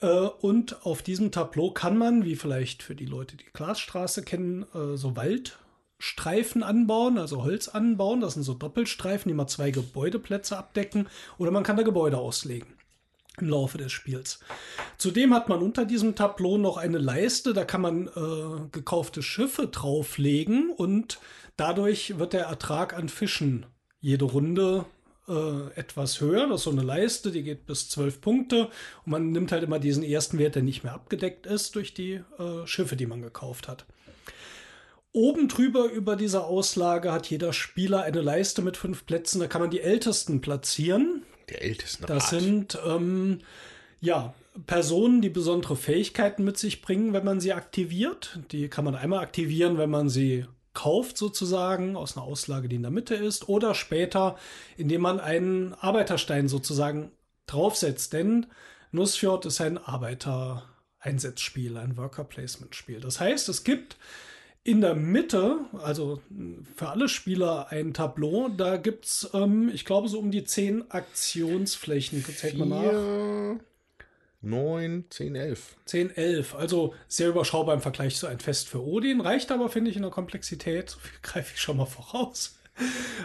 [0.00, 4.64] Äh, und auf diesem Tableau kann man, wie vielleicht für die Leute, die Glasstraße kennen,
[4.74, 5.58] äh, so Wald
[5.98, 8.20] Streifen anbauen, also Holz anbauen.
[8.20, 11.08] Das sind so Doppelstreifen, die mal zwei Gebäudeplätze abdecken.
[11.38, 12.78] Oder man kann da Gebäude auslegen
[13.40, 14.40] im Laufe des Spiels.
[14.96, 19.68] Zudem hat man unter diesem Tableau noch eine Leiste, da kann man äh, gekaufte Schiffe
[19.68, 21.20] drauflegen und
[21.56, 23.66] dadurch wird der Ertrag an Fischen
[24.00, 24.84] jede Runde
[25.28, 26.48] äh, etwas höher.
[26.48, 28.70] Das ist so eine Leiste, die geht bis zwölf Punkte
[29.04, 32.20] und man nimmt halt immer diesen ersten Wert, der nicht mehr abgedeckt ist durch die
[32.38, 33.86] äh, Schiffe, die man gekauft hat.
[35.12, 39.40] Oben drüber über dieser Auslage hat jeder Spieler eine Leiste mit fünf Plätzen.
[39.40, 41.22] Da kann man die Ältesten platzieren.
[41.48, 42.10] Der ältesten Rat.
[42.10, 43.40] Das sind ähm,
[44.00, 44.34] ja
[44.66, 48.40] Personen, die besondere Fähigkeiten mit sich bringen, wenn man sie aktiviert.
[48.52, 52.82] Die kann man einmal aktivieren, wenn man sie kauft sozusagen aus einer Auslage, die in
[52.82, 54.36] der Mitte ist, oder später,
[54.76, 57.10] indem man einen Arbeiterstein sozusagen
[57.46, 58.12] draufsetzt.
[58.12, 58.46] Denn
[58.92, 63.00] Nussfjord ist ein Arbeiter-Einsatzspiel, ein Worker-Placement-Spiel.
[63.00, 63.96] Das heißt, es gibt
[64.64, 66.20] in der Mitte, also
[66.76, 70.90] für alle Spieler ein Tableau, da gibt es, ähm, ich glaube, so um die zehn
[70.90, 72.24] Aktionsflächen.
[72.24, 73.64] Zählt man nach.
[74.40, 75.76] 9, 10, 11.
[75.86, 76.54] 10, 11.
[76.54, 79.20] Also sehr überschaubar im Vergleich zu ein Fest für Odin.
[79.20, 80.90] Reicht aber, finde ich, in der Komplexität.
[80.90, 82.58] So viel greife ich schon mal voraus.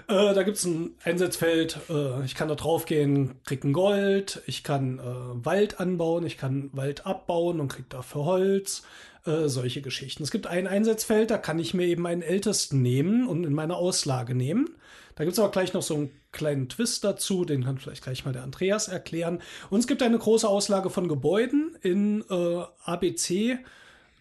[0.08, 1.78] Äh, da gibt es ein Einsatzfeld.
[1.90, 4.42] Äh, ich kann da drauf gehen, krieg ein Gold.
[4.48, 6.26] Ich kann äh, Wald anbauen.
[6.26, 8.84] Ich kann Wald abbauen und krieg dafür Holz.
[9.26, 10.22] Äh, solche Geschichten.
[10.22, 13.78] Es gibt ein Einsatzfeld, da kann ich mir eben einen Ältesten nehmen und in meine
[13.78, 14.76] Auslage nehmen.
[15.16, 18.26] Da gibt es aber gleich noch so einen kleinen Twist dazu, den kann vielleicht gleich
[18.26, 19.42] mal der Andreas erklären.
[19.70, 23.60] Und es gibt eine große Auslage von Gebäuden in äh, ABC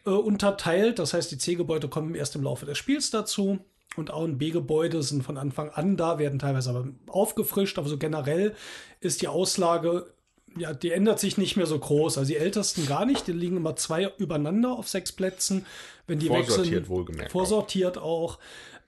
[0.07, 1.01] äh, unterteilt.
[1.01, 3.59] Das heißt, die C-Gebäude kommen erst im Laufe des Spiels dazu.
[3.97, 7.77] Und A- und B-Gebäude sind von Anfang an da, werden teilweise aber aufgefrischt.
[7.77, 8.55] Aber so generell
[9.01, 10.15] ist die Auslage
[10.57, 12.19] ja, die ändert sich nicht mehr so groß.
[12.19, 15.66] Also die ältesten gar nicht, die liegen immer zwei übereinander auf sechs Plätzen.
[16.07, 17.33] Wenn die vorsortiert wechseln, wohlgemerkt.
[17.33, 18.35] Vorsortiert auch.
[18.35, 18.39] auch.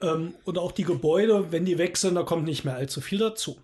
[0.00, 3.56] Ähm, und auch die Gebäude, wenn die wechseln, da kommt nicht mehr allzu viel dazu.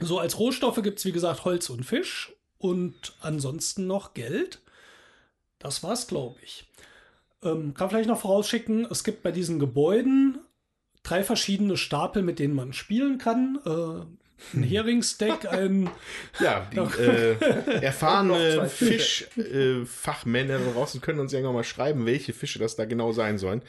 [0.00, 4.60] So als Rohstoffe gibt es, wie gesagt, Holz und Fisch und ansonsten noch Geld.
[5.58, 6.66] Das war's, glaube ich.
[7.42, 10.38] Ähm, kann vielleicht noch vorausschicken, es gibt bei diesen Gebäuden
[11.02, 13.60] drei verschiedene Stapel, mit denen man spielen kann.
[13.64, 15.88] Äh, ein Heringsdeck, ein.
[16.40, 16.80] Ja, die äh,
[17.66, 18.68] Noch erfahrene.
[18.68, 23.38] Fischfachmänner da draußen können uns ja irgendwann mal schreiben, welche Fische das da genau sein
[23.38, 23.62] sollen.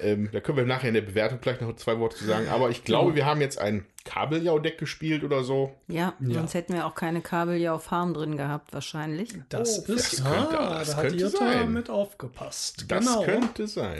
[0.00, 2.48] Ähm, da können wir nachher in der Bewertung vielleicht noch zwei Worte zu sagen.
[2.48, 5.74] Aber ich glaube, wir haben jetzt ein Kabeljau-Deck gespielt oder so.
[5.86, 6.34] Ja, Ja.
[6.34, 9.30] sonst hätten wir auch keine Kabeljau-Farm drin gehabt, wahrscheinlich.
[9.48, 10.16] Das Oh, ist.
[10.20, 11.72] das könnte- ah, das da hat könnte Jutta sein.
[11.72, 12.84] mit aufgepasst.
[12.88, 13.22] Das genau.
[13.24, 13.98] könnte sein.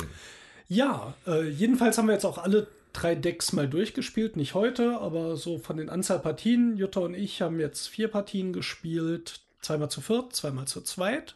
[0.68, 4.36] Ja, äh, jedenfalls haben wir jetzt auch alle drei Decks mal durchgespielt.
[4.36, 6.76] Nicht heute, aber so von den Anzahl Partien.
[6.76, 9.40] Jutta und ich haben jetzt vier Partien gespielt.
[9.60, 11.34] Zweimal zu viert, zweimal zu zweit.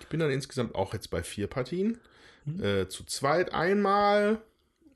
[0.00, 1.98] Ich bin dann insgesamt auch jetzt bei vier Partien.
[2.44, 2.64] Mhm.
[2.64, 4.40] Äh, zu zweit einmal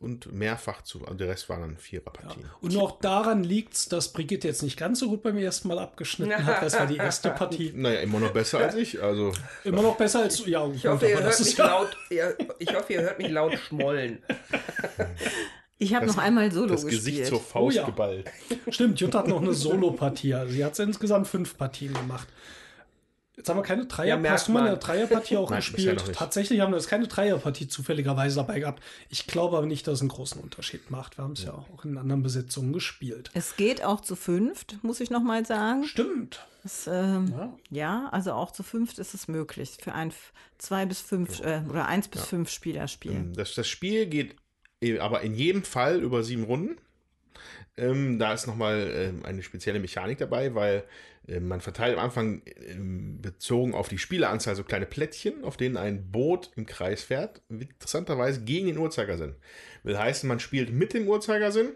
[0.00, 1.02] und mehrfach zu.
[1.02, 2.44] Also der Rest waren dann Viererpartien.
[2.60, 5.78] Und auch daran liegt es, dass Brigitte jetzt nicht ganz so gut beim ersten Mal
[5.78, 6.62] abgeschnitten hat.
[6.62, 7.72] Das war die erste Partie.
[7.74, 9.02] Naja, immer noch besser als ich.
[9.02, 9.32] Also,
[9.64, 10.50] Immer noch besser als du.
[10.50, 13.58] Ja, Ich hoffe, ihr hört mich ja, laut, ihr, ich hoffe, ihr hört mich laut
[13.58, 14.22] schmollen.
[15.78, 17.04] Ich habe noch einmal Solo das gespielt.
[17.04, 17.86] Gesicht zur Faust Oh ja.
[17.86, 18.30] geballt.
[18.68, 20.34] Stimmt, Jutta hat noch eine Solo-Partie.
[20.34, 22.28] Also sie hat insgesamt fünf Partien gemacht.
[23.36, 24.20] Jetzt haben wir keine Dreier.
[24.22, 24.76] Ja, Hast du mal eine.
[24.76, 26.12] Dreierpartie auch Nein, gespielt?
[26.14, 28.80] Tatsächlich haben wir jetzt keine Dreierpartie zufälligerweise dabei gehabt.
[29.08, 31.18] Ich glaube aber nicht, dass es einen großen Unterschied macht.
[31.18, 31.52] Wir haben es ja.
[31.52, 33.30] auch in anderen Besetzungen gespielt.
[33.34, 35.82] Es geht auch zu fünft, muss ich noch mal sagen.
[35.82, 36.46] Stimmt.
[36.62, 37.52] Es, ähm, Ja.
[37.70, 38.08] ja.
[38.12, 40.12] also auch zu fünft ist es möglich für ein
[40.58, 43.32] zwei bis fünf äh, oder eins bis fünf Spieler spielen.
[43.34, 44.36] Das, das Spiel geht eh,
[45.00, 46.76] aber in jedem Fall über sieben Runden.
[47.76, 50.84] Ähm, da ist nochmal ähm, eine spezielle Mechanik dabei, weil
[51.26, 55.76] ähm, man verteilt am Anfang ähm, bezogen auf die Spieleranzahl so kleine Plättchen, auf denen
[55.76, 57.42] ein Boot im Kreis fährt.
[57.48, 59.34] Interessanterweise gegen den Uhrzeigersinn.
[59.82, 61.72] Will heißen, man spielt mit dem Uhrzeigersinn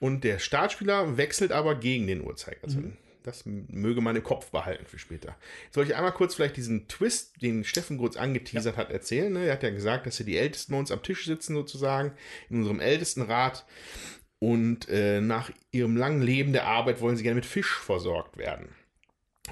[0.00, 2.96] und der Startspieler wechselt aber gegen den Uhrzeigersinn.
[3.26, 5.36] Das möge man im Kopf behalten für später.
[5.64, 9.32] Jetzt soll ich einmal kurz vielleicht diesen Twist, den Steffen kurz angeteasert hat, erzählen.
[9.32, 9.46] Ne?
[9.46, 12.12] Er hat ja gesagt, dass hier die Ältesten bei uns am Tisch sitzen, sozusagen,
[12.48, 13.66] in unserem Ältestenrat.
[14.38, 18.68] Und äh, nach ihrem langen Leben der Arbeit wollen sie gerne mit Fisch versorgt werden.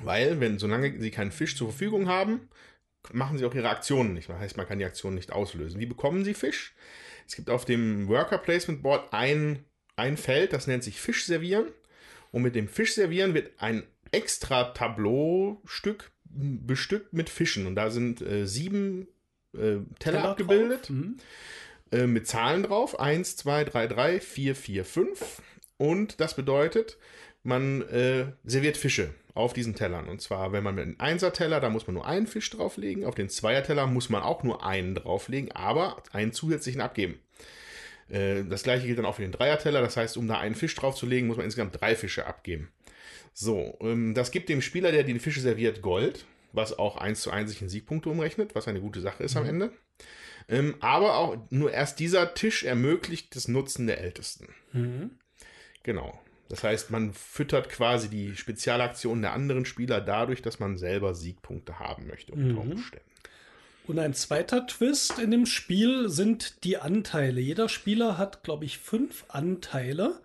[0.03, 2.49] Weil, wenn solange sie keinen Fisch zur Verfügung haben,
[3.13, 4.29] machen sie auch ihre Aktionen nicht.
[4.29, 5.81] Das heißt, man kann die Aktionen nicht auslösen.
[5.81, 6.77] Wie bekommen sie Fisch?
[7.27, 9.65] Es gibt auf dem Worker Placement Board ein,
[9.97, 11.67] ein Feld, das nennt sich Fisch servieren.
[12.35, 17.69] Und mit dem Fisch servieren wird ein extra Tableaustück bestückt mit Fischen.
[17.69, 19.07] Und da sind äh, sieben
[19.57, 20.91] äh, Teller, abgebildet drauf.
[20.91, 21.17] Mhm.
[21.93, 22.99] äh, mit Zahlen drauf.
[22.99, 25.43] 1, 2, 3, 3, 4, 4, 5.
[25.77, 26.99] Und das bedeutet,
[27.45, 30.09] man äh, serviert Fische auf diesen Tellern.
[30.09, 33.05] Und zwar, wenn man mit einem Einser-Teller, da muss man nur einen Fisch drauflegen.
[33.05, 37.21] Auf den Zweier-Teller muss man auch nur einen drauflegen, aber einen zusätzlichen abgeben.
[38.09, 39.81] Äh, Das gleiche gilt dann auch für den Dreier-Teller.
[39.81, 42.71] Das heißt, um da einen Fisch draufzulegen, muss man insgesamt drei Fische abgeben.
[43.33, 47.31] So, ähm, das gibt dem Spieler, der die Fische serviert, Gold, was auch 1 zu
[47.31, 49.73] 1 sich in Siegpunkte umrechnet, was eine gute Sache ist am Ende.
[50.49, 54.49] Ähm, aber auch nur erst dieser Tisch ermöglicht das Nutzen der Ältesten.
[54.73, 55.11] Mhm.
[55.83, 56.21] Genau.
[56.51, 61.79] Das heißt, man füttert quasi die Spezialaktionen der anderen Spieler dadurch, dass man selber Siegpunkte
[61.79, 62.73] haben möchte unter Mhm.
[62.73, 63.07] Umständen.
[63.87, 67.41] Und ein zweiter Twist in dem Spiel sind die Anteile.
[67.41, 70.21] Jeder Spieler hat, glaube ich, fünf Anteile.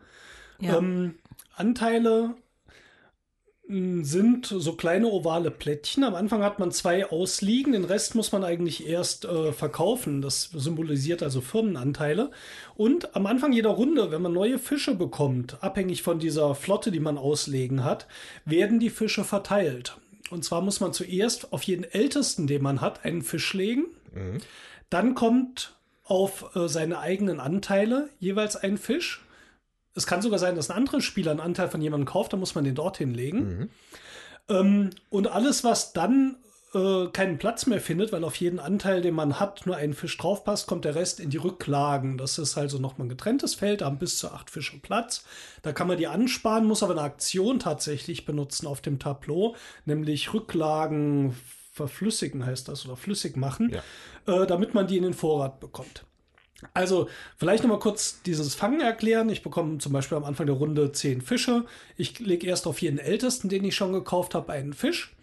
[0.59, 0.77] Ja.
[0.77, 1.15] Ähm,
[1.55, 2.35] Anteile
[3.67, 6.05] mh, sind so kleine ovale Plättchen.
[6.05, 10.21] Am Anfang hat man zwei ausliegen, den Rest muss man eigentlich erst äh, verkaufen.
[10.21, 12.31] Das symbolisiert also Firmenanteile.
[12.77, 17.01] Und am Anfang jeder Runde, wenn man neue Fische bekommt, abhängig von dieser Flotte, die
[17.01, 18.07] man auslegen hat,
[18.45, 19.97] werden die Fische verteilt.
[20.29, 23.85] Und zwar muss man zuerst auf jeden Ältesten, den man hat, einen Fisch legen.
[24.89, 29.23] Dann kommt auf äh, seine eigenen Anteile jeweils ein Fisch.
[29.95, 32.55] Es kann sogar sein, dass ein anderer Spieler einen Anteil von jemandem kauft, dann muss
[32.55, 33.69] man den dorthin legen.
[34.49, 36.37] Ähm, und alles, was dann
[36.73, 40.17] äh, keinen Platz mehr findet, weil auf jeden Anteil, den man hat, nur ein Fisch
[40.17, 42.17] draufpasst, kommt der Rest in die Rücklagen.
[42.17, 45.25] Das ist also nochmal ein getrenntes Feld, da haben bis zu acht Fische Platz.
[45.61, 49.55] Da kann man die ansparen, muss aber eine Aktion tatsächlich benutzen auf dem Tableau,
[49.85, 51.35] nämlich Rücklagen
[51.71, 53.69] verflüssigen heißt das oder flüssig machen,
[54.27, 56.03] äh, damit man die in den Vorrat bekommt.
[56.73, 59.29] Also, vielleicht noch mal kurz dieses Fangen erklären.
[59.29, 61.65] Ich bekomme zum Beispiel am Anfang der Runde zehn Fische.
[61.95, 65.15] Ich lege erst auf jeden Ältesten, den ich schon gekauft habe, einen Fisch.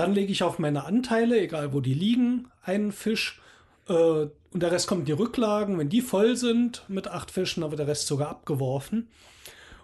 [0.00, 3.38] Dann lege ich auf meine Anteile, egal wo die liegen, einen Fisch.
[3.86, 5.78] Äh, und der Rest kommt in die Rücklagen.
[5.78, 9.10] Wenn die voll sind mit acht Fischen, dann wird der Rest sogar abgeworfen.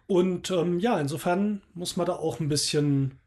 [0.06, 3.18] Und ähm, ja, insofern muss man da auch ein bisschen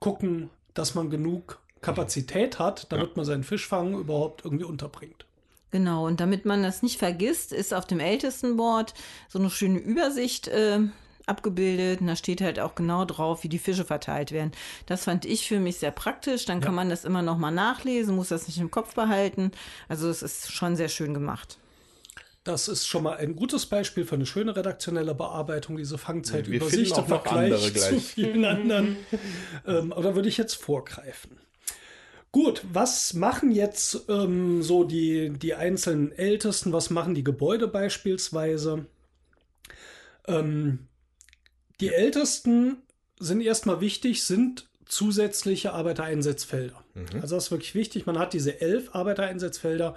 [0.00, 5.26] gucken, dass man genug Kapazität hat, damit man seinen Fischfang überhaupt irgendwie unterbringt.
[5.72, 8.94] Genau, und damit man das nicht vergisst, ist auf dem Ältestenboard
[9.28, 10.80] so eine schöne Übersicht äh,
[11.26, 12.00] abgebildet.
[12.00, 14.52] Und da steht halt auch genau drauf, wie die Fische verteilt werden.
[14.86, 16.44] Das fand ich für mich sehr praktisch.
[16.44, 19.52] Dann kann man das immer noch mal nachlesen, muss das nicht im Kopf behalten.
[19.88, 21.58] Also es ist schon sehr schön gemacht.
[22.44, 27.26] Das ist schon mal ein gutes Beispiel für eine schöne redaktionelle Bearbeitung, diese Fangzeitübersicht noch
[27.26, 28.96] andere zu vielen anderen.
[29.66, 31.38] ähm, aber da würde ich jetzt vorgreifen.
[32.30, 36.72] Gut, was machen jetzt ähm, so die, die einzelnen Ältesten?
[36.72, 38.86] Was machen die Gebäude beispielsweise?
[40.28, 40.86] Ähm,
[41.80, 42.78] die Ältesten
[43.18, 46.82] sind erstmal wichtig, sind zusätzliche Arbeitereinsatzfelder.
[47.20, 48.06] Also das ist wirklich wichtig.
[48.06, 49.94] Man hat diese elf Arbeitereinsatzfelder.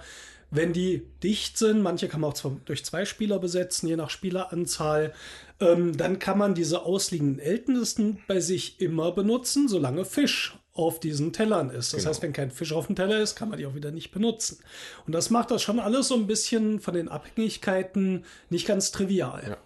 [0.50, 5.14] Wenn die dicht sind, manche kann man auch durch zwei Spieler besetzen, je nach Spieleranzahl,
[5.60, 11.32] ähm, dann kann man diese ausliegenden Ältesten bei sich immer benutzen, solange Fisch auf diesen
[11.32, 11.92] Tellern ist.
[11.92, 14.12] Das heißt, wenn kein Fisch auf dem Teller ist, kann man die auch wieder nicht
[14.12, 14.58] benutzen.
[15.06, 19.42] Und das macht das schon alles so ein bisschen von den Abhängigkeiten nicht ganz trivial.
[19.46, 19.56] Ja.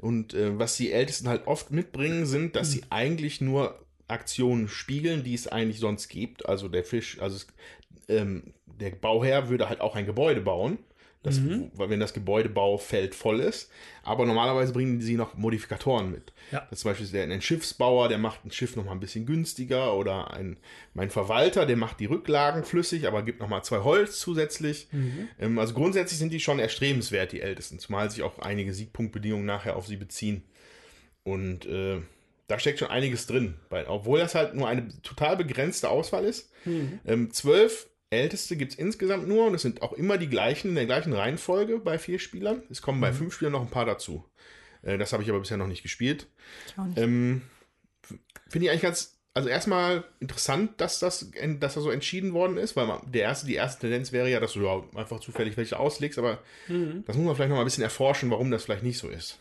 [0.00, 3.78] Und äh, was die Ältesten halt oft mitbringen, sind, dass sie eigentlich nur
[4.08, 6.46] Aktionen spiegeln, die es eigentlich sonst gibt.
[6.48, 7.46] Also der Fisch, also es,
[8.08, 10.78] ähm, der Bauherr würde halt auch ein Gebäude bauen.
[11.26, 11.40] Das,
[11.74, 13.70] weil wenn das Gebäudebaufeld voll ist.
[14.04, 16.32] Aber normalerweise bringen sie noch Modifikatoren mit.
[16.52, 16.60] Ja.
[16.60, 19.26] Das ist zum Beispiel der, ein Schiffsbauer, der macht ein Schiff noch mal ein bisschen
[19.26, 19.96] günstiger.
[19.96, 20.56] Oder ein,
[20.94, 24.88] mein Verwalter, der macht die Rücklagen flüssig, aber gibt noch mal zwei Holz zusätzlich.
[25.40, 27.80] Ähm, also grundsätzlich sind die schon erstrebenswert, die Ältesten.
[27.80, 30.44] Zumal sich auch einige Siegpunktbedingungen nachher auf sie beziehen.
[31.24, 32.00] Und äh,
[32.46, 33.54] da steckt schon einiges drin.
[33.68, 36.52] Weil, obwohl das halt nur eine total begrenzte Auswahl ist.
[37.04, 40.74] Ähm, zwölf Älteste gibt es insgesamt nur und es sind auch immer die gleichen, in
[40.76, 42.62] der gleichen Reihenfolge bei vier Spielern.
[42.70, 44.24] Es kommen bei fünf Spielern noch ein paar dazu.
[44.82, 46.26] Äh, das habe ich aber bisher noch nicht gespielt.
[46.96, 47.42] Ähm,
[48.48, 52.76] Finde ich eigentlich ganz, also erstmal interessant, dass das, dass das so entschieden worden ist,
[52.76, 56.18] weil man, der erste, die erste Tendenz wäre ja, dass du einfach zufällig welche auslegst,
[56.18, 56.38] aber
[57.04, 59.40] das muss man vielleicht noch mal ein bisschen erforschen, warum das vielleicht nicht so ist.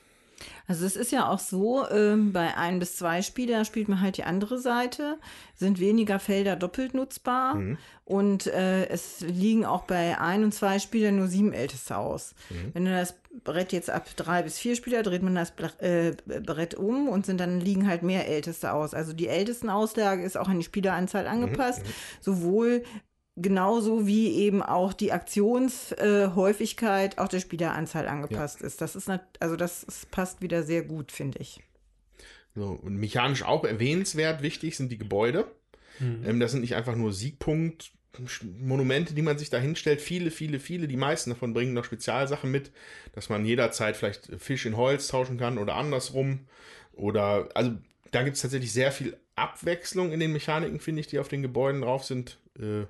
[0.67, 4.17] Also es ist ja auch so, ähm, bei ein bis zwei Spieler spielt man halt
[4.17, 5.17] die andere Seite,
[5.55, 7.55] sind weniger Felder doppelt nutzbar
[8.03, 12.35] und äh, es liegen auch bei ein und zwei Spielern nur sieben Älteste aus.
[12.73, 16.75] Wenn du das Brett jetzt ab drei bis vier Spieler dreht man das äh, Brett
[16.75, 18.93] um und sind dann liegen halt mehr Älteste aus.
[18.93, 21.81] Also die Ältestenauslage ist auch an die Spieleranzahl angepasst,
[22.21, 22.83] sowohl
[23.35, 28.81] genauso wie eben auch die Aktionshäufigkeit äh, auch der Spieleranzahl angepasst ist.
[28.81, 31.61] Das ist nat- also das ist, passt wieder sehr gut, finde ich.
[32.55, 35.45] So, und mechanisch auch erwähnenswert wichtig sind die Gebäude.
[36.25, 37.91] Ähm, das sind nicht einfach nur Siegpunkt.
[38.61, 42.49] Monumente, die man sich da hinstellt, viele, viele, viele, die meisten davon bringen noch Spezialsachen
[42.49, 42.71] mit,
[43.13, 46.47] dass man jederzeit vielleicht Fisch in Holz tauschen kann oder andersrum.
[46.93, 47.73] Oder, also
[48.11, 51.41] da gibt es tatsächlich sehr viel Abwechslung in den Mechaniken, finde ich, die auf den
[51.41, 52.37] Gebäuden drauf sind.
[52.57, 52.85] Äh,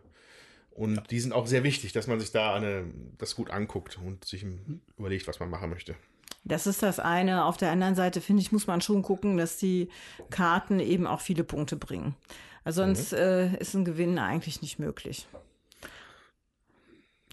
[0.76, 2.84] und die sind auch sehr wichtig, dass man sich da eine,
[3.18, 4.46] das gut anguckt und sich
[4.98, 5.96] überlegt, was man machen möchte.
[6.44, 7.46] Das ist das eine.
[7.46, 9.90] Auf der anderen Seite, finde ich, muss man schon gucken, dass die
[10.30, 12.14] Karten eben auch viele Punkte bringen.
[12.66, 15.28] Also sonst äh, ist ein Gewinn eigentlich nicht möglich.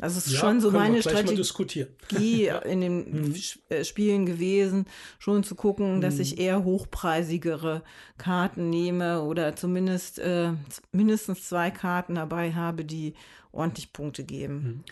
[0.03, 4.87] Also es ist Ja, schon so meine Strategie in den Sch- äh, Spielen gewesen,
[5.19, 7.83] schon zu gucken, dass ich eher hochpreisigere
[8.19, 10.53] Karten nehme oder zumindest äh,
[10.91, 13.15] mindestens zwei Karten dabei habe, die
[13.53, 14.83] ordentlich Punkte geben.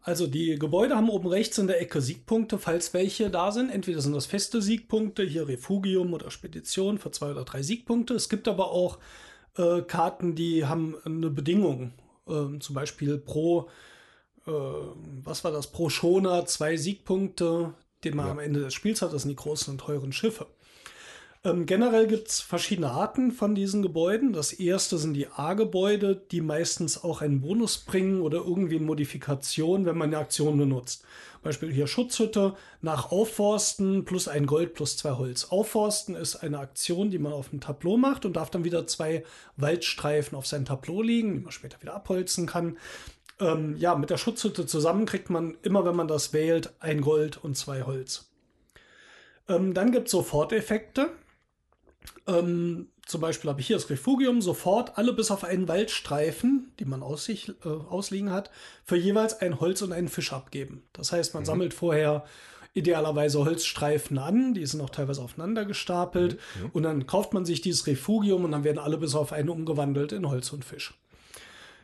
[0.00, 3.70] Also die Gebäude haben oben rechts in der Ecke Siegpunkte, falls welche da sind.
[3.70, 8.14] Entweder sind das feste Siegpunkte, hier Refugium oder Spedition für zwei oder drei Siegpunkte.
[8.14, 8.98] Es gibt aber auch
[9.58, 11.92] äh, Karten, die haben eine Bedingung.
[12.28, 13.68] Ähm, zum Beispiel pro,
[14.46, 14.50] äh,
[15.24, 17.74] was war das, pro Schoner zwei Siegpunkte,
[18.04, 19.12] den man am Ende des Spiels hat.
[19.12, 20.46] Das sind die großen und teuren Schiffe.
[21.44, 24.32] Ähm, generell gibt es verschiedene Arten von diesen Gebäuden.
[24.32, 29.86] Das erste sind die A-Gebäude, die meistens auch einen Bonus bringen oder irgendwie eine Modifikation,
[29.86, 31.04] wenn man eine Aktion benutzt.
[31.46, 35.44] Beispiel hier Schutzhütte nach Aufforsten plus ein Gold plus zwei Holz.
[35.44, 39.24] Aufforsten ist eine Aktion, die man auf dem Tableau macht und darf dann wieder zwei
[39.56, 42.76] Waldstreifen auf sein Tableau liegen, die man später wieder abholzen kann.
[43.38, 47.42] Ähm, ja, mit der Schutzhütte zusammen kriegt man immer, wenn man das wählt, ein Gold
[47.42, 48.30] und zwei Holz.
[49.48, 51.10] Ähm, dann gibt es Soforteffekte.
[52.26, 56.84] Ähm, zum Beispiel habe ich hier das Refugium, sofort alle bis auf einen Waldstreifen, die
[56.84, 58.50] man aus sich, äh, ausliegen hat,
[58.84, 60.82] für jeweils ein Holz und einen Fisch abgeben.
[60.92, 62.24] Das heißt, man sammelt vorher
[62.74, 66.38] idealerweise Holzstreifen an, die sind auch teilweise aufeinander gestapelt
[66.74, 70.12] und dann kauft man sich dieses Refugium und dann werden alle bis auf einen umgewandelt
[70.12, 70.92] in Holz und Fisch.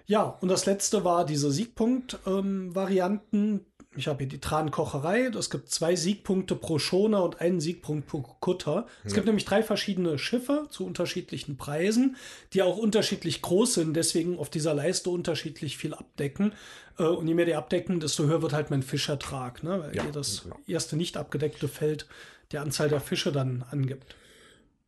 [0.06, 3.64] Ja, und das letzte war diese Siegpunkt-Varianten.
[3.96, 5.26] ich habe hier die Trankocherei.
[5.38, 8.86] Es gibt zwei Siegpunkte pro Schoner und einen Siegpunkt pro Kutter.
[9.04, 12.16] Es gibt nämlich drei verschiedene Schiffe zu unterschiedlichen Preisen,
[12.54, 16.54] die auch unterschiedlich groß sind, deswegen auf dieser Leiste unterschiedlich viel abdecken.
[16.98, 19.80] Äh, Und je mehr die abdecken, desto höher wird halt mein Fischertrag, ne?
[19.82, 20.56] weil Ja, hier das genau.
[20.66, 22.06] erste nicht abgedeckte Feld
[22.50, 24.16] der Anzahl der Fische dann angibt.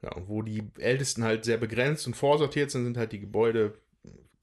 [0.03, 3.73] Ja, und wo die Ältesten halt sehr begrenzt und vorsortiert sind, sind halt die Gebäude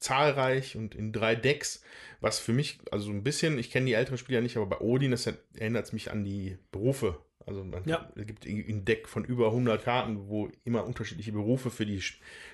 [0.02, 1.82] zahlreich und in drei Decks,
[2.20, 4.78] was für mich, also so ein bisschen, ich kenne die älteren Spieler nicht, aber bei
[4.80, 7.18] Odin, das erinnert es mich an die Berufe.
[7.44, 8.08] Also man, Ja.
[8.14, 12.00] es gibt ein Deck von über 100 Karten, wo immer unterschiedliche Berufe für die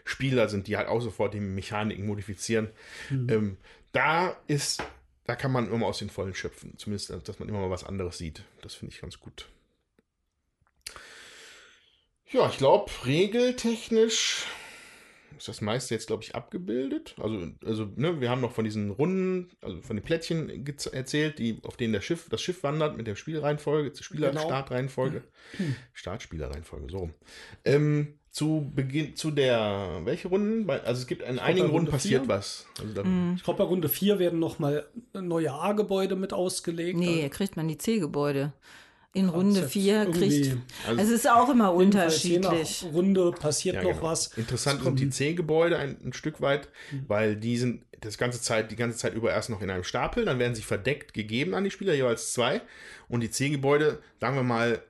[0.05, 2.71] Spieler sind, die halt auch sofort die Mechaniken modifizieren.
[3.11, 3.59] Ähm,
[3.93, 4.83] da ist,
[5.25, 6.79] da kann man immer aus den Vollen schöpfen.
[6.79, 8.45] Zumindest, dass man immer mal was anderes sieht.
[8.63, 9.47] Das finde ich ganz gut.
[12.31, 14.45] Ja, ich glaube, regeltechnisch
[15.37, 17.15] ist das meiste jetzt, glaube ich, abgebildet.
[17.21, 20.51] Also, also ne, wir haben noch von diesen Runden, also von den Plättchen
[20.93, 24.43] erzählt, die, auf denen der Schiff, das Schiff wandert mit der Spielreihenfolge, Spieler, Genau.
[24.43, 25.23] Startreihenfolge.
[25.93, 27.15] Startspielerreihenfolge, so rum.
[27.65, 30.69] Ähm, zu Beginn, zu der, welche Runden?
[30.71, 32.29] Also es gibt in einigen Runden Runde passiert vier.
[32.29, 32.67] was.
[32.81, 33.05] Also da,
[33.37, 36.99] Ich glaube, bei Runde 4 werden nochmal neue A-Gebäude mit ausgelegt.
[36.99, 38.53] Nee, kriegt man die C-Gebäude.
[39.15, 40.57] In Runde jetzt 4 irgendwie- kriegt.
[40.87, 42.93] Also- es ist auch immer Jedenfalls je nach unterschiedlich.
[42.95, 44.03] Runde passiert Ja, noch genau.
[44.03, 44.27] was.
[44.37, 46.69] Interessant Es sind die kommen- C-Gebäude ein, ein Stück weit,
[47.07, 50.25] weil die sind das ganze Zeit, die ganze Zeit über erst noch in einem Stapel,
[50.25, 52.61] dann werden sie verdeckt gegeben an die Spieler, jeweils zwei.
[53.09, 54.83] Und die C-Gebäude, sagen wir mal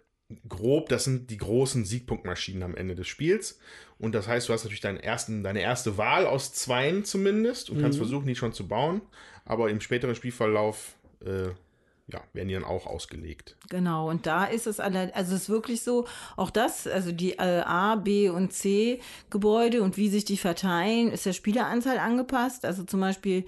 [0.47, 3.59] grob, das sind die großen Siegpunktmaschinen am Ende des Spiels.
[3.99, 7.81] Und das heißt, du hast natürlich deinen ersten, deine erste Wahl aus zweien zumindest und
[7.81, 9.01] kannst versuchen, die schon zu bauen.
[9.47, 11.49] Aber im späteren Spielverlauf äh,
[12.11, 13.57] ja, werden die dann auch ausgelegt.
[13.69, 16.07] Genau, und da ist es alle, also es ist wirklich so,
[16.37, 21.13] auch das, also die äh, A, B und C Gebäude und wie sich die verteilen,
[21.13, 22.65] ist der Spieleranzahl angepasst.
[22.65, 23.45] Also zum Beispiel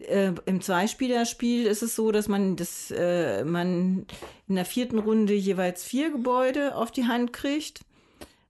[0.00, 4.06] äh, im Zweispielerspiel ist es so, dass man das, äh, man
[4.48, 7.80] in der vierten Runde jeweils vier Gebäude auf die Hand kriegt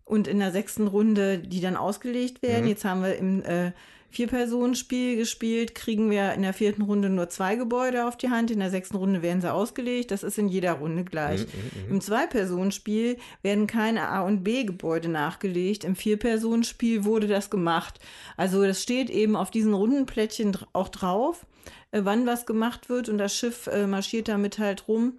[0.05, 2.69] und in der sechsten Runde die dann ausgelegt werden.
[2.69, 3.73] Jetzt haben wir im äh,
[4.11, 8.59] Vier-Personen-Spiel gespielt, kriegen wir in der vierten Runde nur zwei Gebäude auf die Hand, in
[8.59, 10.11] der sechsten Runde werden sie ausgelegt.
[10.11, 11.47] Das ist in jeder Runde gleich.
[11.89, 15.85] Im Zwei-Personen-Spiel werden keine A- und B-Gebäude nachgelegt.
[15.85, 18.01] Im Vier-Personen-Spiel wurde das gemacht.
[18.37, 21.47] Also das steht eben auf diesen Rundenplättchen dr- auch drauf,
[21.93, 25.19] äh, wann was gemacht wird und das Schiff äh, marschiert damit halt rum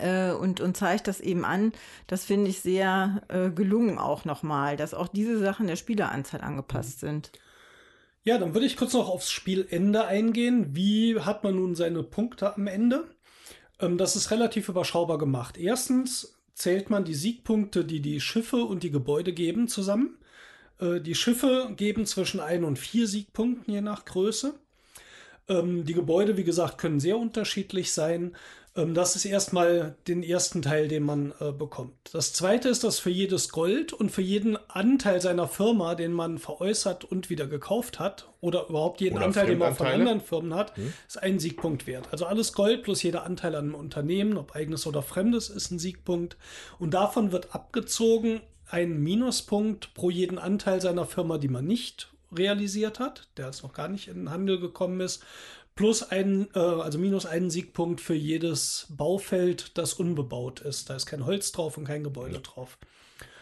[0.00, 1.72] äh, und, und zeigt das eben an.
[2.06, 7.00] Das finde ich sehr äh, gelungen auch nochmal, dass auch diese Sachen der Spieleranzahl angepasst
[7.00, 7.32] sind.
[8.22, 10.76] Ja, dann würde ich kurz noch aufs Spielende eingehen.
[10.76, 13.08] Wie hat man nun seine Punkte am Ende?
[13.80, 15.56] Ähm, das ist relativ überschaubar gemacht.
[15.56, 20.18] Erstens zählt man die Siegpunkte, die die Schiffe und die Gebäude geben, zusammen.
[20.80, 24.54] Äh, die Schiffe geben zwischen ein und vier Siegpunkten, je nach Größe.
[25.48, 28.36] Ähm, die Gebäude, wie gesagt, können sehr unterschiedlich sein.
[28.76, 31.94] Ähm, das ist erstmal den ersten Teil, den man äh, bekommt.
[32.12, 36.38] Das zweite ist, dass für jedes Gold und für jeden Anteil seiner Firma, den man
[36.38, 40.54] veräußert und wieder gekauft hat, oder überhaupt jeden Oder Anteil, den man von anderen Firmen
[40.54, 40.72] hat,
[41.06, 42.08] ist ein Siegpunkt wert.
[42.10, 45.78] Also alles Gold plus jeder Anteil an einem Unternehmen, ob eigenes oder fremdes, ist ein
[45.78, 46.36] Siegpunkt.
[46.78, 48.40] Und davon wird abgezogen
[48.70, 53.72] ein Minuspunkt pro jeden Anteil seiner Firma, die man nicht realisiert hat, der jetzt noch
[53.72, 55.24] gar nicht in den Handel gekommen ist,
[55.80, 60.90] plus ein, äh, also minus einen Siegpunkt für jedes Baufeld, das unbebaut ist.
[60.90, 62.76] Da ist kein Holz drauf und kein Gebäude drauf.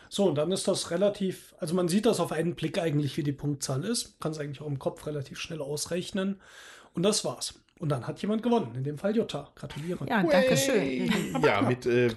[0.08, 3.24] So, und dann ist das relativ, also man sieht das auf einen Blick eigentlich, wie
[3.24, 4.20] die Punktzahl ist.
[4.20, 6.40] Kann es eigentlich auch im Kopf relativ schnell ausrechnen.
[6.94, 7.54] Und das war's.
[7.80, 9.50] Und dann hat jemand gewonnen, in dem Fall Jutta.
[9.56, 10.06] Gratuliere.
[10.08, 11.10] Ja, danke schön.
[11.42, 12.14] Ja, mit, äh,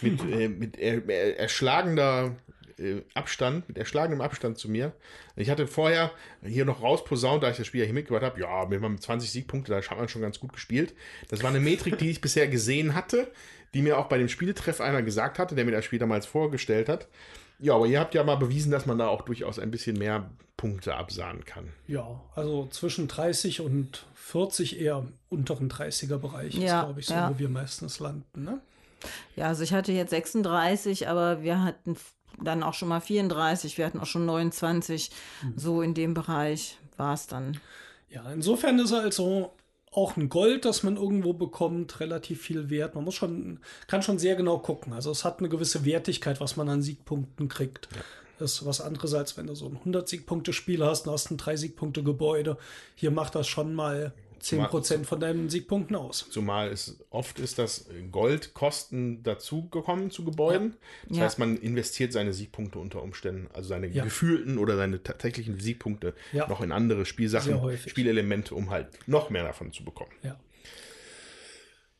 [0.00, 2.36] mit, äh, mit er, er, erschlagender
[2.78, 4.92] äh, Abstand, mit erschlagendem Abstand zu mir.
[5.36, 6.10] Ich hatte vorher
[6.42, 9.02] hier noch rausposaunt, da ich das Spiel ja hier mitgebracht habe, ja, wenn man mit
[9.02, 10.94] 20 Siegpunkte, da hat man schon ganz gut gespielt.
[11.28, 13.30] Das war eine Metrik, die ich bisher gesehen hatte,
[13.74, 16.88] die mir auch bei dem Spieletreff einer gesagt hatte, der mir das Spiel damals vorgestellt
[16.88, 17.08] hat.
[17.60, 20.30] Ja, aber ihr habt ja mal bewiesen, dass man da auch durchaus ein bisschen mehr
[20.56, 21.72] Punkte absahnen kann.
[21.86, 27.14] Ja, also zwischen 30 und 40 eher unteren 30er Bereich Ja, ist, glaube ich, so,
[27.14, 27.30] ja.
[27.30, 28.44] wo wir meistens landen.
[28.44, 28.60] Ne?
[29.36, 31.96] Ja, also ich hatte jetzt 36, aber wir hatten
[32.42, 35.10] dann auch schon mal 34, wir hatten auch schon 29.
[35.56, 37.58] So in dem Bereich war es dann.
[38.10, 39.52] Ja, insofern ist also
[39.92, 42.94] auch ein Gold, das man irgendwo bekommt, relativ viel wert.
[42.94, 44.92] Man muss schon, kann schon sehr genau gucken.
[44.92, 47.88] Also es hat eine gewisse Wertigkeit, was man an Siegpunkten kriegt.
[48.38, 52.56] Das ist was anderes, als wenn du so ein 100-Siegpunkte-Spiel hast und hast ein 3-Siegpunkte-Gebäude.
[52.94, 56.26] Hier macht das schon mal 10% von deinen Siegpunkten aus.
[56.30, 60.76] Zumal es oft ist, dass Goldkosten dazugekommen zu Gebäuden.
[61.08, 61.24] Das Ja.
[61.24, 64.04] heißt, man investiert seine Siegpunkte unter Umständen, also seine Ja.
[64.04, 66.48] gefühlten oder seine tatsächlichen Siegpunkte Ja.
[66.48, 67.58] noch in andere Spielsachen.
[67.86, 70.12] Spielelemente, um halt noch mehr davon zu bekommen.
[70.22, 70.38] Ja.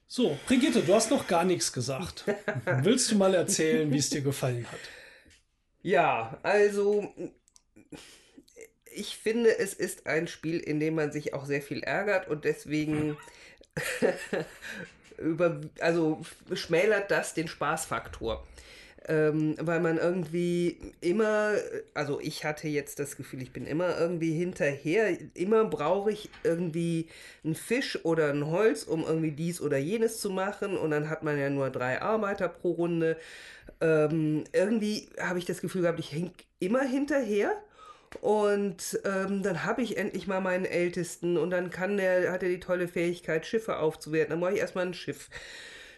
[0.07, 2.25] So, Brigitte, du hast noch gar nichts gesagt.
[2.83, 4.81] Willst du mal erzählen, wie es dir gefallen hat?
[5.83, 7.13] Ja, also
[8.95, 12.45] ich finde, es ist ein Spiel, in dem man sich auch sehr viel ärgert und
[12.45, 13.17] deswegen
[15.19, 16.21] über, also
[16.55, 18.45] schmälert das den Spaßfaktor.
[19.09, 21.55] ähm, weil man irgendwie immer,
[21.95, 27.09] also ich hatte jetzt das Gefühl, ich bin immer irgendwie hinterher, immer brauche ich irgendwie
[27.43, 31.23] einen Fisch oder ein Holz, um irgendwie dies oder jenes zu machen und dann hat
[31.23, 33.17] man ja nur drei Arbeiter pro Runde.
[33.81, 37.53] Ähm, irgendwie habe ich das Gefühl gehabt, ich hänge immer hinterher.
[38.17, 42.49] Und ähm, dann habe ich endlich mal meinen Ältesten und dann kann der, hat er
[42.49, 44.31] die tolle Fähigkeit, Schiffe aufzuwerten.
[44.31, 45.29] Dann brauche ich erstmal ein Schiff.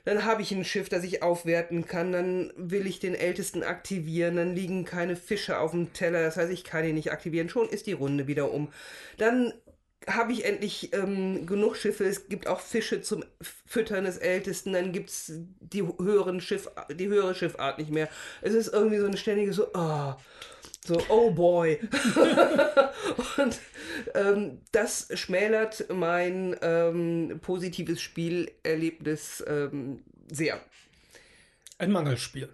[0.04, 2.12] Dann habe ich ein Schiff, das ich aufwerten kann.
[2.12, 4.36] Dann will ich den Ältesten aktivieren.
[4.36, 6.22] Dann liegen keine Fische auf dem Teller.
[6.22, 7.48] Das heißt, ich kann ihn nicht aktivieren.
[7.48, 8.72] Schon ist die Runde wieder um.
[9.18, 9.52] Dann
[10.06, 12.04] habe ich endlich ähm, genug Schiffe.
[12.04, 13.24] Es gibt auch Fische zum
[13.66, 14.72] Füttern des Ältesten.
[14.72, 18.08] Dann gibt es die, die höhere Schiffart nicht mehr.
[18.40, 20.14] Es ist irgendwie so ein ständiges so, oh,
[20.84, 21.78] so, oh boy.
[23.38, 23.60] und
[24.14, 30.60] ähm, das schmälert mein ähm, positives Spielerlebnis ähm, sehr.
[31.78, 32.48] Ein Mangelspiel.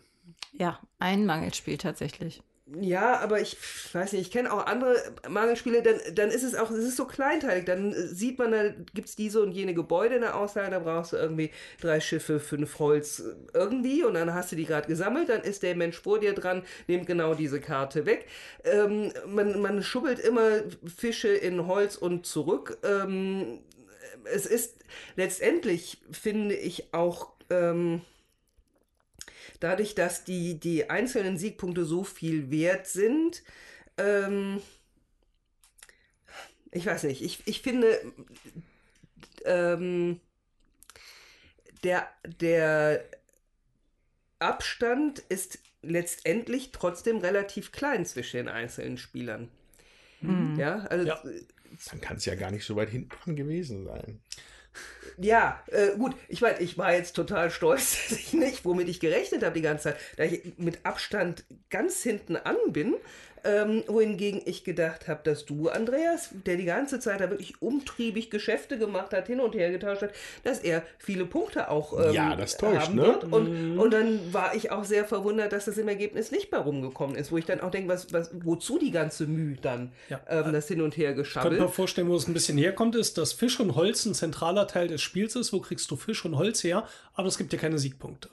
[0.53, 2.43] Ja, ein Mangelspiel tatsächlich.
[2.69, 3.57] Ja, aber ich
[3.93, 4.97] weiß nicht, ich kenne auch andere
[5.29, 9.09] Mangelspiele, dann, dann ist es auch, es ist so kleinteilig, dann sieht man, da gibt
[9.09, 12.81] es diese und jene Gebäude in der Auslage, da brauchst du irgendwie drei Schiffe, fünf
[12.81, 13.23] Holz
[13.55, 16.65] irgendwie und dann hast du die gerade gesammelt, dann ist der Mensch vor dir dran,
[16.89, 18.27] nimmt genau diese Karte weg.
[18.65, 22.79] Ähm, man, man schubbelt immer Fische in Holz und zurück.
[22.83, 23.61] Ähm,
[24.25, 24.75] es ist
[25.15, 27.31] letztendlich, finde ich, auch...
[27.49, 28.01] Ähm,
[29.61, 33.43] dadurch, dass die, die einzelnen Siegpunkte so viel wert sind,
[33.99, 34.61] ähm,
[36.71, 37.99] ich weiß nicht, ich, ich finde,
[39.45, 40.21] ähm,
[41.83, 42.09] der,
[42.41, 43.05] der
[44.39, 49.49] Abstand ist letztendlich trotzdem relativ klein zwischen den einzelnen Spielern.
[50.21, 50.57] Mhm.
[50.59, 51.23] Ja, also Ja.
[51.91, 54.21] Dann kann es ja gar nicht so weit hinten dran gewesen sein.
[55.19, 59.01] Ja, äh, gut, ich meine, ich war jetzt total stolz, dass ich nicht, womit ich
[59.01, 62.95] gerechnet habe die ganze Zeit, da ich mit Abstand ganz hinten an bin,
[63.47, 68.31] ähm, wohingegen ich gedacht habe, dass du, Andreas, der die ganze Zeit da wirklich umtriebig
[68.31, 70.11] Geschäfte gemacht hat, hin und her getauscht hat,
[70.45, 73.03] dass er viele Punkte auch ähm, Ja, das täuscht, haben ne?
[73.03, 73.25] wird.
[73.25, 77.17] Und, und dann war ich auch sehr verwundert, dass das im Ergebnis nicht mehr rumgekommen
[77.17, 80.21] ist, wo ich dann auch denke, was, was, wozu die ganze Mühe dann, Ja.
[80.29, 81.61] ähm, das hin und her Ich könnte geschabbelt.
[81.61, 84.89] mir vorstellen, wo es ein bisschen herkommt, ist, dass Fisch und Holz ein zentraler Teil
[84.89, 85.53] des Spiels ist.
[85.53, 86.87] Wo kriegst du Fisch und Holz her?
[87.15, 88.29] Aber es gibt dir keine Siegpunkte.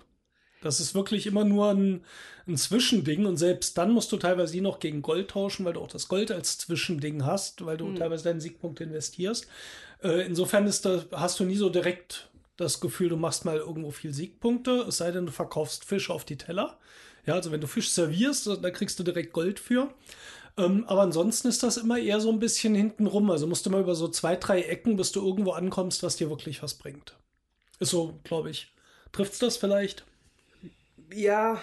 [0.63, 2.03] Das ist wirklich immer nur ein,
[2.47, 5.81] ein Zwischending und selbst dann musst du teilweise die noch gegen Gold tauschen, weil du
[5.81, 9.47] auch das Gold als Zwischending hast, weil du teilweise deine Siegpunkte investierst.
[10.01, 13.91] Äh, insofern ist da, hast du nie so direkt das Gefühl, du machst mal irgendwo
[13.91, 16.77] viel Siegpunkte, es sei denn, du verkaufst Fisch auf die Teller.
[17.25, 19.93] Ja, also wenn du Fisch servierst, da kriegst du direkt Gold für.
[20.57, 23.31] Ähm, aber ansonsten ist das immer eher so ein bisschen hinten rum.
[23.31, 26.29] Also musst du mal über so zwei, drei Ecken, bis du irgendwo ankommst, was dir
[26.29, 27.15] wirklich was bringt.
[27.79, 28.71] Ist so, glaube ich.
[29.11, 30.05] Trifft's das vielleicht?
[31.13, 31.61] Ja,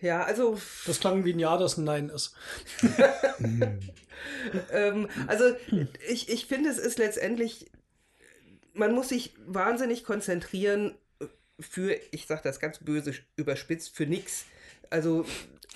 [0.00, 2.34] ja, also Das klang wie ein Ja, das ein Nein ist.
[4.70, 5.44] Ähm, also
[6.06, 7.70] ich, ich finde, es ist letztendlich,
[8.74, 10.94] man muss sich wahnsinnig konzentrieren
[11.58, 14.44] für, ich sage das ganz böse überspitzt, für nix.
[14.90, 15.24] Also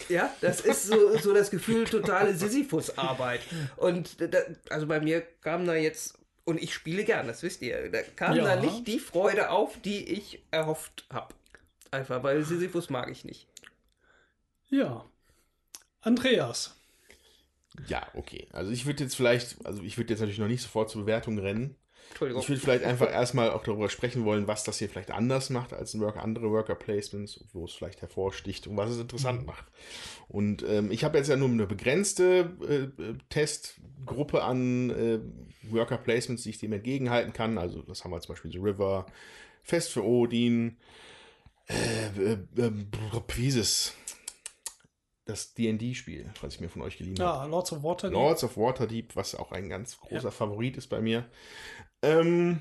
[0.08, 3.40] ja, das ist so, so das Gefühl totale Sisyphus-Arbeit.
[3.76, 4.38] Und da,
[4.68, 8.36] also bei mir kam da jetzt, und ich spiele gern, das wisst ihr, da kam
[8.36, 8.44] Ja.
[8.44, 11.34] da nicht die Freude auf, die ich erhofft habe.
[11.94, 13.46] Einfach, weil Sisyphus mag ich nicht.
[14.68, 15.04] Ja.
[16.00, 16.76] Andreas.
[17.86, 18.48] Ja, okay.
[18.52, 21.38] Also ich würde jetzt vielleicht, also ich würde jetzt natürlich noch nicht sofort zur Bewertung
[21.38, 21.76] rennen.
[22.08, 22.42] Entschuldigung.
[22.42, 25.72] Ich würde vielleicht einfach erstmal auch darüber sprechen wollen, was das hier vielleicht anders macht
[25.72, 29.64] als ein Work, andere Worker Placements, wo es vielleicht hervorsticht und was es interessant macht.
[30.28, 35.20] Und ähm, ich habe jetzt ja nur eine begrenzte äh, äh, Testgruppe an äh,
[35.70, 37.56] Worker Placements, die ich dem entgegenhalten kann.
[37.56, 39.06] Also das haben wir zum Beispiel The River,
[39.62, 40.76] Fest für Odin,
[41.68, 42.72] äh, äh,
[43.34, 43.92] wie ist es?
[45.26, 47.38] Das D&D-Spiel, was ich mir von euch geliehen habe.
[47.38, 48.14] Ja, Lords of Waterdeep.
[48.14, 51.24] Lords of Waterdeep, was auch ein ganz großer Favorit ist bei mir.
[52.02, 52.60] Ähm,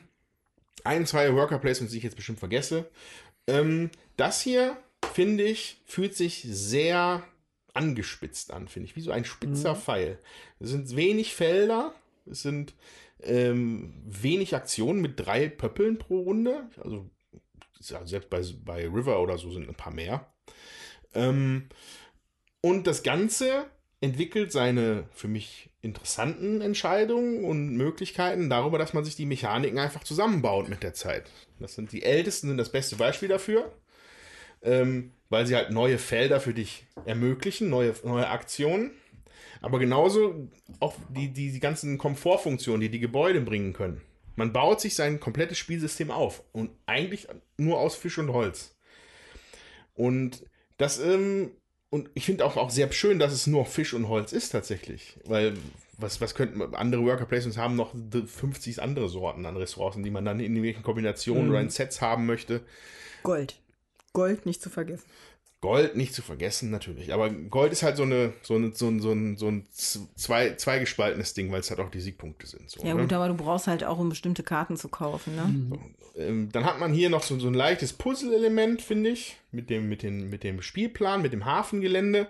[0.85, 2.89] ein, zwei Worker Placements, die ich jetzt bestimmt vergesse.
[3.47, 4.77] Ähm, das hier,
[5.13, 7.23] finde ich, fühlt sich sehr
[7.73, 8.95] angespitzt an, finde ich.
[8.95, 10.19] Wie so ein spitzer Pfeil.
[10.59, 11.93] Es sind wenig Felder,
[12.25, 12.73] es sind
[13.21, 16.69] ähm, wenig Aktionen mit drei Pöppeln pro Runde.
[16.77, 17.09] Also ja,
[17.83, 20.33] selbst bei, bei River oder so sind ein paar mehr.
[21.13, 21.69] Ähm,
[22.61, 23.65] und das Ganze
[24.01, 30.03] entwickelt seine für mich interessanten Entscheidungen und Möglichkeiten darüber, dass man sich die Mechaniken einfach
[30.03, 31.29] zusammenbaut mit der Zeit.
[31.59, 33.71] Das sind die Ältesten sind das beste Beispiel dafür,
[34.61, 38.91] ähm, weil sie halt neue Felder für dich ermöglichen, neue, neue Aktionen.
[39.61, 40.49] Aber genauso
[40.81, 44.01] auch die, die, die ganzen Komfortfunktionen, die die Gebäude bringen können.
[44.35, 47.27] Man baut sich sein komplettes Spielsystem auf und eigentlich
[47.57, 48.75] nur aus Fisch und Holz.
[49.93, 50.45] Und
[50.77, 51.51] Das, ähm,
[51.89, 55.19] und ich finde auch, auch sehr schön, dass es nur Fisch und Holz ist tatsächlich.
[55.25, 55.53] Weil,
[55.97, 60.25] was, was könnten andere Worker Placements haben noch 50 andere Sorten an Ressourcen, die man
[60.25, 62.61] dann in irgendwelchen Kombinationen oder in Sets haben möchte.
[63.21, 63.59] Gold.
[64.13, 65.05] Gold nicht zu vergessen.
[65.63, 67.13] Gold nicht zu vergessen, natürlich.
[67.13, 70.55] Aber Gold ist halt so eine, so eine, so ein, so ein, so ein zwei,
[70.55, 72.69] zweigespaltenes Ding, weil es halt auch die Siegpunkte sind.
[72.69, 73.03] So, Ja ne?
[73.03, 75.79] gut, aber du brauchst halt auch, um bestimmte Karten zu kaufen, ne?
[76.17, 79.87] Ähm, dann hat man hier noch so, so ein leichtes Puzzle-Element, finde ich, mit dem,
[79.87, 82.27] mit, den, mit dem Spielplan, mit dem Hafengelände.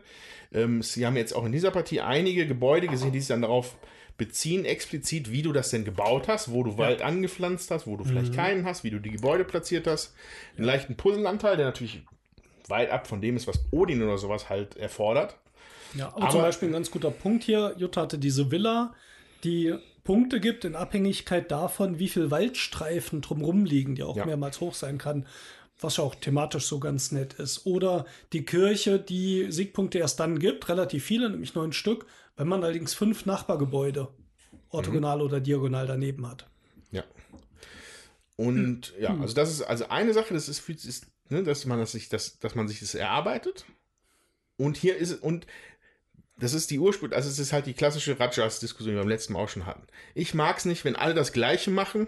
[0.54, 3.76] Ähm, Sie haben jetzt auch in dieser Partie einige Gebäude gesehen, die sich dann darauf
[4.16, 8.04] beziehen, explizit, wie du das denn gebaut hast, wo du Wald angepflanzt hast, wo du
[8.04, 10.14] vielleicht keinen hast, wie du die Gebäude platziert hast.
[10.56, 12.04] Einen leichten Puzzleanteil, der natürlich
[12.69, 15.38] weit ab von dem ist, was Odin oder sowas halt erfordert.
[15.95, 17.76] Ja, aber, Aber- zum Beispiel ein ganz guter Punkt hier.
[17.77, 18.94] Jutta hatte diese Villa,
[19.44, 24.26] die Punkte gibt in Abhängigkeit davon, wie viel Waldstreifen drumherum liegen, die auch Ja.
[24.26, 25.26] mehrmals hoch sein kann,
[25.80, 27.65] was ja auch thematisch so ganz nett ist.
[27.65, 32.64] Oder die Kirche, die Siegpunkte erst dann gibt, relativ viele, nämlich neun Stück, wenn man
[32.64, 34.07] allerdings fünf Nachbargebäude
[34.69, 36.48] orthogonal oder diagonal daneben hat.
[36.91, 37.03] Ja.
[38.35, 41.92] Und ja, also das ist also eine Sache, das ist, ist ne, dass man das
[41.92, 43.66] sich, dass, dass man sich das erarbeitet.
[44.58, 45.48] Und hier ist und
[46.38, 49.34] das ist die Ursprung, also es ist halt die klassische Rajas-Diskussion, die wir beim letzten
[49.34, 49.86] Mal auch schon hatten.
[50.16, 52.08] Ich mag es nicht, wenn alle das Gleiche machen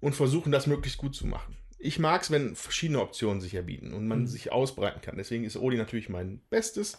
[0.00, 1.56] und versuchen, das möglichst gut zu machen.
[1.80, 5.16] Ich mag es, wenn verschiedene Optionen sich erbieten und man sich ausbreiten kann.
[5.16, 6.98] Deswegen ist Odi natürlich mein Bestes.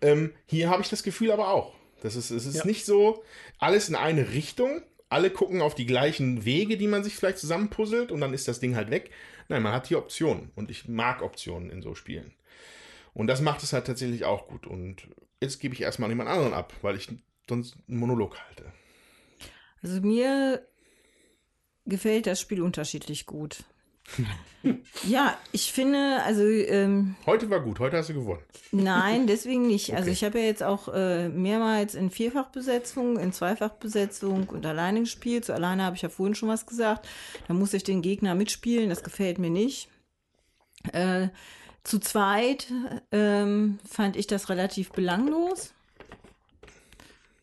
[0.00, 1.74] Ähm, hier habe ich das Gefühl aber auch.
[2.00, 2.64] Das ist, es ist Ja.
[2.66, 3.22] nicht so
[3.58, 4.82] alles in eine Richtung.
[5.10, 8.60] Alle gucken auf die gleichen Wege, die man sich vielleicht zusammenpuzzelt und dann ist das
[8.60, 9.10] Ding halt weg.
[9.48, 12.34] Nein, man hat hier Optionen und ich mag Optionen in so Spielen.
[13.12, 14.66] Und das macht es halt tatsächlich auch gut.
[14.66, 15.08] Und
[15.40, 17.08] jetzt gebe ich erstmal an jemand anderen ab, weil ich
[17.48, 18.72] sonst einen Monolog halte.
[19.82, 20.66] Also mir
[21.84, 23.64] gefällt das Spiel unterschiedlich gut.
[25.06, 28.42] Ja, ich finde, also ähm, Heute war gut, heute hast du gewonnen.
[28.72, 29.90] nein, deswegen nicht.
[29.92, 30.12] Also Okay.
[30.12, 35.44] ich habe ja jetzt auch äh, mehrmals in Vierfachbesetzung, in Zweifachbesetzung und alleine gespielt.
[35.44, 37.06] Zu alleine habe ich ja vorhin schon was gesagt.
[37.48, 39.88] Da muss ich den Gegner mitspielen, das gefällt mir nicht.
[40.92, 41.28] Äh,
[41.82, 42.72] zu zweit
[43.12, 45.72] ähm, fand ich das relativ belanglos.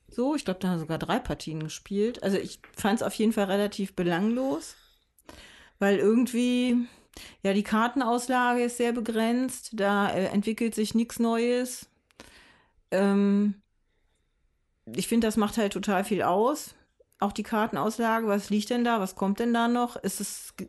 [0.09, 2.21] So, ich glaube, da haben sogar drei Partien gespielt.
[2.23, 4.75] Also ich fand es auf jeden Fall relativ belanglos,
[5.81, 6.87] weil irgendwie,
[7.41, 11.89] ja, die Kartenauslage ist sehr begrenzt, da äh, entwickelt sich nichts Neues.
[12.91, 13.55] Ähm,
[14.85, 16.75] ich finde, das macht halt total viel aus.
[17.19, 19.99] Auch die Kartenauslage, was liegt denn da, was kommt denn da noch?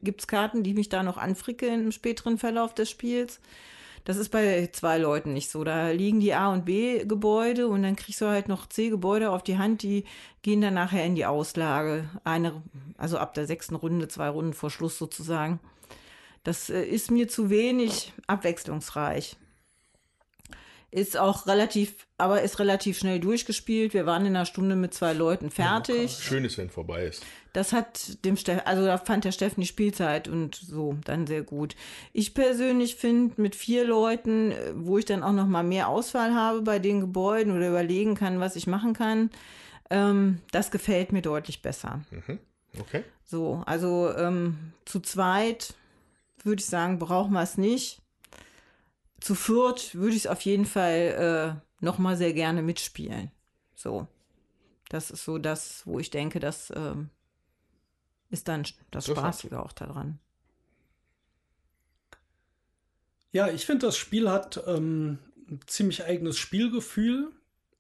[0.03, 3.39] Gibt es Karten, die mich da noch anfrickeln im späteren Verlauf des Spiels?
[4.05, 5.63] Das ist bei zwei Leuten nicht so.
[5.63, 9.59] Da liegen die A- und B-Gebäude und dann kriegst du halt noch C-Gebäude auf die
[9.59, 10.05] Hand, die
[10.43, 12.09] gehen dann nachher in die Auslage.
[12.25, 12.63] Eine,
[12.99, 15.61] also ab der sechsten Runde, zwei Runden vor Schluss sozusagen.
[16.43, 19.37] Das äh, ist mir zu wenig abwechslungsreich.
[20.91, 23.95] Ist auch relativ, aber ist relativ schnell durchgespielt.
[23.95, 26.19] Wir waren in einer Stunde mit zwei Leuten fertig.
[26.21, 27.25] Schön ist, wenn vorbei ist.
[27.53, 31.43] Das hat dem Steff, also da fand der Steffen die Spielzeit und so dann sehr
[31.43, 31.77] gut.
[32.13, 36.35] Ich persönlich finde mit vier Leuten, äh, wo ich dann auch noch mal mehr Auswahl
[36.35, 39.31] habe bei den Gebäuden oder überlegen kann, was ich machen kann,
[39.91, 42.01] ähm, das gefällt mir deutlich besser.
[42.81, 43.05] Okay.
[43.25, 45.75] So, also ähm, zu zweit
[46.43, 48.01] würde ich sagen, brauchen wir es nicht.
[49.21, 53.31] Zu viert würde ich es auf jeden Fall äh, noch mal sehr gerne mitspielen.
[53.75, 54.07] So,
[54.89, 57.11] das ist so das, wo ich denke, das ähm,
[58.33, 60.19] ist dann das Spaßige auch daran.
[63.31, 65.19] Ja, ich finde, das Spiel hat ähm,
[65.49, 67.31] ein ziemlich eigenes Spielgefühl,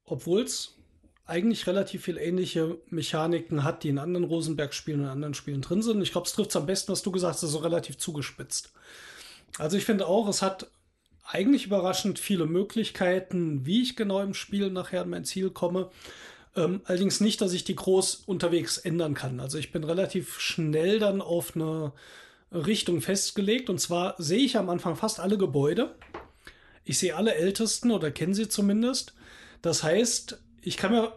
[0.05, 0.77] obwohl es
[1.24, 6.03] eigentlich relativ viel ähnliche Mechaniken hat, die in anderen Rosenberg-Spielen und anderen Spielen drin sind.
[6.03, 8.73] Ich glaube, es trifft es am besten, was du gesagt hast, so relativ zugespitzt.
[9.59, 10.70] Also ich finde auch, es hat
[11.24, 15.91] eigentlich überraschend viele Möglichkeiten, wie ich genau im Spiel nachher an mein Ziel komme.
[16.55, 19.41] Ähm, allerdings nicht, dass ich die groß unterwegs ändern kann.
[19.41, 21.93] Also ich bin relativ schnell dann auf eine
[22.53, 23.70] Richtung festgelegt.
[23.70, 25.95] Und zwar sehe ich am Anfang fast alle Gebäude.
[26.85, 29.15] Ich sehe alle Ältesten oder kenne sie zumindest.
[29.62, 31.12] Das heißt, ich kann mir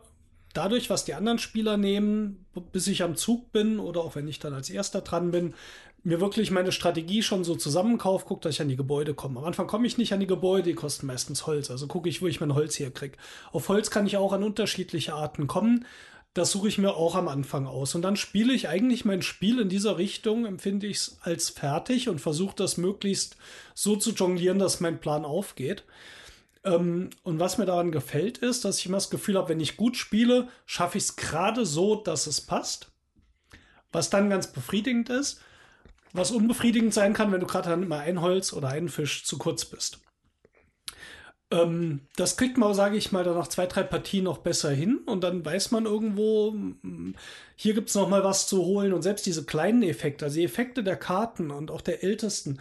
[0.53, 4.39] dadurch, was die anderen Spieler nehmen, bis ich am Zug bin oder auch wenn ich
[4.39, 5.53] dann als erster dran bin,
[6.05, 9.39] mir wirklich meine Strategie schon so zusammenkaufe, gucke, dass ich an die Gebäude komme.
[9.39, 11.71] Am Anfang komme ich nicht an die Gebäude, die kosten meistens Holz.
[11.71, 13.17] Also gucke ich, wo ich mein Holz herkriege.
[13.51, 15.85] Auf Holz kann ich auch an unterschiedliche Arten kommen.
[16.35, 17.95] Das suche ich mir auch am Anfang aus.
[17.95, 22.07] Und dann spiele ich eigentlich mein Spiel in dieser Richtung, empfinde ich es als fertig
[22.07, 23.37] und versuche das möglichst
[23.73, 25.85] so zu jonglieren, dass mein Plan aufgeht.
[26.63, 29.75] Ähm, und was mir daran gefällt, ist, dass ich immer das Gefühl habe, wenn ich
[29.75, 32.91] gut spiele, schaffe ich es gerade so, dass es passt.
[33.91, 35.41] Was dann ganz befriedigend ist.
[36.15, 39.37] Was unbefriedigend sein kann, wenn du gerade dann immer ein Holz oder einen Fisch zu
[39.37, 39.99] kurz bist.
[41.51, 44.99] Ähm, das kriegt man, sage ich mal, dann nach zwei, drei Partien noch besser hin
[45.05, 47.15] und dann weiß man irgendwo, mm,
[47.55, 50.43] hier gibt es noch mal was zu holen und selbst diese kleinen Effekte, also die
[50.43, 52.59] Effekte der Karten und auch der ältesten,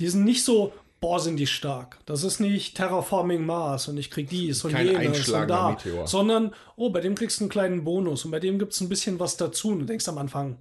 [0.00, 1.98] die sind nicht so, boah, sind die stark.
[2.04, 6.06] Das ist nicht Terraforming Mars und ich krieg dies und Kein jenes und da, Meteor.
[6.06, 8.90] sondern, oh, bei dem kriegst du einen kleinen Bonus und bei dem gibt es ein
[8.90, 10.58] bisschen was dazu und du denkst am Anfang,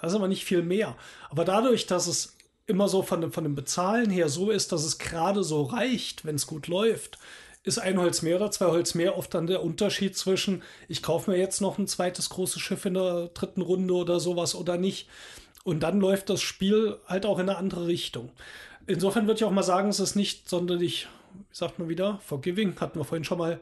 [0.00, 0.96] das ist aber nicht viel mehr.
[1.28, 2.36] Aber dadurch, dass es
[2.66, 6.24] immer so von dem, von dem Bezahlen her so ist, dass es gerade so reicht,
[6.24, 7.18] wenn es gut läuft,
[7.62, 11.30] ist ein Holz mehr oder zwei Holz mehr oft dann der Unterschied zwischen, ich kaufe
[11.30, 15.08] mir jetzt noch ein zweites großes Schiff in der dritten Runde oder sowas oder nicht.
[15.62, 18.30] Und dann läuft das Spiel halt auch in eine andere Richtung.
[18.86, 22.80] Insofern würde ich auch mal sagen, es ist nicht sonderlich, wie sagt man wieder, forgiving,
[22.80, 23.60] hatten wir vorhin schon mal.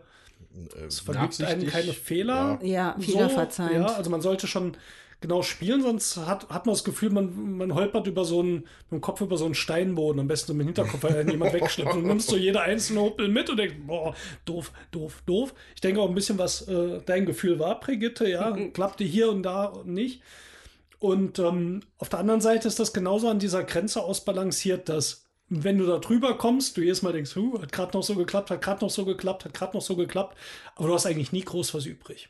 [0.87, 2.61] Es vergibt einem keine Fehler.
[2.63, 3.89] Ja, Fehler verzeihend.
[3.89, 4.77] Ja, also man sollte schon
[5.21, 8.93] genau spielen, sonst hat, hat man das Gefühl, man, man holpert über so einen, mit
[8.93, 11.95] dem Kopf über so einen Steinboden, am besten mit dem Hinterkopf, weil einen jemand wegschleppt.
[11.95, 14.15] Und nimmst so jede einzelne Huppel mit und denkst, boah,
[14.45, 15.55] doof, doof, doof.
[15.75, 19.43] Ich denke auch ein bisschen, was äh, dein Gefühl war, Brigitte, ja, klappte hier und
[19.43, 20.23] da nicht.
[21.01, 25.79] Und ähm, auf der anderen Seite ist das genauso an dieser Grenze ausbalanciert, dass wenn
[25.79, 28.61] du da drüber kommst, du jedes Mal denkst, huh, hat gerade noch so geklappt, hat
[28.61, 30.37] gerade noch so geklappt, hat gerade noch so geklappt,
[30.77, 32.29] aber du hast eigentlich nie groß was übrig.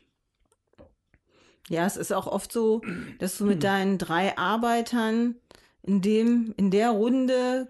[1.69, 2.81] Ja, es ist auch oft so,
[3.19, 5.35] dass du mit deinen drei Arbeitern
[5.83, 7.69] in dem, in der Runde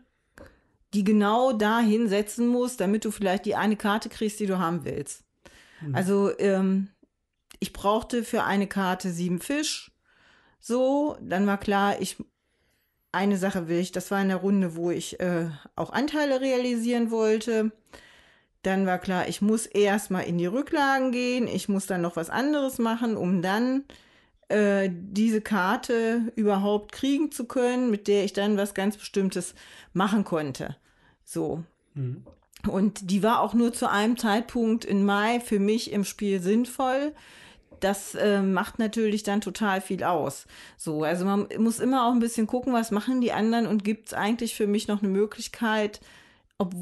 [0.93, 4.85] die genau dahin setzen musst, damit du vielleicht die eine Karte kriegst, die du haben
[4.85, 5.23] willst.
[5.93, 6.89] Also ähm,
[7.59, 9.91] ich brauchte für eine Karte sieben Fisch.
[10.59, 12.17] So, dann war klar, ich
[13.11, 17.11] eine Sache will ich, das war in der Runde, wo ich äh, auch Anteile realisieren
[17.11, 17.71] wollte.
[18.63, 22.29] Dann war klar, ich muss erstmal in die Rücklagen gehen, ich muss dann noch was
[22.29, 23.85] anderes machen, um dann
[24.49, 29.55] äh, diese Karte überhaupt kriegen zu können, mit der ich dann was ganz Bestimmtes
[29.93, 30.75] machen konnte.
[31.23, 31.63] So.
[32.67, 37.13] Und die war auch nur zu einem Zeitpunkt in Mai für mich im Spiel sinnvoll.
[37.79, 40.47] Das äh, macht natürlich dann total viel aus.
[40.75, 44.07] So, also man muss immer auch ein bisschen gucken, was machen die anderen und gibt
[44.07, 46.01] es eigentlich für mich noch eine Möglichkeit,
[46.57, 46.73] ob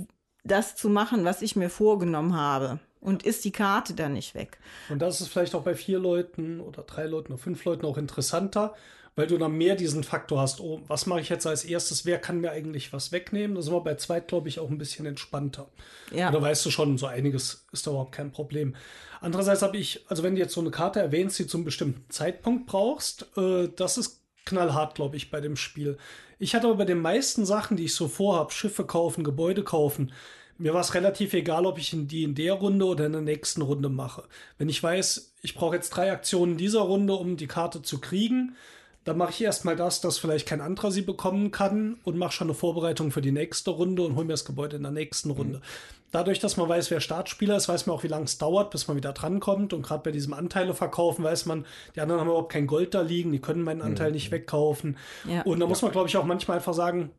[0.48, 2.80] das zu machen, was ich mir vorgenommen habe.
[3.00, 4.58] Und ist die Karte dann nicht weg?
[4.90, 7.98] Und das ist vielleicht auch bei vier Leuten oder drei Leuten oder fünf Leuten auch
[7.98, 8.74] interessanter,
[9.16, 12.20] weil du dann mehr diesen Faktor hast, oh, was mache ich jetzt als erstes, wer
[12.20, 13.56] kann mir eigentlich was wegnehmen?
[13.56, 15.70] Das ist immer bei zweit, glaube ich, auch ein bisschen entspannter.
[16.12, 16.30] Ja.
[16.30, 18.76] Oder weißt du schon, so einiges ist da überhaupt kein Problem.
[19.20, 22.68] Andererseits habe ich, also wenn du jetzt so eine Karte erwähnst, die zum bestimmten Zeitpunkt
[22.68, 25.98] brauchst, äh, das ist knallhart, glaube ich, bei dem Spiel.
[26.40, 30.12] Ich hatte aber bei den meisten Sachen, die ich so vorhabe, Schiffe kaufen, Gebäude kaufen,
[30.60, 33.62] mir war es relativ egal, ob ich die in der Runde oder in der nächsten
[33.62, 34.24] Runde mache.
[34.58, 38.00] Wenn ich weiß, ich brauche jetzt drei Aktionen in dieser Runde, um die Karte zu
[38.00, 38.56] kriegen,
[39.04, 42.48] dann mache ich erstmal das, dass vielleicht kein anderer sie bekommen kann und mache schon
[42.48, 45.62] eine Vorbereitung für die nächste Runde und hole mir das Gebäude in der nächsten Runde.
[46.12, 48.88] Dadurch, dass man weiß, wer Startspieler ist, weiß man auch, wie lange es dauert, bis
[48.88, 49.74] man wieder drankommt.
[49.74, 51.66] Und gerade bei diesem Anteile verkaufen weiß man,
[51.96, 54.98] die anderen haben überhaupt kein Gold da liegen, die können meinen Anteil nicht wegkaufen.
[55.28, 55.42] Ja.
[55.42, 57.12] Und da muss man, glaube ich, auch manchmal einfach sagen,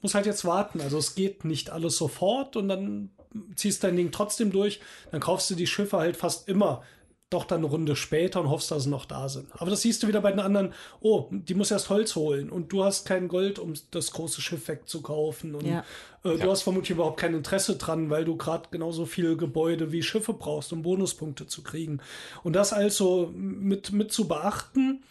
[0.00, 0.80] muss halt jetzt warten.
[0.80, 3.10] Also es geht nicht alles sofort und dann
[3.56, 4.80] ziehst dein Ding trotzdem durch.
[5.10, 6.82] Dann kaufst du die Schiffe halt fast immer
[7.30, 9.48] doch dann eine Runde später und hoffst, dass sie noch da sind.
[9.60, 12.72] Aber das siehst du wieder bei den anderen, oh, die muss erst Holz holen und
[12.72, 15.54] du hast kein Gold, um das große Schiff wegzukaufen.
[15.54, 15.84] Und Ja.
[16.22, 20.02] äh, du hast vermutlich überhaupt kein Interesse dran, weil du gerade genauso viele Gebäude wie
[20.02, 22.00] Schiffe brauchst, um Bonuspunkte zu kriegen.
[22.44, 25.02] Und das also mit, mit zu beachten,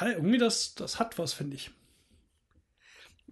[0.00, 1.70] ja, irgendwie das, das hat was, finde ich.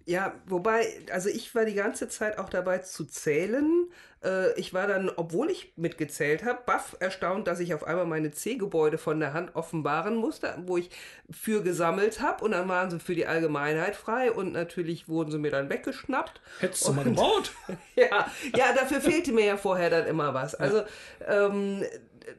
[0.07, 3.91] Ja, wobei, also ich war die ganze Zeit auch dabei zu zählen.
[4.23, 8.31] Äh, ich war dann, obwohl ich mitgezählt habe, baff erstaunt, dass ich auf einmal meine
[8.31, 10.91] C-Gebäude von der Hand offenbaren musste, wo ich
[11.29, 12.45] für gesammelt habe.
[12.45, 16.39] Und dann waren sie für die Allgemeinheit frei und natürlich wurden sie mir dann weggeschnappt.
[16.59, 17.51] Hättest du mal gebaut?
[17.97, 20.55] ja, ja, dafür fehlte mir ja vorher dann immer was.
[20.55, 20.83] Also,
[21.27, 21.83] ähm,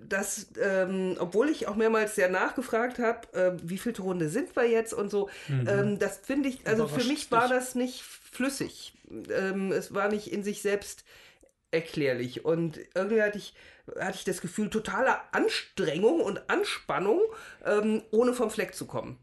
[0.08, 4.68] das, ähm, obwohl ich auch mehrmals sehr nachgefragt habe, äh, wie viel Runde sind wir
[4.68, 8.94] jetzt und so, ähm, das finde ich, also für mich war das nicht flüssig.
[9.10, 11.04] Ähm, es war nicht in sich selbst
[11.70, 13.54] erklärlich und irgendwie hatte ich,
[13.98, 17.20] hatte ich das Gefühl totaler Anstrengung und Anspannung,
[17.64, 19.18] ähm, ohne vom Fleck zu kommen.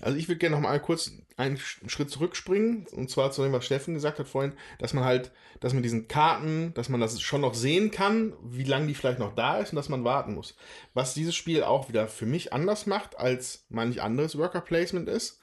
[0.00, 3.52] Also ich würde gerne noch mal kurz einen Sch- Schritt zurückspringen und zwar zu dem,
[3.52, 7.20] was Steffen gesagt hat vorhin, dass man halt, dass mit diesen Karten, dass man das
[7.20, 10.34] schon noch sehen kann, wie lange die vielleicht noch da ist und dass man warten
[10.34, 10.56] muss.
[10.94, 15.40] Was dieses Spiel auch wieder für mich anders macht als manch anderes Worker Placement ist,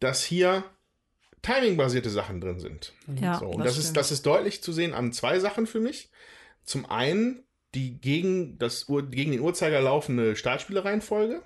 [0.00, 0.64] dass hier
[1.42, 2.92] Timing-basierte Sachen drin sind.
[3.20, 3.96] Ja, So, und das das, ist, stimmt.
[3.98, 6.10] das ist deutlich zu sehen an zwei Sachen für mich.
[6.64, 7.42] Zum einen
[7.74, 11.42] die gegen, das, gegen den Uhrzeiger laufende Startspielereihenfolge.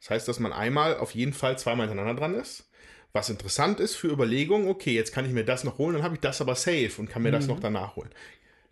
[0.00, 2.70] Das heißt, dass man einmal auf jeden Fall zweimal hintereinander dran ist.
[3.12, 6.14] Was interessant ist für Überlegungen, okay, jetzt kann ich mir das noch holen, dann habe
[6.14, 8.10] ich das aber safe und kann mir das noch danach holen.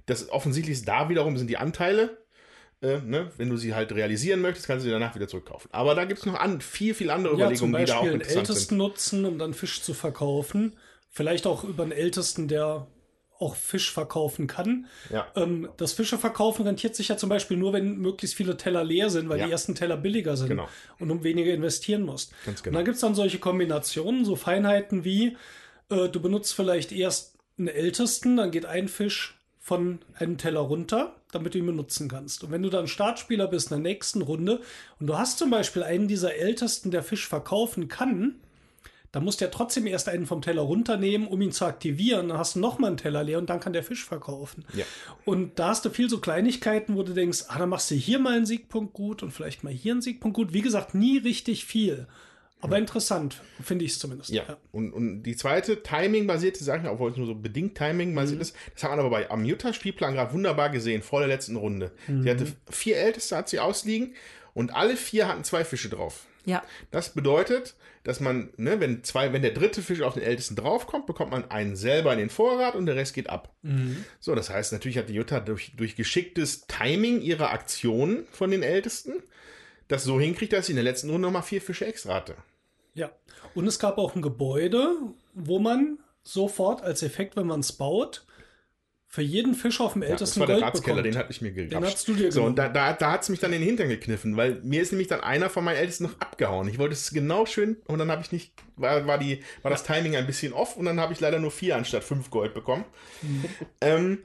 [0.07, 2.19] das offensichtlich ist da wiederum sind die Anteile.
[2.83, 3.31] Äh, ne?
[3.37, 5.69] Wenn du sie halt realisieren möchtest, kannst du sie danach wieder zurückkaufen.
[5.73, 8.07] Aber da gibt es noch an, viel, viel andere Ja, zum Überlegungen, die da auch
[8.07, 8.79] interessant Ältesten sind.
[8.79, 10.77] nutzen, um dann Fisch zu verkaufen.
[11.11, 12.87] Vielleicht auch über einen Ältesten, der
[13.41, 14.87] auch Fisch verkaufen kann.
[15.11, 15.27] Ja.
[15.35, 19.11] Ähm, das Fische verkaufen rentiert sich ja zum Beispiel nur, wenn möglichst viele Teller leer
[19.11, 19.47] sind, weil Ja.
[19.47, 20.69] die ersten Teller billiger sind Genau.
[20.99, 22.33] und um weniger investieren musst.
[22.45, 22.77] Ganz Und genau.
[22.79, 25.37] dann gibt es dann solche Kombinationen, so Feinheiten wie,
[25.89, 31.15] äh, du benutzt vielleicht erst einen Ältesten, dann geht ein Fisch von einem Teller runter,
[31.33, 32.43] damit du ihn benutzen kannst.
[32.45, 34.61] Und wenn du dann Startspieler bist in der nächsten Runde
[34.99, 38.37] und du hast zum Beispiel einen dieser Ältesten, der Fisch verkaufen kann,
[39.13, 42.29] dann musst du ja trotzdem erst einen vom Teller runternehmen, um ihn zu aktivieren.
[42.29, 44.65] Dann hast du nochmal einen Teller leer und dann kann der Fisch verkaufen.
[44.73, 44.85] Ja.
[45.25, 48.19] Und da hast du viel so Kleinigkeiten, wo du denkst, ah, dann machst du hier
[48.21, 50.53] mal einen Siegpunkt gut und vielleicht mal hier einen Siegpunkt gut.
[50.53, 52.07] Wie gesagt, nie richtig viel.
[52.63, 54.29] Aber interessant, finde ich es zumindest.
[54.31, 54.59] Ja.
[54.71, 58.43] Und, und die zweite Timing-basierte Sache, obwohl es nur so bedingt Timing-basiert Mhm.
[58.43, 61.91] ist, das hat man aber bei am Jutta-Spielplan gerade wunderbar gesehen, vor der letzten Runde.
[62.07, 62.23] Mhm.
[62.23, 64.15] Sie hatte vier Älteste, hat sie ausliegen
[64.53, 66.27] und alle vier hatten zwei Fische drauf.
[66.45, 66.63] Ja.
[66.91, 71.07] Das bedeutet, dass man, ne, wenn zwei, wenn der dritte Fisch auf den Ältesten draufkommt,
[71.07, 73.55] bekommt man einen selber in den Vorrat und der Rest geht ab.
[73.63, 74.05] Mhm.
[74.21, 78.63] So, das heißt, natürlich hat die Jutta durch, durch geschicktes Timing ihrer Aktionen von den
[78.63, 79.23] Ältesten
[79.89, 82.37] das so hinkriegt, dass sie in der letzten Runde nochmal vier Fische extra hatte.
[82.95, 83.11] Ja.
[83.55, 84.95] Und es gab auch ein Gebäude,
[85.35, 88.25] wo man sofort als Effekt, wenn man es baut,
[89.13, 91.15] für jeden Fisch auf dem Ja, das ältesten war der Gold Ratskeller, bekommt.
[91.15, 91.75] den hatte ich mir gegrapscht.
[91.85, 92.51] Den hast du dir So, genommen.
[92.51, 94.93] und da, da, da hat es mich dann in den Hintern gekniffen, weil mir ist
[94.93, 96.69] nämlich dann einer von meinen Ältesten noch abgehauen.
[96.69, 99.83] Ich wollte es genau schön und dann habe ich nicht, war, war, die, war das
[99.83, 102.85] Timing ein bisschen off und dann habe ich leider nur vier anstatt fünf Gold bekommen.
[103.23, 103.45] Mhm.
[103.81, 104.19] ähm,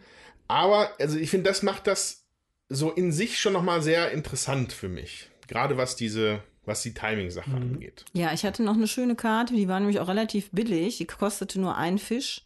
[0.47, 2.23] aber, also ich finde, das macht das
[2.69, 5.31] so in sich schon nochmal sehr interessant für mich.
[5.47, 7.55] Gerade was diese, was die Timing-Sache Mhm.
[7.55, 8.05] angeht.
[8.13, 10.97] Ja, ich hatte noch eine schöne Karte, die war nämlich auch relativ billig.
[10.97, 12.43] Die kostete nur ein Fisch.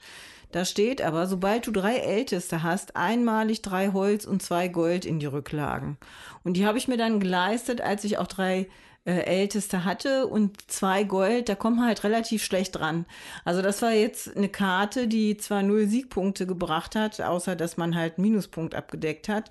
[0.51, 5.19] Da steht aber, sobald du drei Älteste hast, einmalig drei Holz und zwei Gold in
[5.19, 5.97] die Rücklagen.
[6.43, 8.67] Und die habe ich mir dann geleistet, als ich auch drei
[9.05, 13.05] äh, Älteste hatte und zwei Gold, da kommt man halt relativ schlecht dran.
[13.45, 17.95] Also das war jetzt eine Karte, die zwar null Siegpunkte gebracht hat, außer dass man
[17.95, 19.49] halt Minuspunkt abgedeckt hat,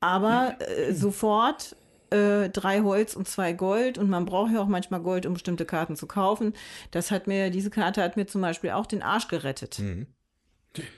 [0.00, 1.76] aber äh, sofort
[2.10, 5.64] äh, drei Holz und zwei Gold und man braucht ja auch manchmal Gold, um bestimmte
[5.64, 6.54] Karten zu kaufen.
[6.90, 9.78] Das hat mir, diese Karte hat mir zum Beispiel auch den Arsch gerettet.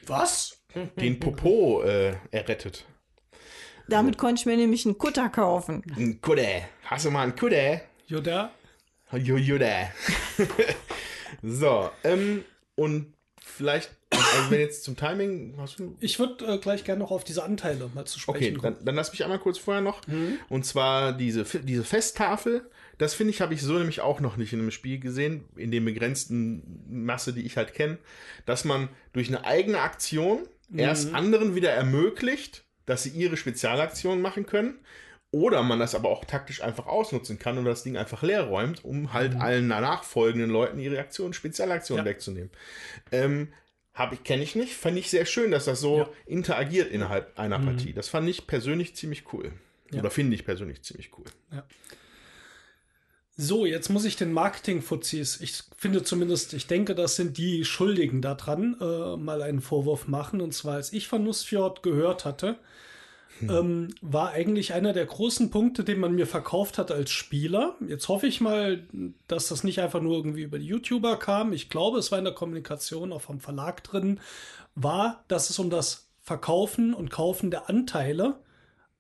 [0.07, 0.63] Was?
[0.97, 2.87] Den Popo äh, errettet.
[3.89, 5.83] Damit konnte ich mir nämlich einen Kutter kaufen.
[5.97, 6.63] Ein Kudde.
[6.85, 7.81] Hast du mal einen Kudde?
[8.07, 8.53] Joda?
[9.13, 9.91] Jujuda.
[11.43, 12.45] so, ähm,
[12.77, 13.15] und
[13.45, 15.97] vielleicht, also wenn jetzt zum Timing, hast du.
[16.01, 18.77] Ich würde äh, gleich gerne noch auf diese Anteile mal zu Okay, sprechen kommen.
[18.77, 20.07] dann, dann lass mich einmal kurz vorher noch.
[20.07, 20.39] Mhm.
[20.49, 22.71] Und zwar diese, diese Festtafel.
[23.01, 25.71] Das finde ich, habe ich so nämlich auch noch nicht in einem Spiel gesehen, in
[25.71, 27.97] dem begrenzten Masse, die ich halt kenne,
[28.45, 30.79] dass man durch eine eigene Aktion Mhm.
[30.79, 34.79] erst anderen wieder ermöglicht, dass sie ihre Spezialaktionen machen können.
[35.33, 38.85] Oder man das aber auch taktisch einfach ausnutzen kann und das Ding einfach leer räumt,
[38.85, 42.07] um halt allen nachfolgenden Leuten ihre Aktionen, Spezialaktionen Mhm.
[42.07, 42.11] Ja.
[42.15, 42.51] wegzunehmen.
[43.13, 43.53] Ähm,
[43.95, 44.75] habe ich, kenne ich nicht.
[44.75, 46.05] Fand ich sehr schön, dass das so Ja.
[46.05, 46.11] Mhm.
[46.27, 47.93] interagiert innerhalb einer Partie.
[47.93, 49.53] Das fand ich persönlich ziemlich cool.
[49.93, 50.01] Ja.
[50.01, 51.25] Oder finde ich persönlich ziemlich cool.
[53.37, 58.21] So, jetzt muss ich den Marketing-Fuzis, ich finde zumindest, ich denke, das sind die Schuldigen
[58.21, 60.41] daran, äh, mal einen Vorwurf machen.
[60.41, 62.59] Und zwar, als ich von Nussfjord gehört hatte,
[63.49, 67.77] ähm, war eigentlich einer der großen Punkte, den man mir verkauft hat als Spieler.
[67.87, 68.87] Jetzt hoffe ich mal,
[69.29, 71.53] dass das nicht einfach nur irgendwie über die YouTuber kam.
[71.53, 74.21] Ich glaube, es war in der Kommunikation auch vom Verlag drin,
[74.75, 78.41] war, dass es um das Verkaufen und Kaufen der Anteile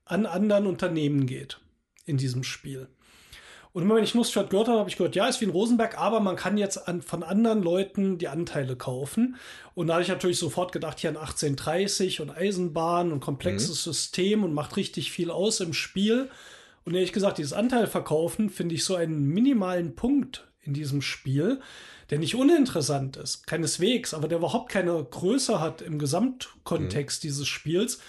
[0.04, 1.60] an anderen Unternehmen geht
[2.06, 2.88] in diesem Spiel.
[3.72, 5.96] Und immer wenn ich Nussstadt gehört habe, habe ich gehört, ja, ist wie in Rosenberg,
[5.96, 9.36] aber man kann jetzt an, von anderen Leuten die Anteile kaufen.
[9.74, 14.42] Und da habe ich natürlich sofort gedacht, hier an 1830 und Eisenbahn und komplexes System
[14.42, 16.28] und macht richtig viel aus im Spiel.
[16.84, 21.60] Und ehrlich gesagt, dieses Anteil verkaufen finde ich so einen minimalen Punkt in diesem Spiel,
[22.10, 28.00] der nicht uninteressant ist, keineswegs, aber der überhaupt keine Größe hat im Gesamtkontext dieses Spiels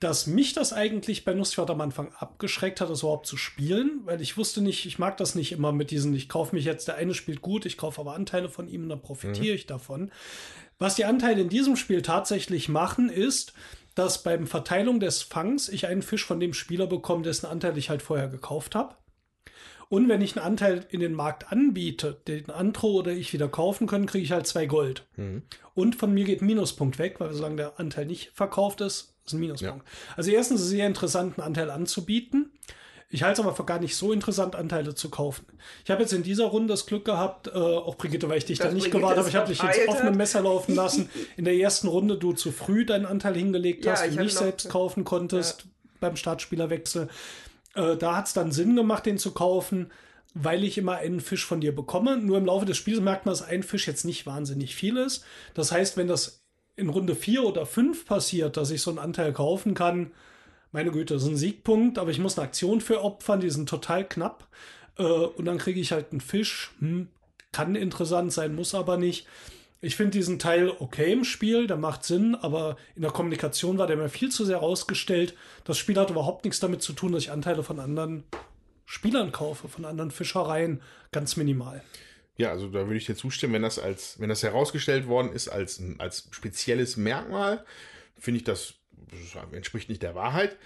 [0.00, 4.22] dass mich das eigentlich bei Nussfjord am Anfang abgeschreckt hat, das überhaupt zu spielen, weil
[4.22, 6.96] ich wusste nicht, ich mag das nicht immer mit diesen, ich kaufe mich jetzt, der
[6.96, 10.10] eine spielt gut, ich kaufe aber Anteile von ihm und dann profitiere ich davon.
[10.78, 13.52] Was die Anteile in diesem Spiel tatsächlich machen, ist,
[13.94, 17.90] dass beim Verteilung des Fangs ich einen Fisch von dem Spieler bekomme, dessen Anteil ich
[17.90, 18.94] halt vorher gekauft habe.
[19.90, 23.86] Und wenn ich einen Anteil in den Markt anbiete, den Antro oder ich wieder kaufen
[23.88, 25.06] können, kriege ich halt zwei Gold.
[25.74, 29.40] Und von mir geht Minuspunkt weg, weil solange der Anteil nicht verkauft ist, ist ein
[29.40, 29.84] Minuspunkt.
[30.16, 32.50] Also erstens sehr interessant, einen Anteil anzubieten.
[33.12, 35.44] Ich halte es aber für gar nicht so interessant, Anteile zu kaufen.
[35.84, 38.58] Ich habe jetzt in dieser Runde das Glück gehabt, äh, auch Brigitte, weil ich dich
[38.58, 40.16] Dass da nicht gewartet habe, ich habe dich jetzt auf einem.
[40.16, 41.10] Messer laufen lassen.
[41.36, 45.02] In der ersten Runde du zu früh deinen Anteil hingelegt Ja, hast nicht selbst kaufen
[45.02, 45.64] konntest
[45.98, 47.08] beim Startspielerwechsel.
[47.74, 49.90] Äh, da hat es dann Sinn gemacht, den zu kaufen,
[50.34, 52.16] weil ich immer einen Fisch von dir bekomme.
[52.16, 55.24] Nur im Laufe des Spiels merkt man, dass ein Fisch jetzt nicht wahnsinnig viel ist.
[55.54, 56.39] Das heißt, wenn das
[56.80, 60.10] in Runde 4 oder 5 passiert, dass ich so einen Anteil kaufen kann,
[60.72, 63.68] meine Güte, das ist ein Siegpunkt, aber ich muss eine Aktion für opfern, die sind
[63.68, 64.46] total knapp.
[64.98, 66.72] Äh, und dann kriege ich halt einen Fisch.
[66.78, 67.08] Hm,
[67.52, 69.26] kann interessant sein, muss aber nicht.
[69.80, 73.86] Ich finde diesen Teil okay im Spiel, der macht Sinn, aber in der Kommunikation war
[73.86, 75.34] der mir viel zu sehr rausgestellt.
[75.64, 78.24] Das Spiel hat überhaupt nichts damit zu tun, dass ich Anteile von anderen
[78.84, 80.82] Spielern kaufe, von anderen Fischereien.
[81.12, 81.82] Ganz minimal.
[82.40, 85.48] Ja, also da würde ich dir zustimmen, wenn das als, wenn das herausgestellt worden ist
[85.48, 87.66] als, als spezielles Merkmal,
[88.18, 88.76] finde ich das,
[89.10, 90.56] das entspricht nicht der Wahrheit.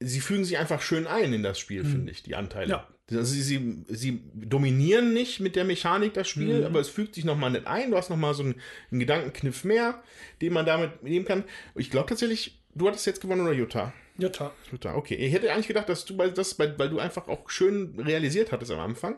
[0.00, 2.68] Sie fügen sich einfach schön ein in das Spiel, finde ich, die Anteile.
[2.68, 2.88] Ja.
[3.12, 7.24] Also sie, sie, sie dominieren nicht mit der Mechanik das Spiel, aber es fügt sich
[7.24, 7.92] nochmal nicht ein.
[7.92, 8.56] Du hast nochmal so einen,
[8.90, 10.02] einen Gedankenkniff mehr,
[10.42, 11.44] den man damit nehmen kann.
[11.76, 13.92] Ich glaube tatsächlich, du hattest jetzt gewonnen oder Jutta?
[14.18, 14.52] Jutta.
[14.72, 15.14] Jutta, okay.
[15.14, 18.72] Ich hätte eigentlich gedacht, dass du das, weil, weil du einfach auch schön realisiert hattest
[18.72, 19.14] am Anfang.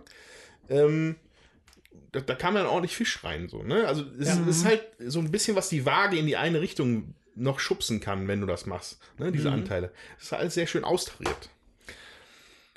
[0.69, 1.17] Ähm,
[2.17, 3.87] da, da kam dann ordentlich Fisch rein, so, ne?
[3.87, 7.15] Also es ist- ist halt so ein bisschen, was die Waage in die eine Richtung
[7.35, 9.31] noch schubsen kann, wenn du das machst, ne?
[9.31, 9.93] Diese Anteile.
[10.17, 11.51] Das ist alles sehr schön austariert.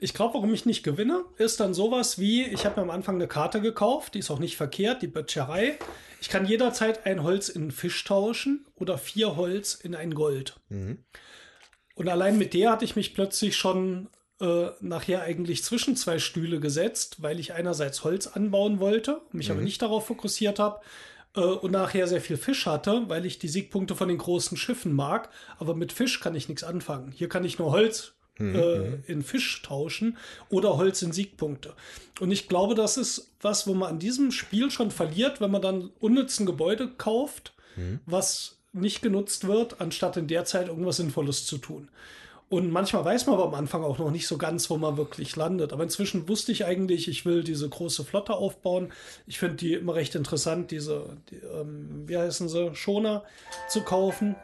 [0.01, 3.15] Ich glaube, warum ich nicht gewinne, ist dann sowas wie, ich habe mir am Anfang
[3.15, 5.77] eine Karte gekauft, die ist auch nicht verkehrt, die Böttcherei.
[6.21, 10.57] Ich kann jederzeit ein Holz in Fisch tauschen oder vier Holz in ein Gold.
[11.95, 14.07] Und allein mit der hatte ich mich plötzlich schon
[14.41, 19.61] äh, nachher eigentlich zwischen zwei Stühle gesetzt, weil ich einerseits Holz anbauen wollte, mich aber
[19.61, 20.79] nicht darauf fokussiert habe.
[21.35, 24.93] äh, Und nachher sehr viel Fisch hatte, weil ich die Siegpunkte von den großen Schiffen
[24.93, 25.29] mag.
[25.57, 27.11] Aber mit Fisch kann ich nichts anfangen.
[27.11, 30.17] Hier kann ich nur Holz äh, in Fisch tauschen
[30.49, 31.73] oder Holz in Siegpunkte.
[32.21, 35.61] Und ich glaube, das ist was, wo man an diesem Spiel schon verliert, wenn man
[35.61, 37.53] dann unnützen Gebäude kauft,
[38.05, 41.89] was nicht genutzt wird, anstatt in der Zeit irgendwas Sinnvolles zu tun.
[42.49, 45.35] Und manchmal weiß man aber am Anfang auch noch nicht so ganz, wo man wirklich
[45.35, 45.71] landet.
[45.71, 48.91] Aber inzwischen wusste ich eigentlich, ich will diese große Flotte aufbauen.
[49.27, 53.23] Ich finde die immer recht interessant, diese, die, ähm, wie heißen sie, Schoner
[53.67, 54.35] zu kaufen.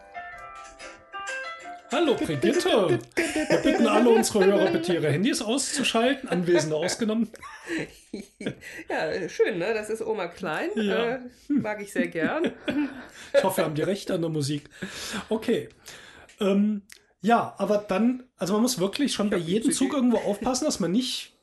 [1.92, 3.00] Hallo Brigitte!
[3.16, 7.30] Wir bitten alle unsere Hörer bitte ihre Handys auszuschalten, Anwesende ausgenommen.
[8.88, 9.74] Ja, schön, ne?
[9.74, 10.70] Das ist Oma Klein.
[10.76, 11.16] Ja.
[11.16, 11.20] Äh,
[11.50, 12.54] mag ich sehr gern.
[13.34, 14.70] Ich hoffe, wir haben die Rechte an der Musik.
[15.28, 15.68] Okay.
[16.40, 16.84] Ähm,
[17.26, 20.92] ja, aber dann, also man muss wirklich schon bei jedem Zug irgendwo aufpassen, dass man
[20.92, 21.34] nicht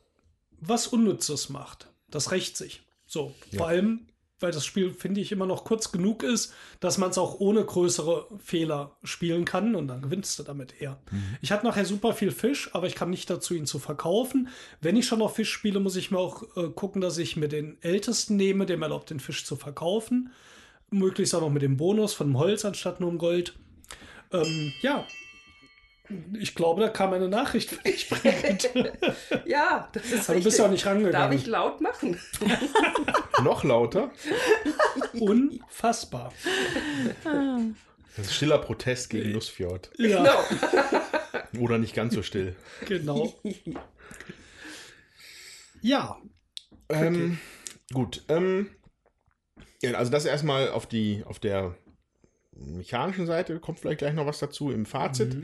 [0.60, 1.88] was Unnützes macht.
[2.10, 2.82] Das rächt sich.
[3.06, 4.06] So, vor allem,
[4.38, 7.64] weil das Spiel, finde ich, immer noch kurz genug ist, dass man es auch ohne
[7.64, 11.00] größere Fehler spielen kann und dann gewinnst du damit eher.
[11.40, 14.48] Ich hatte nachher super viel Fisch, aber ich kam nicht dazu, ihn zu verkaufen.
[14.80, 17.48] Wenn ich schon noch Fisch spiele, muss ich mir auch äh, gucken, dass ich mir
[17.48, 20.30] den ältesten nehme, der mir erlaubt, den Fisch zu verkaufen
[20.92, 23.54] möglichst auch noch mit dem Bonus von dem Holz anstatt nur im Gold.
[24.32, 25.06] Ähm, ja.
[26.38, 28.10] Ich glaube, da kam eine Nachricht für dich.
[29.46, 31.12] Ja, das ist Aber du bist ja auch nicht rangegangen.
[31.12, 32.18] Darf ich laut machen?
[33.42, 34.10] Noch lauter.
[35.18, 36.32] Unfassbar.
[38.16, 39.90] Das ist stiller Protest gegen Nussfjord.
[39.96, 41.62] Ja, Genau.
[41.64, 42.56] Oder nicht ganz so still.
[42.86, 43.32] genau.
[45.80, 46.18] Ja,
[46.88, 47.38] Ähm,
[47.92, 48.22] gut.
[48.28, 48.70] Ähm,
[49.82, 51.74] ja, also das erstmal auf die auf der
[52.52, 55.36] mechanischen Seite kommt vielleicht gleich noch was dazu im Fazit.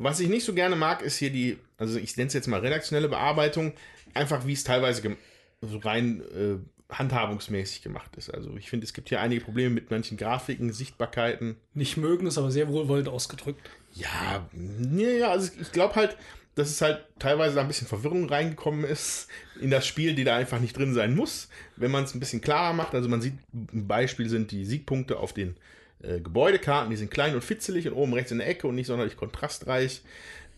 [0.00, 2.60] Was ich nicht so gerne mag, ist hier die, also ich nenne es jetzt mal
[2.60, 3.72] redaktionelle Bearbeitung,
[4.14, 5.16] einfach wie es teilweise
[5.60, 8.32] so rein äh, handhabungsmäßig gemacht ist.
[8.32, 11.56] Also ich finde, es gibt hier einige Probleme mit manchen Grafiken, Sichtbarkeiten.
[11.74, 13.70] nicht mögen ist aber sehr wohlwollend ausgedrückt.
[13.94, 14.48] Ja,
[14.96, 16.16] ja, also ich glaube halt,
[16.54, 19.28] dass es halt teilweise da ein bisschen Verwirrung reingekommen ist
[19.60, 22.40] in das Spiel, die da einfach nicht drin sein muss, wenn man es ein bisschen
[22.40, 22.94] klarer macht.
[22.94, 25.56] Also man sieht, ein Beispiel sind die Siegpunkte auf den
[26.02, 28.86] äh, Gebäudekarten, die sind klein und fitzelig und oben rechts in der Ecke und nicht
[28.86, 30.02] sonderlich kontrastreich.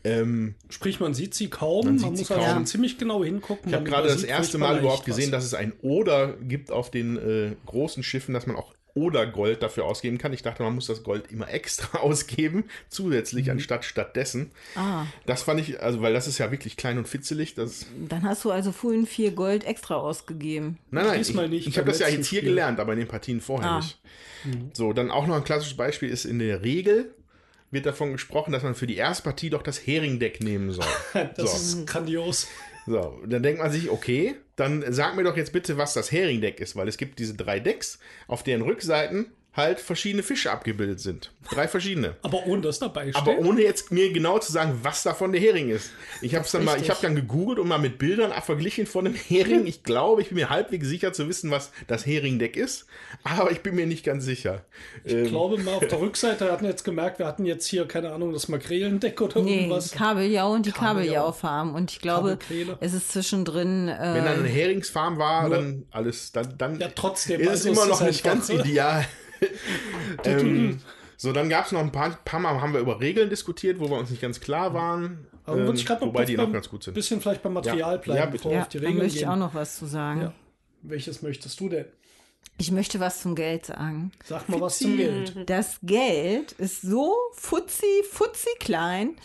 [0.05, 1.85] Ähm, Sprich, man sieht sie kaum.
[1.87, 2.55] Man Man, muss also kaum.
[2.55, 3.69] schon ziemlich genau hingucken.
[3.69, 5.07] ich habe gerade das erste Mal überhaupt was.
[5.17, 9.63] gesehen, dass es ein Oder gibt auf den äh, großen Schiffen, dass man auch Oder-Gold
[9.63, 10.33] dafür ausgeben kann.
[10.33, 13.53] Ich dachte, man muss das Gold immer extra ausgeben, zusätzlich Mhm.
[13.53, 14.51] anstatt stattdessen.
[14.75, 17.55] Ah, Das fand ich, also weil das ist ja wirklich klein und fitzelig.
[17.55, 20.79] Das, dann hast du also vorhin vier Gold extra ausgegeben.
[20.91, 22.51] nein, nein, Diesmal ich, nicht, ich habe das ja jetzt hier Spiel.
[22.51, 23.77] gelernt, aber in den Partien vorher Ah.
[23.79, 23.99] nicht.
[24.73, 27.15] So, dann auch noch ein klassisches Beispiel ist in der Regel
[27.71, 30.85] wird davon gesprochen, dass man für die erste Partie doch das Heringdeck nehmen soll.
[31.37, 31.79] Das so.
[31.81, 32.47] ist grandios.
[32.87, 36.61] So, dann denkt man sich, okay, dann sag mir doch jetzt bitte, was das Heringdeck
[36.61, 37.99] ist, weil es gibt diese drei Decks,
[38.29, 41.31] auf deren Rückseiten halt verschiedene Fische abgebildet sind.
[41.51, 42.17] Drei verschiedene.
[42.23, 43.17] Aber ohne das dabei steht.
[43.17, 45.91] Aber ohne jetzt mir genau zu sagen, was davon der Hering ist.
[46.23, 49.15] Ich habe dann mal, ich habe dann gegoogelt und mal mit Bildern verglichen von dem
[49.15, 49.67] Hering.
[49.67, 52.87] Ich glaube, ich bin mir halbwegs sicher zu wissen, was das Heringdeck ist,
[53.25, 54.65] aber ich bin mir nicht ganz sicher.
[55.05, 57.87] ich Ähm, glaube mal auf der Rückseite hatten wir jetzt gemerkt, wir hatten jetzt hier,
[57.87, 59.91] keine Ahnung, das Makrelendeck oder Nee, irgendwas.
[59.91, 61.13] die Kabeljau und die Kabeljau.
[61.13, 61.75] Kabeljaufarm.
[61.75, 62.39] Und ich glaube,
[62.81, 63.87] es ist zwischendrin.
[63.89, 67.69] wenn dann eine Äh, Heringsfarm war, dann alles, dann, dann Ja, trotzdem, ist es also
[67.71, 69.05] immer es noch ist nicht einfach- ganz ideal.
[70.25, 70.79] ähm,
[71.17, 73.89] so, dann gab es noch ein paar, paar Mal, haben wir über Regeln diskutiert, wo
[73.89, 75.27] wir uns nicht ganz klar waren.
[75.45, 76.95] Aber Ähm, ich gerade noch wobei die beim- noch ganz gut sind.
[76.95, 77.97] bisschen vielleicht beim Material Ja.
[78.01, 78.39] bleiben, Ja, bitte.
[78.39, 79.31] bevor ja, auf die da Regeln möchte ich gehen.
[79.33, 80.21] auch noch was zu sagen.
[80.23, 80.33] Ja.
[80.83, 81.85] Welches möchtest du denn?
[82.59, 84.13] Ich möchte was zum Geld sagen.
[84.25, 85.35] Sag mal was zum Geld.
[85.49, 89.17] Das Geld ist so futzi, futzi klein.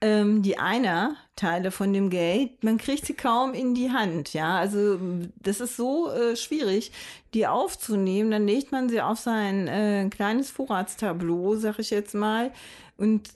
[0.00, 4.34] Ähm, die Einerteile von dem Geld, man kriegt sie kaum in die Hand.
[4.34, 4.98] Ja, also
[5.36, 6.92] das ist so äh, schwierig,
[7.32, 8.30] die aufzunehmen.
[8.30, 12.52] Dann legt man sie auf sein äh, kleines Vorratstableau, sag ich jetzt mal.
[12.98, 13.30] Und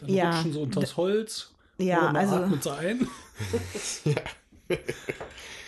[0.00, 0.30] Dann Ja.
[0.30, 1.50] rutschen sie unter das Holz.
[1.78, 3.08] Ja, also- atmet sie ein.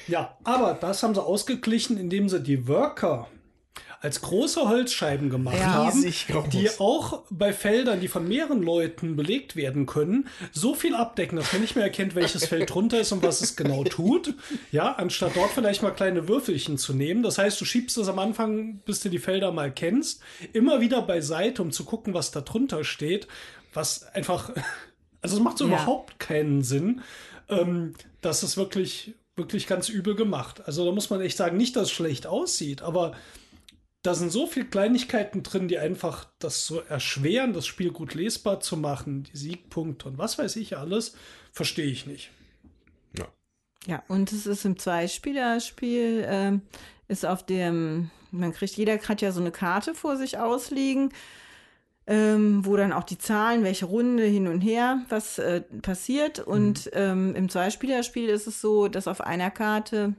[0.07, 3.29] ja, aber das haben sie ausgeglichen, indem sie die Worker
[4.01, 5.73] als große Holzscheiben gemacht Ja.
[5.73, 6.03] haben,
[6.53, 11.53] die auch bei Feldern, die von mehreren Leuten belegt werden können, so viel abdecken, dass
[11.53, 14.35] man nicht mehr erkennt, welches Feld drunter ist und was es genau tut.
[14.71, 17.23] Ja, anstatt dort vielleicht mal kleine Würfelchen zu nehmen.
[17.23, 20.21] Das heißt, du schiebst es am Anfang, bis du die Felder mal kennst,
[20.53, 23.27] immer wieder beiseite, um zu gucken, was da drunter steht,
[23.73, 24.51] was einfach,
[25.21, 25.75] also es macht so Ja.
[25.75, 27.01] überhaupt keinen Sinn.
[27.49, 30.63] Ähm, das ist wirklich, wirklich ganz übel gemacht.
[30.67, 33.13] Also da muss man echt sagen, nicht, dass es schlecht aussieht, aber
[34.03, 38.61] da sind so viele Kleinigkeiten drin, die einfach das so erschweren, das Spiel gut lesbar
[38.61, 41.15] zu machen, die Siegpunkte und was weiß ich alles,
[41.53, 42.31] verstehe ich nicht.
[43.87, 46.63] Ja, und es ist im Zweispielerspiel, ähm,
[47.09, 51.13] ist auf dem, man kriegt, jeder hat ja so eine Karte vor sich ausliegen,
[52.09, 56.41] ähm, wo dann auch die Zahlen, welche Runde hin und her, was äh, passiert.
[56.41, 60.15] Und ähm, im Zweispielerspiel ist es so, dass auf einer Karte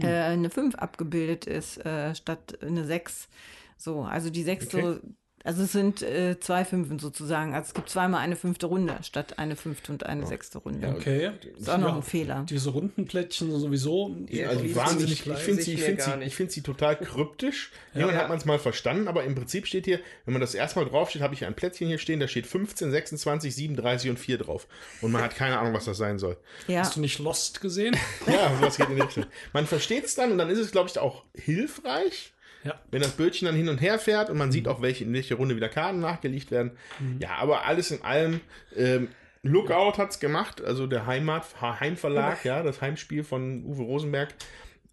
[0.00, 3.28] äh, eine 5 abgebildet ist, äh, statt eine 6.
[3.76, 5.00] So, also die 6 so, Okay.
[5.44, 7.54] Also es sind äh, zwei Fünfen sozusagen.
[7.54, 10.88] Also es gibt zweimal eine fünfte Runde, statt eine fünfte und eine sechste Runde.
[10.88, 11.30] Okay.
[11.58, 12.44] Ist auch noch ein Fehler.
[12.48, 16.22] Diese Rundenplättchen sind sowieso Ja, Also die wahnsinnig, sind ich nicht finde sie, ich sie,
[16.22, 17.70] ich find sie total kryptisch.
[17.94, 18.22] Irgendwann Ja.
[18.22, 21.22] hat man es mal verstanden, aber im Prinzip steht hier, wenn man das erstmal draufsteht,
[21.22, 24.66] habe ich ein Plättchen hier stehen, da steht 15, 26, 37 und 4 drauf.
[25.02, 26.36] Und man hat keine Ahnung, was das sein soll.
[26.66, 26.80] Ja.
[26.80, 27.96] Hast du nicht Lost gesehen?
[28.26, 29.26] Ja, sowas geht in die Richtung.
[29.52, 32.32] Man versteht es dann und dann ist es, glaube ich, auch hilfreich,
[32.64, 32.80] Ja.
[32.90, 35.34] wenn das Bildchen dann hin und her fährt und man sieht auch, welche, in welche
[35.34, 36.72] Runde wieder Karten nachgelegt werden.
[37.18, 38.40] Ja, aber alles in allem,
[38.74, 39.08] ähm,
[39.42, 44.34] Lookout hat es gemacht, also der Heimat, Heimverlag, ja, das Heimspiel von Uwe Rosenberg.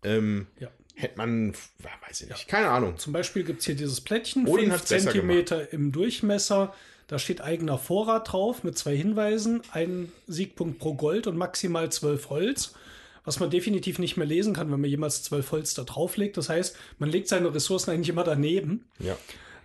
[0.04, 0.68] Ähm, Ja.
[0.94, 2.98] Hätte man, ja, weiß ich nicht, keine Ahnung.
[2.98, 6.74] Zum Beispiel gibt es hier dieses Plättchen, Odin 5 hat's besser Zentimeter im Durchmesser.
[7.08, 12.30] Da steht eigener Vorrat drauf mit zwei Hinweisen, ein Siegpunkt pro Gold und maximal 12
[12.30, 12.76] Holz.
[13.24, 16.38] Was man definitiv nicht mehr lesen kann, wenn man jemals 12 Holz da drauflegt.
[16.38, 18.86] Das heißt, man legt seine Ressourcen eigentlich immer daneben.
[19.00, 19.16] Ja.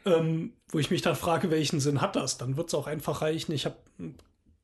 [0.04, 2.38] Ähm, wo ich mich dann frage, welchen Sinn hat das?
[2.38, 3.52] Dann wird es auch einfach reichen.
[3.52, 3.76] Ich habe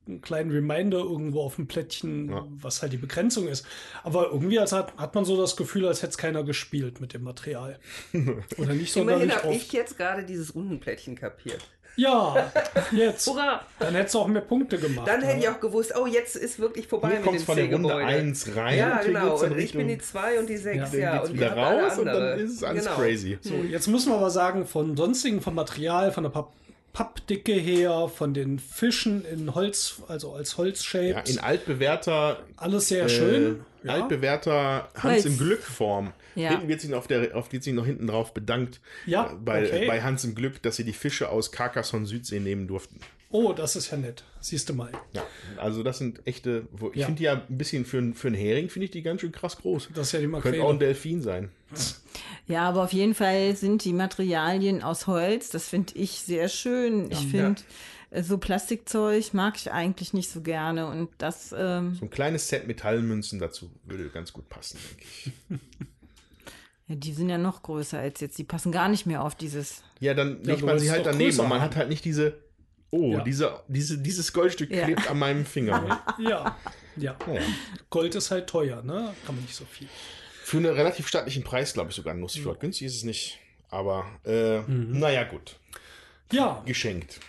[0.05, 2.45] einen kleinen Reminder irgendwo auf dem Plättchen, Ja.
[2.49, 3.65] was halt die Begrenzung ist.
[4.03, 7.13] Aber irgendwie als hat, hat man so das Gefühl, als hätte es keiner gespielt mit
[7.13, 7.79] dem Material.
[8.13, 11.67] Oder nicht Immerhin sonderlich habe ich jetzt gerade dieses Rundenplättchen kapiert.
[11.95, 12.51] Ja,
[12.91, 13.27] jetzt.
[13.27, 13.61] Hurra!
[13.79, 15.07] Dann hättest du auch mehr Punkte gemacht.
[15.07, 15.53] Dann hätte ich ja.
[15.53, 18.05] auch gewusst, oh, jetzt ist wirklich vorbei Hier mit kommt dem von der Runde C-Gebäude.
[18.07, 19.39] 1 rein Ja, genau.
[19.39, 21.19] Und ich bin die Richtung, 2 und die 6, Ja, ja.
[21.21, 22.95] und wieder raus und dann ist es alles Genau.
[22.95, 23.37] crazy.
[23.41, 26.51] So, jetzt müssen wir aber sagen, von sonstigen, vom Material, von der Papp
[26.93, 31.27] Pappdicke her, von den Fischen in Holz, also als Ja, Holzshapes.
[31.31, 33.65] in altbewährter alles sehr äh, schön.
[33.83, 33.93] Ja.
[33.93, 35.25] altbewährter Hans Holz.
[35.25, 36.13] im Glück Form.
[36.35, 36.49] Ja.
[36.49, 38.81] Hinten wird sich auf der, auf wird sich noch hinten drauf bedankt.
[39.05, 39.87] Ja, äh, bei, okay.
[39.87, 42.99] bei Hans im Glück, dass sie die Fische aus Carcassonne Südsee nehmen durften.
[43.29, 44.23] Oh, das ist ja nett.
[44.41, 44.91] Siehst du mal.
[45.13, 45.23] Ja,
[45.57, 47.05] also das sind echte, wo, ich Ja.
[47.07, 49.31] finde die ja ein bisschen für, einen- für einen Hering, finde ich die ganz schön
[49.31, 49.89] krass groß.
[49.95, 50.77] Das ist ja die Könnte auch ein Makrele.
[50.77, 51.49] Delfin sein.
[52.47, 55.49] Ja, aber auf jeden Fall sind die Materialien aus Holz.
[55.49, 57.09] Das finde ich sehr schön.
[57.09, 57.63] Ich finde, äh,
[58.21, 60.87] so Plastikzeug mag ich eigentlich nicht so gerne.
[60.87, 65.31] Und das, ähm, So ein kleines Set Metallmünzen dazu würde ganz gut passen, denke ich.
[66.87, 68.37] ja, die sind ja noch größer als jetzt.
[68.37, 69.83] Die passen gar nicht mehr auf dieses.
[69.99, 72.37] Ja, dann Ja, legt man sie halt daneben und man hat halt nicht diese,
[72.91, 73.23] oh, Ja.
[73.23, 74.85] diese, diese, dieses Goldstück Ja.
[74.85, 76.03] klebt an meinem Finger.
[76.19, 76.55] Ja,
[76.97, 77.15] ja.
[77.25, 77.41] Naja.
[77.89, 79.13] Gold ist halt teuer, ne?
[79.25, 79.87] Kann man nicht so viel.
[80.43, 82.59] Für einen relativ stattlichen Preis, glaube ich, sogar ein Nussfjord.
[82.59, 83.39] Günstig ist es nicht.
[83.69, 85.55] Aber, äh, naja, gut.
[86.31, 87.19] Ja, Geschenkt.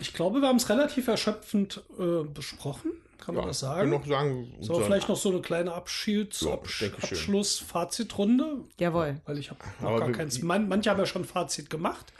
[0.00, 2.92] Ich glaube, wir haben es relativ erschöpfend äh, besprochen.
[3.18, 3.90] Kann man Ja, das kann sagen?
[3.90, 7.16] noch sagen, so, vielleicht noch so eine kleine Abschieds Ja, Absch denke schön.
[7.18, 8.64] Abschluss-Fazitrunde.
[8.78, 9.20] Jawohl.
[9.24, 10.42] Weil ich habe Aber noch gar keins.
[10.42, 12.12] Man, manche haben ja schon Fazit gemacht.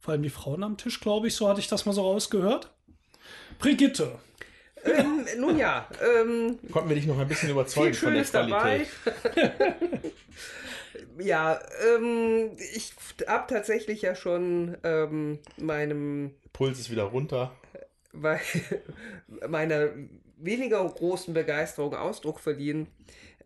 [0.00, 1.36] Vor allem die Frauen am Tisch, glaube ich.
[1.36, 2.70] So hatte ich das mal so rausgehört.
[3.60, 4.18] Brigitte.
[4.82, 8.24] Ähm, nun ja, ähm, Konnten wir dich noch ein bisschen überzeugen viel von der.
[8.24, 8.88] Qualität.
[11.18, 11.60] ja,
[11.96, 12.94] ähm, ich
[13.28, 17.52] habe tatsächlich ja schon ähm, meinem Puls ist wieder runter.
[18.12, 18.40] bei
[19.48, 19.90] meiner
[20.36, 22.88] weniger großen Begeisterung Ausdruck verliehen.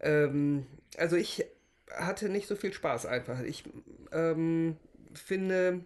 [0.00, 0.66] Ähm,
[0.96, 1.44] also ich
[1.90, 3.40] hatte nicht so viel Spaß einfach.
[3.40, 3.64] Ich
[4.12, 4.76] ähm,
[5.12, 5.84] finde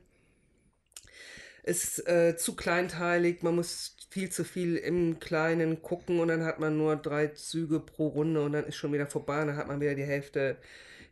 [1.62, 6.60] es äh, zu kleinteilig, man muss viel zu viel im Kleinen gucken und dann hat
[6.60, 9.68] man nur drei Züge pro Runde und dann ist schon wieder vorbei und dann hat
[9.68, 10.56] man wieder die Hälfte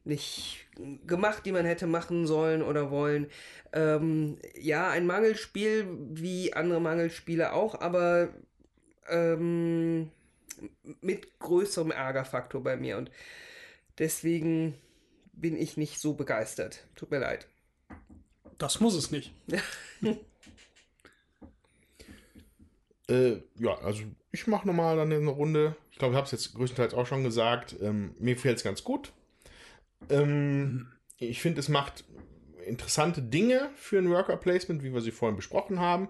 [0.06, 0.66] nicht
[1.06, 3.28] gemacht, die man hätte machen sollen oder wollen.
[3.72, 8.28] Ähm, ja, ein Mangelspiel, wie andere Mangelspiele auch, aber
[9.08, 10.10] ähm,
[11.00, 13.10] mit größerem Ärgerfaktor bei mir und
[13.98, 14.74] deswegen
[15.32, 16.86] bin ich nicht so begeistert.
[16.94, 17.46] Tut mir leid.
[18.58, 19.34] Das muss es nicht.
[23.08, 24.02] Äh, ja, also
[24.32, 25.76] ich mache nochmal dann eine Runde.
[25.92, 27.76] Ich glaube, ich habe es jetzt größtenteils auch schon gesagt.
[27.80, 29.12] Ähm, mir gefällt es ganz gut.
[30.10, 32.04] Ähm, ich finde, es macht
[32.66, 36.08] interessante Dinge für ein Worker Placement, wie wir sie vorhin besprochen haben,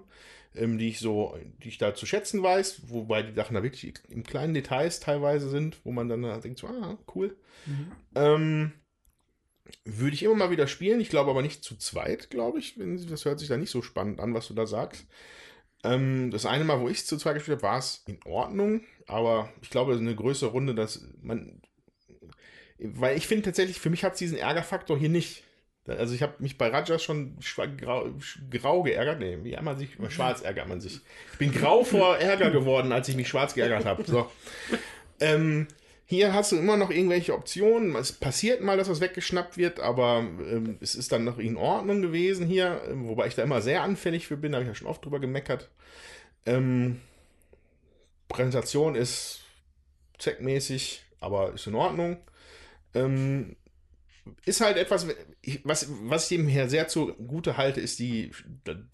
[0.55, 3.93] ähm, die ich so, die ich da zu schätzen weiß, wobei die Sachen da wirklich
[4.09, 7.37] in kleinen Details teilweise sind, wo man dann da denkt, so, ah, cool.
[8.15, 8.73] Ähm,
[9.85, 11.01] würde ich immer mal wieder spielen.
[11.01, 12.79] Ich glaube aber nicht zu zweit, glaube ich.
[12.79, 15.07] Wenn- Das hört sich da nicht so spannend an, was du da sagst.
[15.85, 18.83] Ähm, das eine Mal, wo ich es zu zweit gespielt habe, war es in Ordnung.
[19.07, 21.61] Aber ich glaube, eine größere Runde, dass man.
[22.79, 25.45] Weil ich finde tatsächlich, für mich hat es diesen Ärgerfaktor hier nicht.
[25.87, 27.37] Also ich habe mich bei Rajas schon
[27.79, 28.09] grau,
[28.51, 29.21] grau geärgert.
[29.21, 29.91] Nee, wie man sich?
[30.09, 31.01] Schwarz ärgert man sich.
[31.33, 34.03] Ich bin grau vor Ärger geworden, als ich mich schwarz geärgert habe.
[34.05, 34.31] So.
[35.21, 35.69] Ähm,
[36.05, 37.95] hier hast du immer noch irgendwelche Optionen.
[37.97, 42.03] Es passiert mal, dass was weggeschnappt wird, aber ähm, es ist dann noch in Ordnung
[42.03, 44.75] gewesen hier, ähm, wobei ich da immer sehr anfällig für bin, da habe ich ja
[44.75, 45.69] schon oft drüber gemeckert.
[46.47, 47.01] Ähm,
[48.29, 49.41] Präsentation ist
[50.19, 52.19] zweckmäßig, aber ist in Ordnung.
[52.97, 53.57] Ähm,
[54.45, 55.07] ist halt etwas,
[55.63, 58.33] was, was ich dem her sehr zugute halte, ist die,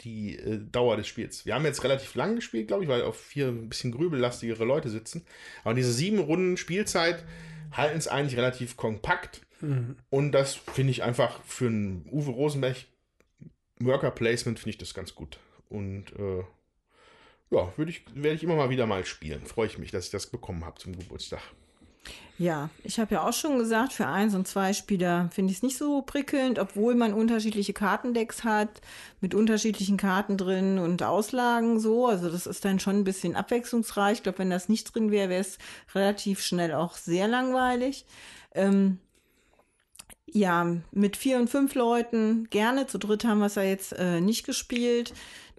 [0.01, 1.45] die äh, Dauer des Spiels.
[1.45, 4.89] Wir haben jetzt relativ lang gespielt, glaube ich, weil auf vier ein bisschen grübellastigere Leute
[4.89, 5.25] sitzen.
[5.63, 7.23] Aber diese sieben Runden Spielzeit
[7.71, 9.41] halten es eigentlich relativ kompakt.
[10.09, 12.77] Und das finde ich einfach für einen Uwe Rosenberg
[13.79, 15.39] Worker Placement finde ich das ganz gut.
[15.69, 16.43] Und äh,
[17.49, 19.45] ja, würde ich, werde ich immer mal wieder mal spielen.
[19.45, 21.41] Freue ich mich, dass ich das bekommen habe zum Geburtstag.
[22.39, 25.77] Ja, ich habe ja auch schon gesagt, für Eins- und Zwei-Spieler finde ich es nicht
[25.77, 28.81] so prickelnd, obwohl man unterschiedliche Kartendecks hat,
[29.21, 32.07] mit unterschiedlichen Karten drin und Auslagen so.
[32.07, 34.17] Also das ist dann schon ein bisschen abwechslungsreich.
[34.17, 35.59] Ich glaube, wenn das nicht drin wäre, wäre es
[35.93, 38.05] relativ schnell auch sehr langweilig.
[38.55, 38.97] Ähm,
[40.25, 42.87] ja, mit vier und fünf Leuten gerne.
[42.87, 45.13] Zu dritt haben wir es ja jetzt äh, nicht gespielt.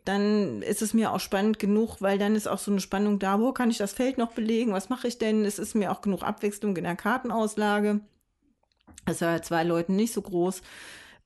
[0.04, 3.40] Dann ist es mir auch spannend genug, weil dann ist auch so eine Spannung da,
[3.40, 4.72] wo kann ich das Feld noch belegen?
[4.72, 5.44] Was mache ich denn?
[5.46, 8.00] Es ist mir auch genug Abwechslung in der Kartenauslage.
[9.06, 10.60] Das war zwei Leuten nicht so groß.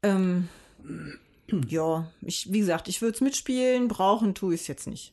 [0.05, 0.49] Ähm,
[1.69, 5.13] ja, ich, wie gesagt, ich würde es mitspielen, brauchen tue ich es jetzt nicht.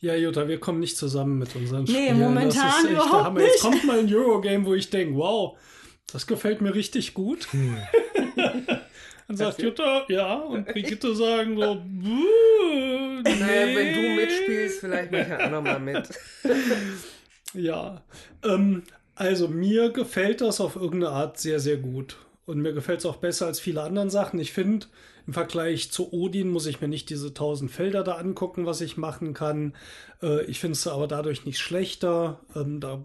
[0.00, 2.18] Ja, Jutta, wir kommen nicht zusammen mit unseren Nee, Spielen.
[2.20, 3.40] momentan das ist echt überhaupt Hammer.
[3.40, 3.62] Jetzt nicht.
[3.62, 5.56] kommt mal ein Eurogame, wo ich denke, wow,
[6.12, 7.48] das gefällt mir richtig gut.
[9.28, 15.12] Dann sagt Jutta, ja, und Brigitte sagen so, "Buh, Naja, wenn du nee." mitspielst, vielleicht
[15.12, 16.08] mache ich ja auch nochmal mit.
[17.54, 18.02] Ja,
[18.44, 18.82] ähm,
[19.14, 22.18] also mir gefällt das auf irgendeine Art sehr, sehr gut.
[22.48, 24.40] Und mir gefällt es auch besser als viele anderen Sachen.
[24.40, 24.86] Ich finde,
[25.26, 28.96] im Vergleich zu Odin muss ich mir nicht diese tausend Felder da angucken, was ich
[28.96, 29.74] machen kann.
[30.22, 32.40] Äh, ich finde es aber dadurch nicht schlechter.
[32.56, 33.02] Ähm, da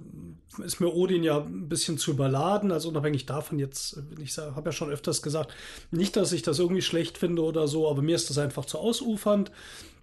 [0.64, 2.72] ist mir Odin ja ein bisschen zu überladen.
[2.72, 5.54] Also unabhängig davon jetzt, ich habe ja schon öfters gesagt,
[5.92, 8.80] nicht, dass ich das irgendwie schlecht finde oder so, aber mir ist das einfach zu
[8.80, 9.52] ausufernd.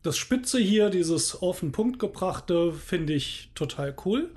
[0.02, 4.28] Das Spitze hier, dieses auf den Punkt gebrachte, finde ich total cool.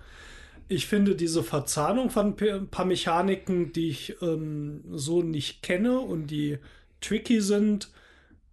[0.68, 6.28] Ich finde diese Verzahnung von ein paar Mechaniken, die ich ähm, so nicht kenne und
[6.28, 6.58] die
[7.02, 7.90] tricky sind,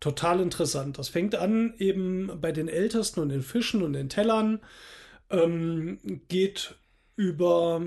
[0.00, 0.98] total interessant.
[0.98, 4.60] Das fängt an eben bei den Ältesten und den Fischen und den Tellern,
[5.30, 6.74] ähm, geht
[7.16, 7.82] über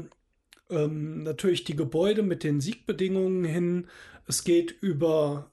[0.69, 3.87] ähm, natürlich die Gebäude mit den Siegbedingungen hin.
[4.27, 5.51] Es geht über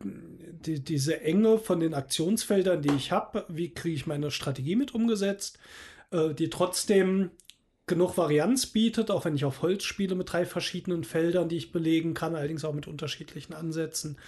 [0.00, 3.44] die, diese Enge von den Aktionsfeldern, die ich habe.
[3.48, 5.58] Wie kriege ich meine Strategie mit umgesetzt,
[6.10, 7.30] äh, die trotzdem
[7.88, 11.72] genug Varianz bietet, auch wenn ich auf Holz spiele mit drei verschiedenen Feldern, die ich
[11.72, 14.18] belegen kann, allerdings auch mit unterschiedlichen Ansätzen.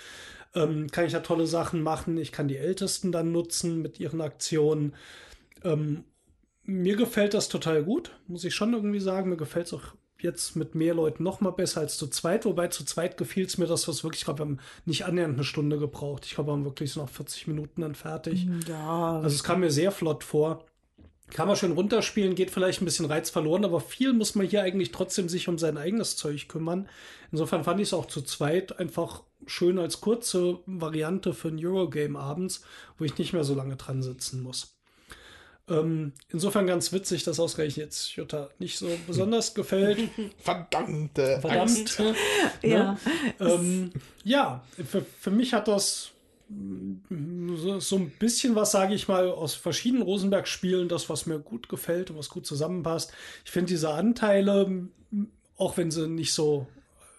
[0.55, 2.19] Ähm, kann ich da tolle Sachen machen.
[2.19, 4.95] Ich kann die Ältesten dann nutzen mit ihren Aktionen.
[5.63, 6.05] Ähm,
[6.65, 9.31] mir gefällt das total gut, muss ich schon irgendwie sagen.
[9.31, 12.45] Mir gefällt es auch jetzt mit mehr Leuten noch mal besser als zu zweit.
[12.45, 15.05] Wobei zu zweit gefiel es mir, dass wir es wirklich, ich glaube, wir haben nicht
[15.05, 16.27] annähernd eine Stunde gebraucht.
[16.27, 18.47] Ich glaube, wir haben wirklich so noch 40 Minuten dann fertig.
[18.69, 19.21] Ja.
[19.21, 20.65] Also es kam mir sehr flott vor.
[21.33, 24.63] Kann man schön runterspielen, geht vielleicht ein bisschen Reiz verloren, aber viel muss man hier
[24.63, 26.89] eigentlich trotzdem sich um sein eigenes Zeug kümmern.
[27.33, 32.19] Insofern fand ich es auch zu zweit einfach schön als kurze Variante für ein Eurogame
[32.19, 32.63] abends,
[32.99, 34.77] wo ich nicht mehr so lange dran sitzen muss.
[35.69, 40.11] Ähm, insofern ganz witzig, dass ausgerechnet jetzt Jutta nicht so besonders gefällt.
[40.39, 41.61] Verdammte Verdammt.
[41.61, 41.99] Angst.
[42.01, 42.15] Ne?
[42.63, 42.99] Ja.
[43.39, 43.93] Ähm,
[44.25, 46.11] ja, für, für mich hat das
[47.57, 51.69] so, so ein bisschen was, sage ich mal, aus verschiedenen Rosenberg-Spielen, das, was mir gut
[51.69, 53.13] gefällt und was gut zusammenpasst.
[53.45, 54.89] Ich finde diese Anteile,
[55.57, 56.67] auch wenn sie nicht so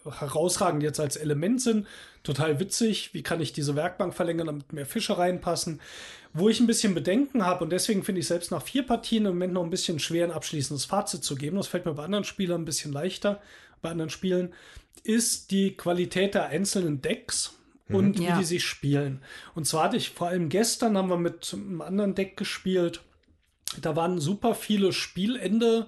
[0.04, 1.88] herausragend jetzt als Element sind,
[2.24, 3.14] total witzig.
[3.14, 5.80] Wie kann ich diese Werkbank verlängern, damit mehr Fische reinpassen?
[6.34, 9.34] Wo ich ein bisschen Bedenken habe und deswegen finde ich selbst nach vier Partien im
[9.34, 11.58] Moment noch ein bisschen schwer, ein abschließendes Fazit zu geben.
[11.58, 13.42] Das fällt mir bei anderen Spielern ein bisschen leichter,
[13.82, 14.54] bei anderen Spielen,
[15.04, 17.54] ist die Qualität der einzelnen Decks
[17.94, 18.36] und Ja.
[18.36, 19.22] wie die sich spielen.
[19.56, 23.02] Und zwar hatte ich vor allem gestern haben wir mit einem anderen Deck gespielt.
[23.82, 25.88] Da waren super viele Spielende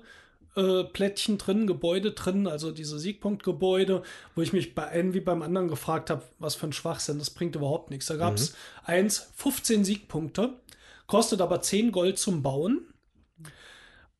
[0.56, 4.04] äh, Plättchen drin, Gebäude drin, also diese Siegpunktgebäude,
[4.36, 7.32] wo ich mich bei einem wie beim anderen gefragt habe, was für ein Schwachsinn, das
[7.32, 8.06] bringt überhaupt nichts.
[8.06, 10.60] Da gab es eins, 15 Siegpunkte,
[11.08, 12.86] kostet aber 10 Gold zum Bauen.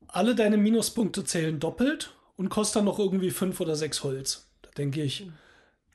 [0.08, 4.50] Alle deine Minuspunkte zählen doppelt und kostet dann noch irgendwie 5 oder 6 Holz.
[4.62, 5.26] Da denke ich,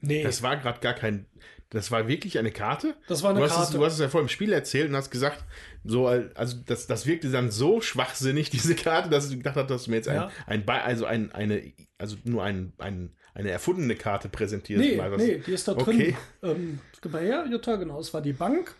[0.01, 0.23] nee.
[0.23, 1.25] Das war gerade gar kein.
[1.71, 2.95] Das war wirklich eine Karte?
[3.07, 3.69] Das war eine du hast Karte.
[3.73, 5.43] Es, du hast es ja vor dem Spiel erzählt und hast gesagt,
[5.83, 9.83] so, also das, das wirkte dann so schwachsinnig, diese Karte, dass ich gedacht habe, dass
[9.83, 10.31] du mir jetzt Ja.
[10.47, 14.83] ein, ein, also ein, eine, also nur ein, ein, eine erfundene Karte präsentierst.
[14.83, 15.95] Nee, Mal nee, die ist da drin.
[15.95, 16.17] Okay.
[16.41, 18.73] Ähm, gib mal her, Jutta, genau, es war die Bank.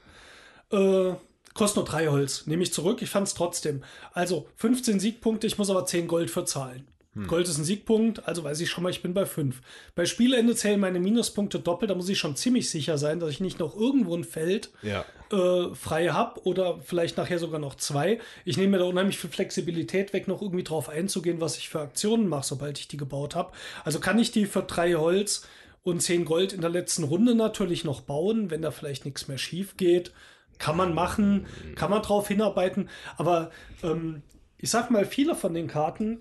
[0.72, 1.14] Äh,
[1.54, 2.48] kostet nur drei Holz.
[2.48, 3.84] Nehme ich zurück, ich fand es trotzdem.
[4.14, 6.88] Also 15 Siegpunkte, ich muss aber 10 Gold für zahlen.
[7.22, 7.28] Hm.
[7.28, 9.62] Gold ist ein Siegpunkt, also weiß ich schon mal, ich bin bei 5.
[9.96, 13.40] Bei Spielende zählen meine Minuspunkte doppelt, da muss ich schon ziemlich sicher sein, dass ich
[13.40, 15.06] nicht noch irgendwo ein Feld Ja.
[15.32, 18.20] äh, frei habe oder vielleicht nachher sogar noch zwei.
[18.46, 21.80] Ich nehme mir da unheimlich viel Flexibilität weg, noch irgendwie drauf einzugehen, was ich für
[21.82, 23.52] Aktionen mache, sobald ich die gebaut habe.
[23.84, 25.46] Also kann ich die für drei Holz
[25.84, 29.38] und zehn Gold in der letzten Runde natürlich noch bauen, wenn da vielleicht nichts mehr
[29.38, 30.12] schief geht.
[30.58, 33.50] Kann man machen, kann man drauf hinarbeiten, aber
[33.82, 34.24] ähm,
[34.58, 36.20] ich sag mal, viele von den Karten,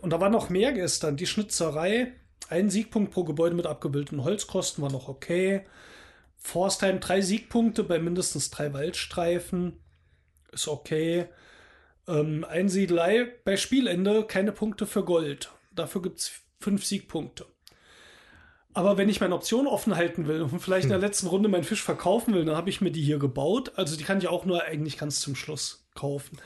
[0.00, 2.12] und da war noch mehr gestern, die Schnitzerei,
[2.48, 5.66] ein Siegpunkt pro Gebäude mit abgebildeten Holzkosten war noch okay.
[6.36, 9.80] Forstheim drei Siegpunkte bei mindestens drei Waldstreifen.
[10.52, 11.26] Ist okay.
[12.06, 15.50] Ähm, Einsiedelei bei Spielende keine Punkte für Gold.
[15.72, 17.46] Dafür gibt es fünf Siegpunkte.
[18.74, 21.64] Aber wenn ich meine Option offen halten will und vielleicht in der letzten Runde meinen
[21.64, 23.72] Fisch verkaufen will, dann habe ich mir die hier gebaut.
[23.76, 26.38] Also die kann ich auch nur eigentlich ganz zum Schluss kaufen.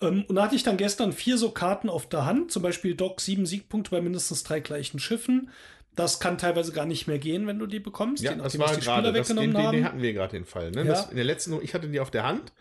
[0.00, 2.96] Ähm, und da hatte ich dann gestern vier so Karten auf der Hand, zum Beispiel
[2.96, 5.50] Doc sieben Siegpunkte bei mindestens drei gleichen Schiffen.
[5.94, 9.12] Das kann teilweise gar nicht mehr gehen, wenn du die bekommst, Ja, das war gerade,
[9.12, 9.76] das, den, weggenommen den, haben.
[9.76, 10.72] den hatten wir gerade den Fall.
[10.72, 10.78] Ne?
[10.78, 10.84] Ja.
[10.86, 12.52] Das, in der letzten, ich hatte die auf der Hand,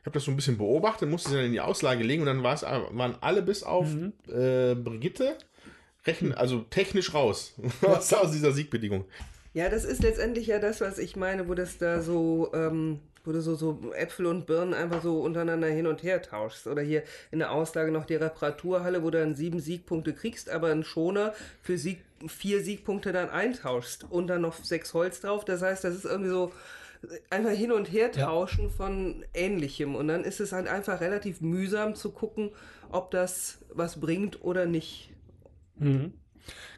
[0.00, 2.26] ich habe das so ein bisschen beobachtet, musste sie dann in die Auslage legen und
[2.26, 4.12] dann war es, waren alle bis auf Mhm.
[4.28, 5.38] äh, Brigitte
[6.06, 9.06] rechnen, also technisch raus aus, aus dieser Siegbedingung.
[9.54, 13.32] Ja, das ist letztendlich ja das, was ich meine, wo das da so, ähm, wo
[13.32, 16.66] du so, so Äpfel und Birnen einfach so untereinander hin und her tauschst.
[16.66, 20.68] Oder hier in der Auslage noch die Reparaturhalle, wo du dann sieben Siegpunkte kriegst, aber
[20.68, 25.44] einen Schoner für Sieg, vier Siegpunkte dann eintauschst und dann noch sechs Holz drauf.
[25.44, 26.52] Das heißt, das ist irgendwie so
[27.30, 28.26] einfach hin und her Ja.
[28.26, 29.94] tauschen von Ähnlichem.
[29.96, 32.50] Und dann ist es halt einfach relativ mühsam zu gucken,
[32.90, 35.10] ob das was bringt oder nicht.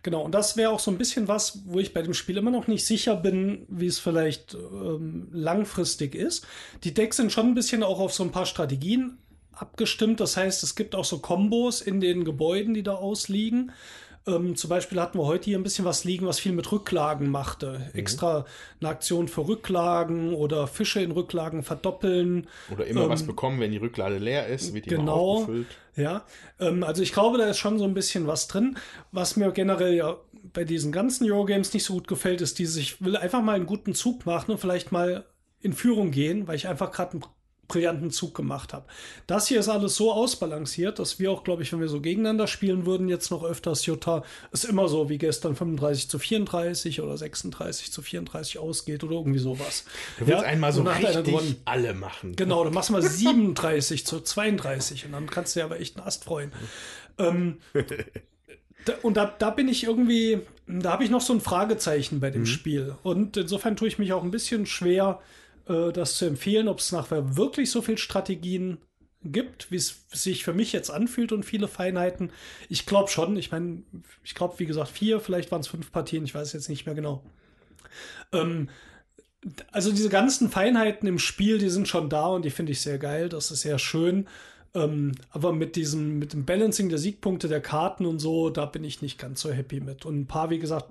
[0.03, 2.51] Genau, und das wäre auch so ein bisschen was, wo ich bei dem Spiel immer
[2.51, 6.47] noch nicht sicher bin, wie es vielleicht ähm, langfristig ist.
[6.85, 9.19] Die Decks sind schon ein bisschen auch auf so ein paar Strategien
[9.53, 10.21] abgestimmt.
[10.21, 13.73] Das heißt, es gibt auch so Kombos in den Gebäuden, die da ausliegen.
[14.27, 17.29] Ähm, zum Beispiel hatten wir heute hier ein bisschen was liegen, was viel mit Rücklagen
[17.31, 17.91] machte.
[17.93, 18.47] Extra
[18.81, 22.47] eine Aktion für Rücklagen oder Fische in Rücklagen verdoppeln.
[22.73, 25.15] Oder immer Ähm, was bekommen, wenn die Rücklade leer ist, wird die immer Genau.
[25.15, 25.67] aufgefüllt.
[25.97, 26.25] Ja,
[26.59, 28.79] ähm, also ich glaube, da ist schon so ein bisschen was drin.
[29.13, 30.17] Was mir generell ja
[30.53, 33.67] bei diesen ganzen Eurogames nicht so gut gefällt, ist dieses, ich will einfach mal einen
[33.67, 35.25] guten Zug machen und vielleicht mal
[35.61, 37.25] in Führung gehen, weil ich einfach gerade ein
[37.69, 38.87] brillanten Zug gemacht habe.
[39.27, 42.47] Das hier ist alles so ausbalanciert, dass wir auch, glaube ich, wenn wir so gegeneinander
[42.47, 44.23] spielen würden, jetzt noch öfters Jutta,
[44.53, 49.39] ist immer so wie gestern 35 zu 34 oder 36 zu 34 ausgeht oder irgendwie
[49.39, 49.85] sowas.
[50.19, 52.37] Du willst Ja, einmal so richtig alle machen.
[52.37, 55.97] Genau, dann machst du mal 37 zu 32 und dann kannst du dir aber echt
[55.97, 56.53] einen Ast freuen.
[57.19, 57.59] Ähm,
[59.03, 62.43] und da, da bin ich irgendwie, da habe ich noch so ein Fragezeichen bei dem
[62.43, 62.47] Mhm.
[62.47, 62.95] Spiel.
[63.03, 65.21] Und insofern tue ich mich auch ein bisschen schwer,
[65.69, 68.79] äh, das zu empfehlen, ob es nachher wirklich so viel Strategien
[69.25, 72.31] gibt, wie es sich für mich jetzt anfühlt und viele Feinheiten.
[72.69, 73.37] Ich glaube schon.
[73.37, 73.83] Ich meine,
[74.23, 76.95] ich glaube, wie gesagt, vier, vielleicht waren es fünf Partien, ich weiß jetzt nicht mehr
[76.95, 77.25] genau.
[78.33, 78.69] Ähm,
[79.73, 82.99] also diese ganzen Feinheiten im Spiel, die sind schon da und die finde ich sehr
[82.99, 83.29] geil.
[83.29, 84.27] Das ist sehr schön.
[84.75, 88.85] Ähm, aber mit diesem, mit dem Balancing der Siegpunkte der Karten und so, da bin
[88.85, 90.05] ich nicht ganz so happy mit.
[90.05, 90.87] Und ein paar, wie gesagt,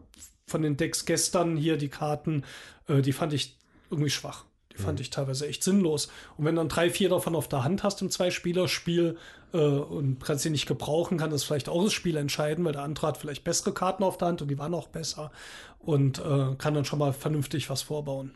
[0.47, 2.43] von den Decks gestern hier, die Karten,
[2.87, 3.57] äh, die fand ich
[3.89, 4.45] irgendwie schwach.
[4.75, 6.09] Die fand ich teilweise echt sinnlos.
[6.37, 9.17] Und wenn du dann drei, vier davon auf der Hand hast im Zwei-Spieler-Spiel
[9.53, 12.83] äh, und kannst sie nicht gebrauchen, kann das vielleicht auch das Spiel entscheiden, weil der
[12.83, 15.31] andere hat vielleicht bessere Karten auf der Hand und die waren auch besser
[15.79, 18.31] und äh, kann dann schon mal vernünftig was vorbauen.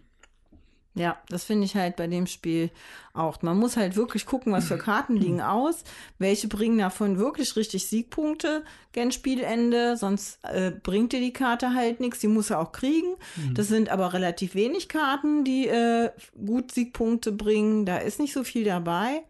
[0.97, 2.71] Ja, das finde ich halt bei dem Spiel
[3.13, 3.41] auch.
[3.43, 5.83] Man muss halt wirklich gucken, was für Karten liegen aus,
[6.17, 8.63] welche bringen davon wirklich richtig Siegpunkte
[8.93, 13.15] gen Spielende, sonst äh, bringt dir die Karte halt nichts, die muss er auch kriegen.
[13.53, 16.09] Das sind aber relativ wenig Karten, die äh,
[16.43, 19.23] gut Siegpunkte bringen, da ist nicht so viel dabei.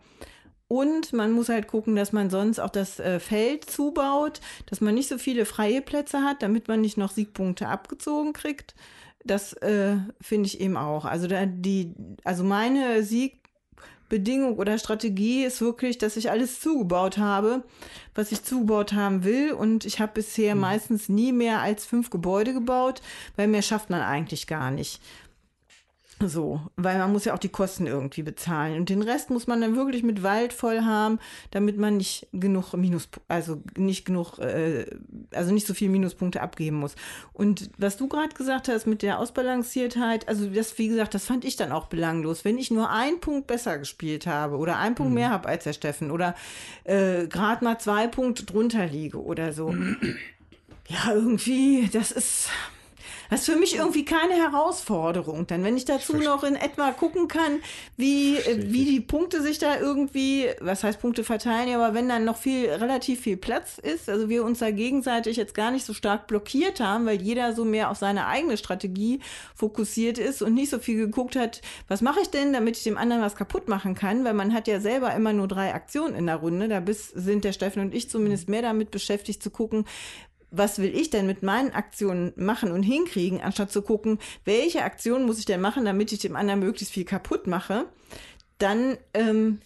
[0.69, 4.95] Und man muss halt gucken, dass man sonst auch das äh, Feld zubaut, dass man
[4.95, 8.76] nicht so viele freie Plätze hat, damit man nicht noch Siegpunkte abgezogen kriegt.
[9.27, 11.05] Das äh, finde ich eben auch.
[11.05, 11.93] Also da die,
[12.23, 17.63] also meine Siegbedingung oder Strategie ist wirklich, dass ich alles zugebaut habe,
[18.15, 19.51] was ich zugebaut haben will.
[19.51, 23.01] Und ich habe bisher meistens nie mehr als fünf Gebäude gebaut,
[23.35, 25.01] weil mehr schafft man eigentlich gar nicht.
[26.26, 28.80] So, weil man muss ja auch die Kosten irgendwie bezahlen.
[28.80, 31.19] Und den Rest muss man dann wirklich mit Wald voll haben,
[31.52, 34.85] damit man nicht genug Minus, also nicht genug, äh,
[35.31, 36.95] also nicht so viel Minuspunkte abgeben muss.
[37.34, 41.45] Und was du gerade gesagt hast mit der Ausbalanciertheit, also das, wie gesagt, das fand
[41.45, 42.44] ich dann auch belanglos.
[42.44, 45.73] Wenn ich nur einen Punkt besser gespielt habe oder einen Punkt mehr habe als der
[45.73, 46.34] Steffen oder
[46.84, 49.76] äh, gerade mal zwei Punkte drunter liege oder so.
[50.89, 52.49] Ja, irgendwie, das ist.
[53.29, 55.47] Das ist für mich irgendwie keine Herausforderung.
[55.47, 57.59] Dann, wenn ich dazu noch in etwa gucken kann,
[57.95, 62.25] wie, äh, wie die Punkte sich da irgendwie, was heißt Punkte verteilen, aber wenn dann
[62.25, 65.93] noch viel, relativ viel Platz ist, also wir uns da gegenseitig jetzt gar nicht so
[65.93, 69.19] stark blockiert haben, weil jeder so mehr auf seine eigene Strategie
[69.55, 72.97] fokussiert ist und nicht so viel geguckt hat, was mache ich denn, damit ich dem
[72.97, 76.27] anderen was kaputt machen kann, weil man hat ja selber immer nur drei Aktionen in
[76.27, 76.67] der Runde.
[76.67, 79.85] Da bis, sind der Steffen und ich zumindest mehr damit beschäftigt zu gucken,
[80.51, 85.25] was will ich denn mit meinen Aktionen machen und hinkriegen, anstatt zu gucken, welche Aktion
[85.25, 87.85] muss ich denn machen, damit ich dem anderen möglichst viel kaputt mache,
[88.57, 89.61] dann, ähm,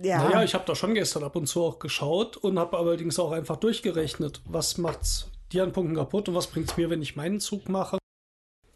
[0.00, 0.22] ja.
[0.22, 3.32] Naja, ich habe da schon gestern ab und zu auch geschaut und habe allerdings auch
[3.32, 7.40] einfach durchgerechnet, was macht's dir an Punkten kaputt und was bringt's mir, wenn ich meinen
[7.40, 7.98] Zug mache.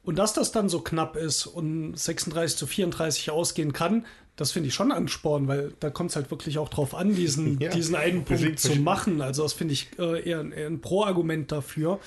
[0.03, 4.05] Und dass das dann so knapp ist und 36 zu 34 ausgehen kann,
[4.37, 7.59] das finde ich schon Ansporn, weil da kommt es halt wirklich auch drauf an, diesen,
[7.61, 7.71] Ja.
[7.71, 9.21] diesen einen Punkt zu machen.
[9.21, 12.01] Also das finde ich äh, eher, ein- eher ein Pro-Argument dafür.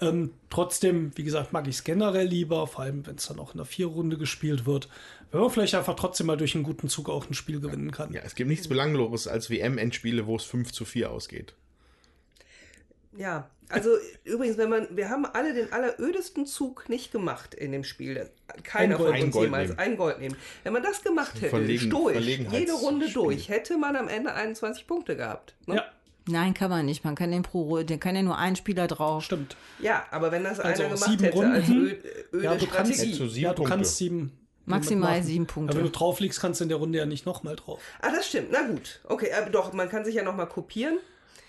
[0.00, 3.52] Ähm, trotzdem, wie gesagt, mag ich es generell lieber, vor allem wenn es dann auch
[3.52, 4.88] in der Vierrunde gespielt wird,
[5.30, 8.12] wenn man vielleicht einfach trotzdem mal durch einen guten Zug auch ein Spiel gewinnen kann.
[8.12, 11.54] Ja, es gibt nichts Belangloses als WM-Endspiele, wo es 5 zu 4 ausgeht.
[13.16, 13.90] Ja, also
[14.24, 18.28] übrigens, wenn man, wir haben alle den allerödesten Zug nicht gemacht in dem Spiel.
[18.62, 19.78] Keiner von uns jemals nehmen.
[19.80, 20.36] ein Gold nehmen.
[20.62, 24.86] Wenn man das gemacht hätte, Verlegen- stoisch, jede Runde durch, hätte man am Ende 21
[24.86, 25.54] Punkte gehabt.
[25.66, 25.76] Ne?
[25.76, 25.84] Ja,
[26.28, 27.04] Nein, kann man nicht.
[27.04, 29.24] Man kann den pro, der kann ja nur ein Spieler drauf.
[29.24, 29.56] stimmt.
[29.80, 31.52] Ja, aber wenn das Also einer gemacht sieben hätte Runden.
[31.52, 31.98] als öde,
[32.32, 33.40] öde Ja, du kannst, Strategie.
[33.40, 34.32] Ja, du kannst sieben.
[34.64, 35.72] Maximal sieben Punkte.
[35.72, 37.80] Aber wenn du drauf liegst, kannst du in der Runde ja nicht nochmal drauf.
[38.00, 38.50] Ah, das stimmt.
[38.52, 39.00] Na gut.
[39.02, 40.98] Okay, aber doch, man kann sich ja nochmal kopieren.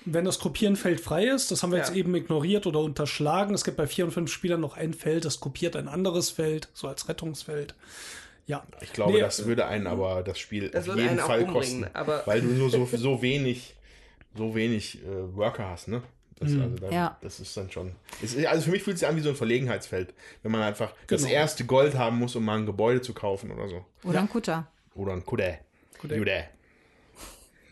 [0.06, 1.86] Wenn das Kopierenfeld frei ist, das haben wir Ja.
[1.86, 3.54] jetzt eben ignoriert oder unterschlagen.
[3.54, 6.68] Es gibt bei vier und fünf Spielern noch ein Feld, das kopiert ein anderes Feld,
[6.74, 7.76] so als Rettungsfeld.
[8.46, 8.64] Ja.
[8.82, 11.86] Ich glaube, Nee, das würde einen aber das Spiel Das auf jeden Fall kosten.
[11.94, 13.76] aber- weil du nur so, so wenig,
[14.36, 16.04] so wenig äh, Worker hast, ne?
[16.40, 16.62] Das, Hm.
[16.64, 17.18] also da, Ja.
[17.22, 17.94] das ist dann schon.
[18.22, 20.92] Ist, also für mich fühlt es sich an wie so ein Verlegenheitsfeld, wenn man einfach
[21.08, 21.34] das Genau.
[21.34, 23.86] erste Gold haben muss, um mal ein Gebäude zu kaufen oder so.
[24.04, 24.68] Oder ein Kutter.
[24.96, 25.60] Oder ein Kudä.
[26.00, 26.18] Kudä.
[26.18, 26.44] Kudä.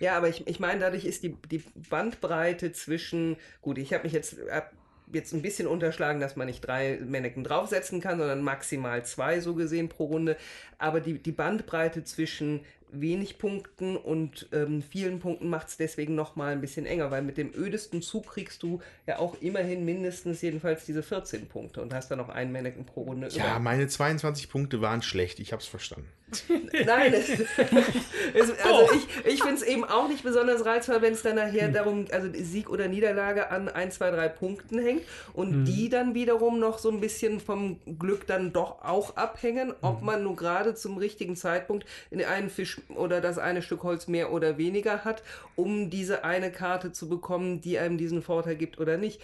[0.01, 4.13] Ja, aber ich, ich meine, dadurch ist die, die Bandbreite zwischen, gut, ich habe mich
[4.13, 4.73] jetzt, hab
[5.13, 9.53] jetzt ein bisschen unterschlagen, dass man nicht drei Mannequin draufsetzen kann, sondern maximal zwei so
[9.53, 10.37] gesehen pro Runde.
[10.79, 12.61] Aber die, die Bandbreite zwischen
[12.91, 17.37] wenig Punkten und ähm, vielen Punkten macht es deswegen nochmal ein bisschen enger, weil mit
[17.37, 22.09] dem ödesten Zug kriegst du ja auch immerhin mindestens jedenfalls diese 14 Punkte und hast
[22.09, 23.29] dann noch einen Mannequin pro Runde.
[23.29, 26.09] Ja, meine 22 Punkte waren schlecht, ich hab's verstanden.
[26.85, 27.29] Nein, es,
[28.63, 32.05] also ich, ich finde es eben auch nicht besonders reizvoll, wenn es dann nachher darum,
[32.11, 35.03] also Sieg oder Niederlage an 1, 2, 3 Punkten hängt
[35.33, 40.01] und die dann wiederum noch so ein bisschen vom Glück dann doch auch abhängen, ob
[40.01, 44.31] man nur gerade zum richtigen Zeitpunkt in einen Fisch oder das eine Stück Holz mehr
[44.31, 45.23] oder weniger hat,
[45.55, 49.21] um diese eine Karte zu bekommen, die einem diesen Vorteil gibt oder nicht.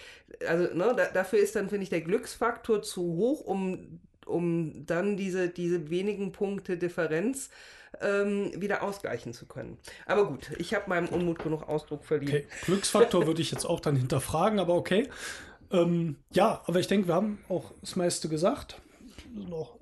[0.48, 5.18] Also ne, da, dafür ist dann, finde ich, der Glücksfaktor zu hoch, um um dann
[5.18, 7.50] diese, diese wenigen Punkte Differenz
[8.02, 9.78] ähm, wieder ausgleichen zu können.
[10.06, 12.30] Aber gut, ich habe meinem Unmut genug Ausdruck verliehen.
[12.30, 15.08] Okay, Glücksfaktor würde ich jetzt auch dann hinterfragen, aber okay.
[15.72, 18.80] Ähm, ja, aber ich denke, wir haben auch das meiste gesagt.
[19.34, 19.78] Noch,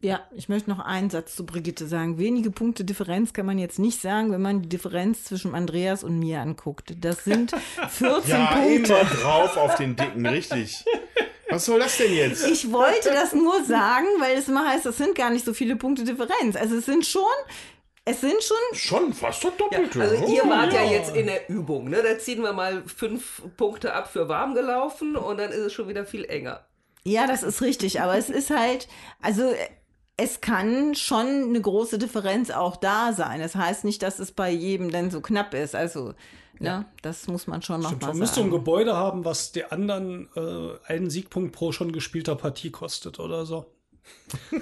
[0.00, 2.18] Ja, ich möchte noch einen Satz zu Brigitte sagen.
[2.18, 6.18] Wenige Punkte Differenz kann man jetzt nicht sagen, wenn man die Differenz zwischen Andreas und
[6.18, 6.94] mir anguckt.
[7.00, 7.52] Das sind
[7.88, 8.92] 14 Ja, Punkte.
[8.94, 10.84] immer drauf auf den Dicken, richtig.
[11.56, 12.46] Was soll das denn jetzt?
[12.46, 15.76] Ich wollte das nur sagen, weil es immer heißt, das sind gar nicht so viele
[15.76, 16.54] Punkte Differenz.
[16.56, 17.22] Also es sind schon,
[18.04, 20.00] es sind schon, Schon fast das Ja, Doppelte.
[20.00, 20.84] also ihr Oh, wart ja.
[20.84, 22.02] jetzt in der Übung, ne?
[22.02, 25.88] Da ziehen wir mal fünf Punkte ab für warm gelaufen und dann ist es schon
[25.88, 26.64] wieder viel enger.
[27.04, 28.88] ja, das ist richtig, aber es ist halt,
[29.22, 29.52] also
[30.18, 33.40] es kann schon eine große Differenz auch da sein.
[33.40, 35.74] Das heißt nicht, dass es bei jedem dann so knapp ist.
[35.74, 36.14] Also,
[36.58, 38.50] ne, das muss man schon noch stimmt, mal man müsste ein sagen.
[38.50, 43.66] Gebäude haben, was der anderen äh, einen Siegpunkt pro schon gespielter Partie kostet oder so.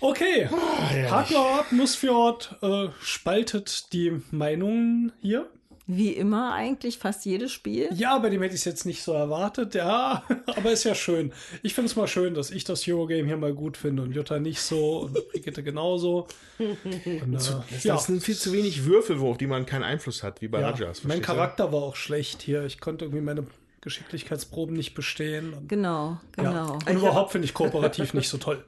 [0.00, 5.48] okay, Hardcore Nussfjord äh, spaltet die Meinungen hier.
[5.92, 7.88] Wie immer eigentlich fast jedes Spiel.
[7.94, 11.32] Ja, bei dem hätte ich es jetzt nicht so erwartet, ja, aber ist ja schön.
[11.62, 14.38] Ich finde es mal schön, dass ich das Eurogame hier mal gut finde und Jutta
[14.38, 16.28] nicht so und Brigitte genauso.
[16.58, 20.40] Und, äh, ja, Das sind viel zu wenig Würfel, auf die man keinen Einfluss hat,
[20.40, 21.02] wie bei ja, Rajas.
[21.04, 21.32] mein verstehst du?
[21.32, 22.64] Charakter war auch schlecht hier.
[22.64, 23.46] Ich konnte irgendwie meine
[23.80, 25.54] Geschicklichkeitsproben nicht bestehen.
[25.54, 26.78] Und, Genau, genau.
[26.86, 26.92] ja.
[26.92, 28.64] und überhaupt finde ich kooperativ nicht so toll.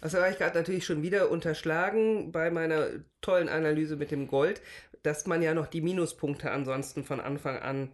[0.00, 2.86] Das habe ich gerade natürlich schon wieder unterschlagen bei meiner
[3.22, 4.60] tollen Analyse mit dem Gold,
[5.02, 7.90] dass man ja noch die Minuspunkte ansonsten von Anfang an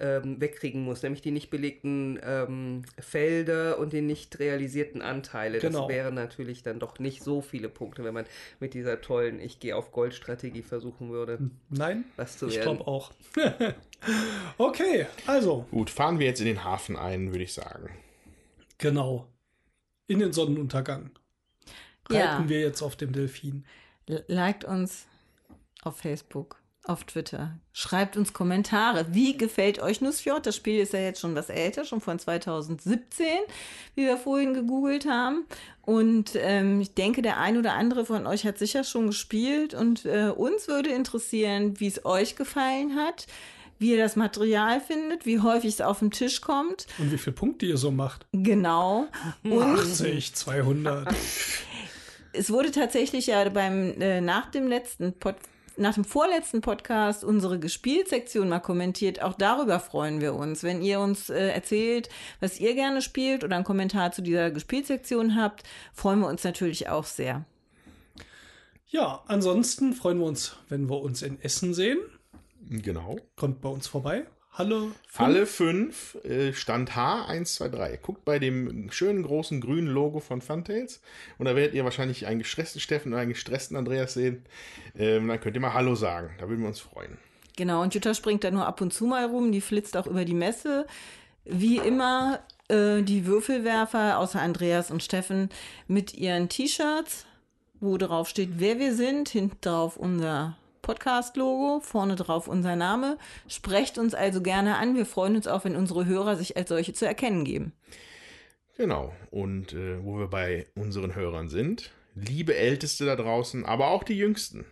[0.00, 5.58] ähm, wegkriegen muss, nämlich die nicht belegten ähm, Felder und die nicht realisierten Anteile.
[5.58, 5.80] Genau.
[5.80, 8.24] Das wären natürlich dann doch nicht so viele Punkte, wenn man
[8.60, 11.38] mit dieser tollen Ich gehe auf Gold-Strategie versuchen würde,
[11.68, 13.12] Nein, was zu ich glaube auch.
[14.58, 17.90] okay, also, Gut, fahren wir jetzt in den Hafen ein, würde ich sagen.
[18.78, 19.26] genau.
[20.06, 21.10] In den Sonnenuntergang.
[22.10, 22.32] Ja.
[22.32, 23.64] Reiten wir jetzt auf dem Delfin.
[24.26, 25.06] Liked uns
[25.82, 27.58] auf Facebook, auf Twitter.
[27.72, 29.06] Schreibt uns Kommentare.
[29.10, 30.46] Wie gefällt euch Nussfjord?
[30.46, 33.26] Das Spiel ist ja jetzt schon was älter, schon von 2017,
[33.94, 35.44] wie wir vorhin gegoogelt haben.
[35.82, 39.74] Und ähm, ich denke, der ein oder andere von euch hat sicher schon gespielt.
[39.74, 43.26] Und äh, uns würde interessieren, wie es euch gefallen hat,
[43.78, 46.86] wie ihr das Material findet, wie häufig es auf den Tisch kommt.
[46.98, 48.26] Und wie viele Punkte ihr so macht?
[48.32, 49.06] Genau.
[49.42, 51.08] Und 80, 200.
[52.32, 55.36] es wurde tatsächlich ja beim äh, nach dem letzten Pod,
[55.76, 59.22] nach dem vorletzten Podcast unsere Gespielsektion mal kommentiert.
[59.22, 62.08] Auch darüber freuen wir uns, wenn ihr uns äh, erzählt,
[62.40, 66.88] was ihr gerne spielt oder einen Kommentar zu dieser Gespielsektion habt, freuen wir uns natürlich
[66.88, 67.44] auch sehr.
[68.86, 71.98] Ja, ansonsten freuen wir uns, wenn wir uns in Essen sehen.
[72.68, 73.16] Genau.
[73.36, 74.26] Kommt bei uns vorbei.
[74.52, 74.90] Halle.
[75.16, 77.98] Alle fünf, äh, Stand H123.
[77.98, 81.00] Guckt bei dem schönen großen grünen Logo von Funtails
[81.38, 84.44] und da werdet ihr wahrscheinlich einen gestressten Steffen und einen gestressten Andreas sehen.
[84.98, 86.30] Ähm, dann könnt ihr mal Hallo sagen.
[86.38, 87.16] Da würden wir uns freuen.
[87.56, 90.24] Genau, und Jutta springt da nur ab und zu mal rum, die flitzt auch über
[90.24, 90.86] die Messe.
[91.44, 95.48] Wie immer äh, die Würfelwerfer, außer Andreas und Steffen,
[95.86, 97.26] mit ihren T-Shirts,
[97.80, 100.56] wo drauf steht, wer wir sind, hinten drauf unser
[100.90, 103.16] Podcast-Logo, vorne drauf unser Name.
[103.46, 104.96] Sprecht uns also gerne an.
[104.96, 107.72] Wir freuen uns auch, wenn unsere Hörer sich als solche zu erkennen geben.
[108.76, 109.12] Genau.
[109.30, 114.18] Und äh, wo wir bei unseren Hörern sind, liebe Älteste da draußen, aber auch die
[114.18, 114.64] Jüngsten.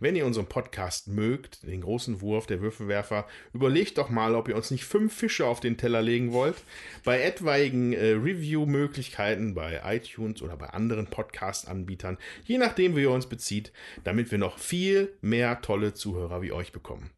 [0.00, 4.56] Wenn ihr unseren Podcast mögt, den großen Wurf der Würfelwerfer, überlegt doch mal, ob ihr
[4.56, 6.56] uns nicht fünf Fische auf den Teller legen wollt.
[7.04, 13.26] Bei etwaigen äh, Review-Möglichkeiten bei iTunes oder bei anderen Podcast-Anbietern, je nachdem, wie ihr uns
[13.26, 13.72] bezieht,
[14.04, 17.10] damit wir noch viel mehr tolle Zuhörer wie euch bekommen.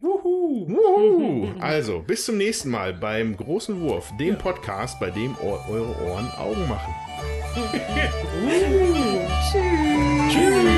[0.00, 0.68] Wuhu.
[0.68, 1.52] Wuhu.
[1.60, 6.30] Also, bis zum nächsten Mal beim großen Wurf, dem Podcast, bei dem eu- eure Ohren
[6.32, 6.94] Augen machen.
[10.30, 10.73] Tschüss.